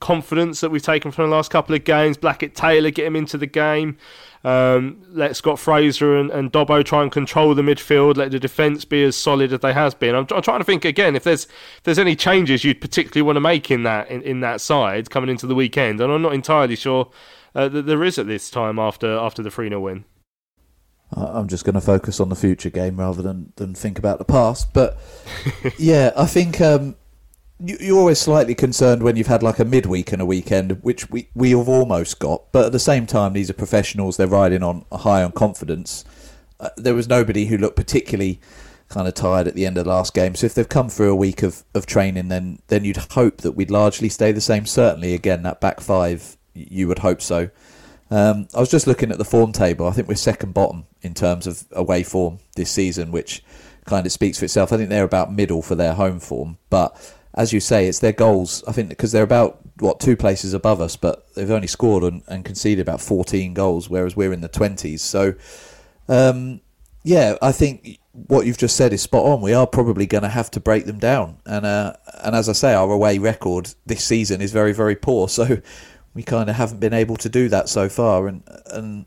confidence 0.00 0.60
that 0.60 0.70
we've 0.70 0.82
taken 0.82 1.12
from 1.12 1.30
the 1.30 1.36
last 1.36 1.50
couple 1.50 1.74
of 1.74 1.84
games. 1.84 2.16
Blackett 2.16 2.54
Taylor 2.54 2.90
get 2.90 3.06
him 3.06 3.16
into 3.16 3.38
the 3.38 3.46
game. 3.46 3.96
Um, 4.44 5.00
let 5.10 5.36
Scott 5.36 5.60
Fraser 5.60 6.16
and, 6.16 6.28
and 6.30 6.50
Dobbo 6.50 6.84
try 6.84 7.02
and 7.02 7.12
control 7.12 7.54
the 7.54 7.62
midfield. 7.62 8.16
Let 8.16 8.32
the 8.32 8.40
defence 8.40 8.84
be 8.84 9.04
as 9.04 9.14
solid 9.14 9.52
as 9.52 9.60
they 9.60 9.72
has 9.72 9.94
been. 9.94 10.16
I'm, 10.16 10.26
I'm, 10.34 10.42
trying 10.42 10.58
to 10.58 10.64
think 10.64 10.84
again 10.84 11.14
if 11.14 11.22
there's 11.22 11.44
if 11.44 11.82
there's 11.84 12.00
any 12.00 12.16
changes 12.16 12.64
you'd 12.64 12.80
particularly 12.80 13.22
want 13.22 13.36
to 13.36 13.40
make 13.40 13.70
in 13.70 13.84
that 13.84 14.10
in, 14.10 14.20
in 14.22 14.40
that 14.40 14.60
side 14.60 15.10
coming 15.10 15.30
into 15.30 15.46
the 15.46 15.54
weekend, 15.54 16.00
and 16.00 16.12
I'm 16.12 16.22
not 16.22 16.34
entirely 16.34 16.74
sure 16.74 17.08
uh, 17.54 17.68
that 17.68 17.86
there 17.86 18.04
is 18.04 18.18
at 18.18 18.26
this 18.26 18.50
time 18.50 18.78
after 18.78 19.16
after 19.16 19.42
the 19.42 19.50
3 19.50 19.68
0 19.68 19.80
win. 19.80 20.04
I'm 21.14 21.48
just 21.48 21.64
going 21.64 21.74
to 21.74 21.80
focus 21.80 22.20
on 22.20 22.30
the 22.30 22.36
future 22.36 22.70
game 22.70 22.98
rather 22.98 23.20
than, 23.20 23.52
than 23.56 23.74
think 23.74 23.98
about 23.98 24.18
the 24.18 24.24
past. 24.24 24.72
But 24.72 24.98
yeah, 25.78 26.10
I 26.16 26.26
think 26.26 26.60
um, 26.60 26.96
you, 27.60 27.94
are 27.94 27.98
always 27.98 28.18
slightly 28.18 28.54
concerned 28.54 29.02
when 29.02 29.16
you've 29.16 29.26
had 29.26 29.42
like 29.42 29.58
a 29.58 29.64
midweek 29.64 30.12
and 30.12 30.22
a 30.22 30.26
weekend, 30.26 30.82
which 30.82 31.10
we, 31.10 31.28
we 31.34 31.50
have 31.50 31.68
almost 31.68 32.18
got. 32.18 32.50
But 32.52 32.66
at 32.66 32.72
the 32.72 32.78
same 32.78 33.06
time, 33.06 33.34
these 33.34 33.50
are 33.50 33.54
professionals, 33.54 34.16
they're 34.16 34.26
riding 34.26 34.62
on 34.62 34.86
high 34.90 35.22
on 35.22 35.32
confidence. 35.32 36.04
Uh, 36.58 36.70
there 36.76 36.94
was 36.94 37.08
nobody 37.08 37.46
who 37.46 37.58
looked 37.58 37.76
particularly 37.76 38.40
kind 38.88 39.08
of 39.08 39.14
tired 39.14 39.48
at 39.48 39.54
the 39.54 39.66
end 39.66 39.78
of 39.78 39.84
the 39.84 39.90
last 39.90 40.14
game. 40.14 40.34
So 40.34 40.46
if 40.46 40.54
they've 40.54 40.68
come 40.68 40.88
through 40.88 41.10
a 41.10 41.16
week 41.16 41.42
of, 41.42 41.64
of 41.74 41.86
training, 41.86 42.28
then 42.28 42.60
then 42.68 42.84
you'd 42.84 42.96
hope 42.96 43.38
that 43.38 43.52
we'd 43.52 43.70
largely 43.70 44.08
stay 44.08 44.32
the 44.32 44.40
same. 44.40 44.66
Certainly, 44.66 45.14
again, 45.14 45.42
that 45.42 45.60
back 45.60 45.80
five 45.80 46.36
you 46.54 46.88
would 46.88 47.00
hope 47.00 47.20
so. 47.20 47.50
Um, 48.10 48.46
I 48.54 48.60
was 48.60 48.70
just 48.70 48.86
looking 48.86 49.10
at 49.10 49.18
the 49.18 49.24
form 49.24 49.52
table. 49.52 49.86
I 49.86 49.92
think 49.92 50.06
we're 50.06 50.16
second 50.16 50.52
bottom 50.52 50.84
in 51.00 51.14
terms 51.14 51.46
of 51.46 51.64
away 51.72 52.02
form 52.02 52.40
this 52.56 52.70
season, 52.70 53.10
which 53.10 53.42
kind 53.86 54.04
of 54.04 54.12
speaks 54.12 54.38
for 54.38 54.44
itself. 54.44 54.72
I 54.72 54.76
think 54.76 54.90
they're 54.90 55.04
about 55.04 55.32
middle 55.32 55.62
for 55.62 55.74
their 55.74 55.94
home 55.94 56.20
form, 56.20 56.58
but 56.68 56.94
as 57.34 57.52
you 57.52 57.60
say, 57.60 57.86
it's 57.86 58.00
their 58.00 58.12
goals. 58.12 58.62
I 58.68 58.72
think 58.72 58.90
because 58.90 59.12
they're 59.12 59.22
about 59.22 59.60
what 59.78 60.00
two 60.00 60.16
places 60.16 60.52
above 60.52 60.80
us, 60.80 60.96
but 60.96 61.34
they've 61.34 61.50
only 61.50 61.66
scored 61.66 62.04
and, 62.04 62.22
and 62.28 62.44
conceded 62.44 62.86
about 62.86 63.00
14 63.00 63.54
goals, 63.54 63.88
whereas 63.88 64.14
we're 64.14 64.32
in 64.32 64.42
the 64.42 64.48
20s. 64.48 65.00
So, 65.00 65.34
um, 66.08 66.60
yeah, 67.02 67.36
I 67.40 67.52
think 67.52 67.98
what 68.12 68.44
you've 68.44 68.58
just 68.58 68.76
said 68.76 68.92
is 68.92 69.00
spot 69.00 69.24
on. 69.24 69.40
We 69.40 69.54
are 69.54 69.66
probably 69.66 70.06
going 70.06 70.22
to 70.22 70.28
have 70.28 70.50
to 70.52 70.60
break 70.60 70.84
them 70.84 70.98
down, 70.98 71.38
and 71.46 71.64
uh, 71.64 71.94
and 72.22 72.36
as 72.36 72.48
I 72.48 72.52
say, 72.52 72.74
our 72.74 72.90
away 72.90 73.18
record 73.18 73.74
this 73.86 74.04
season 74.04 74.40
is 74.40 74.52
very 74.52 74.72
very 74.72 74.96
poor. 74.96 75.28
So 75.32 75.62
we 76.14 76.22
kind 76.22 76.50
of 76.50 76.56
haven't 76.56 76.80
been 76.80 76.92
able 76.92 77.16
to 77.16 77.28
do 77.28 77.48
that 77.48 77.68
so 77.68 77.88
far, 77.88 78.28
and 78.28 78.42
and 78.66 79.06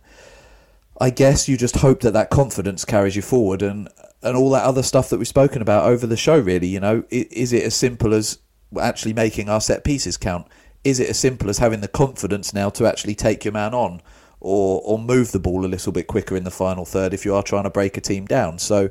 I 0.99 1.09
guess 1.09 1.47
you 1.47 1.57
just 1.57 1.77
hope 1.77 2.01
that 2.01 2.13
that 2.13 2.29
confidence 2.29 2.85
carries 2.85 3.15
you 3.15 3.21
forward, 3.21 3.61
and 3.61 3.89
and 4.21 4.35
all 4.35 4.49
that 4.51 4.63
other 4.63 4.83
stuff 4.83 5.09
that 5.09 5.17
we've 5.17 5.27
spoken 5.27 5.61
about 5.61 5.85
over 5.85 6.07
the 6.07 6.17
show. 6.17 6.39
Really, 6.39 6.67
you 6.67 6.79
know, 6.79 7.03
is 7.09 7.53
it 7.53 7.63
as 7.63 7.75
simple 7.75 8.13
as 8.13 8.39
actually 8.79 9.13
making 9.13 9.49
our 9.49 9.61
set 9.61 9.83
pieces 9.83 10.17
count? 10.17 10.47
Is 10.83 10.99
it 10.99 11.09
as 11.09 11.17
simple 11.17 11.49
as 11.49 11.57
having 11.57 11.81
the 11.81 11.87
confidence 11.87 12.53
now 12.53 12.69
to 12.71 12.85
actually 12.85 13.15
take 13.15 13.45
your 13.45 13.53
man 13.53 13.73
on? 13.73 14.01
Or, 14.41 14.81
or 14.83 14.99
move 14.99 15.31
the 15.31 15.39
ball 15.39 15.65
a 15.65 15.67
little 15.67 15.91
bit 15.91 16.05
quicker 16.05 16.35
in 16.35 16.43
the 16.43 16.51
final 16.51 16.85
third 16.85 17.15
if 17.15 17.25
you 17.25 17.33
are 17.33 17.41
trying 17.41 17.63
to 17.63 17.71
break 17.71 17.97
a 17.97 18.01
team 18.01 18.25
down. 18.25 18.59
So, 18.59 18.89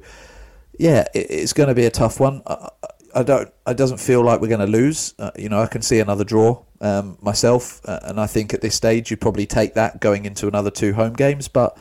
yeah, 0.81 1.05
it, 1.15 1.31
it's 1.31 1.53
going 1.53 1.69
to 1.69 1.77
be 1.77 1.85
a 1.85 1.91
tough 1.91 2.19
one. 2.19 2.43
I, 2.45 2.71
I 3.15 3.23
don't. 3.23 3.51
It 3.67 3.77
doesn't 3.77 3.99
feel 3.99 4.23
like 4.23 4.41
we're 4.41 4.49
going 4.49 4.61
to 4.61 4.67
lose. 4.67 5.15
Uh, 5.19 5.31
you 5.37 5.49
know, 5.49 5.61
I 5.61 5.67
can 5.67 5.83
see 5.83 6.01
another 6.01 6.25
draw 6.25 6.63
um, 6.81 7.17
myself, 7.21 7.81
uh, 7.85 8.01
and 8.03 8.21
I 8.21 8.27
think 8.27 8.53
at 8.53 8.61
this 8.61 8.75
stage 8.75 9.11
you'd 9.11 9.21
probably 9.21 9.47
take 9.47 9.75
that 9.75 10.01
going 10.01 10.25
into 10.25 10.49
another 10.49 10.71
two 10.71 10.95
home 10.95 11.13
games. 11.15 11.47
But 11.49 11.79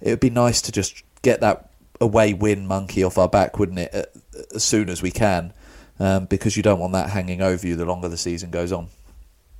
it 0.00 0.10
would 0.10 0.20
be 0.20 0.30
nice 0.30 0.60
to 0.62 0.72
just 0.72 1.02
get 1.22 1.40
that 1.40 1.70
away 2.00 2.34
win 2.34 2.66
monkey 2.66 3.02
off 3.02 3.16
our 3.16 3.28
back, 3.28 3.58
wouldn't 3.58 3.78
it? 3.78 4.14
As 4.54 4.62
soon 4.62 4.90
as 4.90 5.00
we 5.00 5.10
can, 5.10 5.54
um, 5.98 6.26
because 6.26 6.56
you 6.56 6.62
don't 6.62 6.78
want 6.78 6.92
that 6.92 7.10
hanging 7.10 7.40
over 7.40 7.66
you 7.66 7.76
the 7.76 7.86
longer 7.86 8.08
the 8.08 8.18
season 8.18 8.50
goes 8.50 8.72
on. 8.72 8.88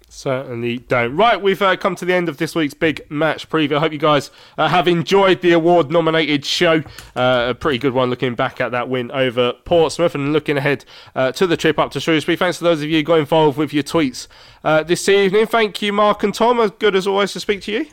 Certainly 0.08 0.78
don't. 0.78 1.16
Right, 1.16 1.40
we've 1.40 1.60
uh, 1.60 1.76
come 1.76 1.96
to 1.96 2.04
the 2.04 2.14
end 2.14 2.28
of 2.28 2.36
this 2.36 2.54
week's 2.54 2.72
big 2.72 3.04
match 3.10 3.48
preview. 3.48 3.76
I 3.76 3.80
hope 3.80 3.92
you 3.92 3.98
guys 3.98 4.30
uh, 4.56 4.68
have 4.68 4.86
enjoyed 4.86 5.40
the 5.40 5.52
award 5.52 5.90
nominated 5.90 6.44
show. 6.44 6.82
Uh, 7.16 7.46
a 7.48 7.54
pretty 7.54 7.78
good 7.78 7.94
one 7.94 8.10
looking 8.10 8.34
back 8.36 8.60
at 8.60 8.70
that 8.70 8.88
win 8.88 9.10
over 9.10 9.52
Portsmouth 9.64 10.14
and 10.14 10.32
looking 10.32 10.56
ahead 10.56 10.84
uh, 11.16 11.32
to 11.32 11.46
the 11.46 11.56
trip 11.56 11.78
up 11.80 11.90
to 11.92 12.00
Shrewsbury. 12.00 12.36
Thanks 12.36 12.58
to 12.58 12.64
those 12.64 12.80
of 12.80 12.88
you 12.88 12.98
who 12.98 13.02
got 13.02 13.18
involved 13.18 13.58
with 13.58 13.72
your 13.72 13.82
tweets 13.82 14.28
uh, 14.62 14.84
this 14.84 15.08
evening. 15.08 15.46
Thank 15.46 15.82
you, 15.82 15.92
Mark 15.92 16.22
and 16.22 16.32
Tom. 16.32 16.60
As 16.60 16.70
good 16.70 16.94
as 16.94 17.06
always 17.06 17.32
to 17.32 17.40
speak 17.40 17.62
to 17.62 17.72
you. 17.72 17.86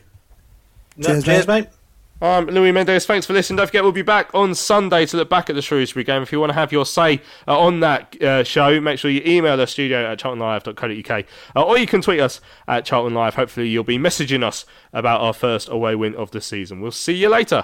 Cheers, 1.02 1.24
cheers 1.24 1.48
mate. 1.48 1.70
I'm 2.24 2.46
Louis 2.46 2.72
Mendes. 2.72 3.08
Thanks 3.08 3.26
for 3.26 3.34
listening. 3.34 3.58
Don't 3.58 3.66
forget, 3.66 3.82
we'll 3.82 3.92
be 3.92 4.04
back 4.04 4.30
on 4.36 4.54
Sunday 4.54 5.08
to 5.08 5.18
look 5.18 5.28
back 5.28 5.50
at 5.50 5.56
the 5.56 5.62
Shrewsbury 5.64 6.04
game. 6.04 6.22
If 6.22 6.32
you 6.32 6.40
want 6.40 6.52
to 6.52 6.54
have 6.54 6.72
your 6.72 6.86
say 6.86 7.20
uh, 7.48 7.60
on 7.60 7.80
that 7.80 8.22
uh, 8.22 8.44
show, 8.44 8.80
make 8.80 9.00
sure 9.00 9.10
you 9.10 9.24
email 9.26 9.60
us 9.60 9.72
studio 9.72 10.12
at 10.12 10.20
charltonlive.co.uk 10.20 11.26
uh, 11.56 11.64
or 11.64 11.80
you 11.80 11.88
can 11.88 12.04
tweet 12.04 12.20
us 12.20 12.40
at 12.68 12.86
Charlton 12.86 13.16
Live. 13.16 13.34
Hopefully, 13.34 13.70
you'll 13.70 13.84
be 13.84 13.98
messaging 13.98 14.44
us 14.44 14.66
about 14.94 15.22
our 15.22 15.34
first 15.34 15.68
away 15.70 15.96
win 15.96 16.14
of 16.14 16.30
the 16.30 16.42
season. 16.42 16.80
We'll 16.80 16.92
see 16.92 17.14
you 17.14 17.28
later. 17.28 17.64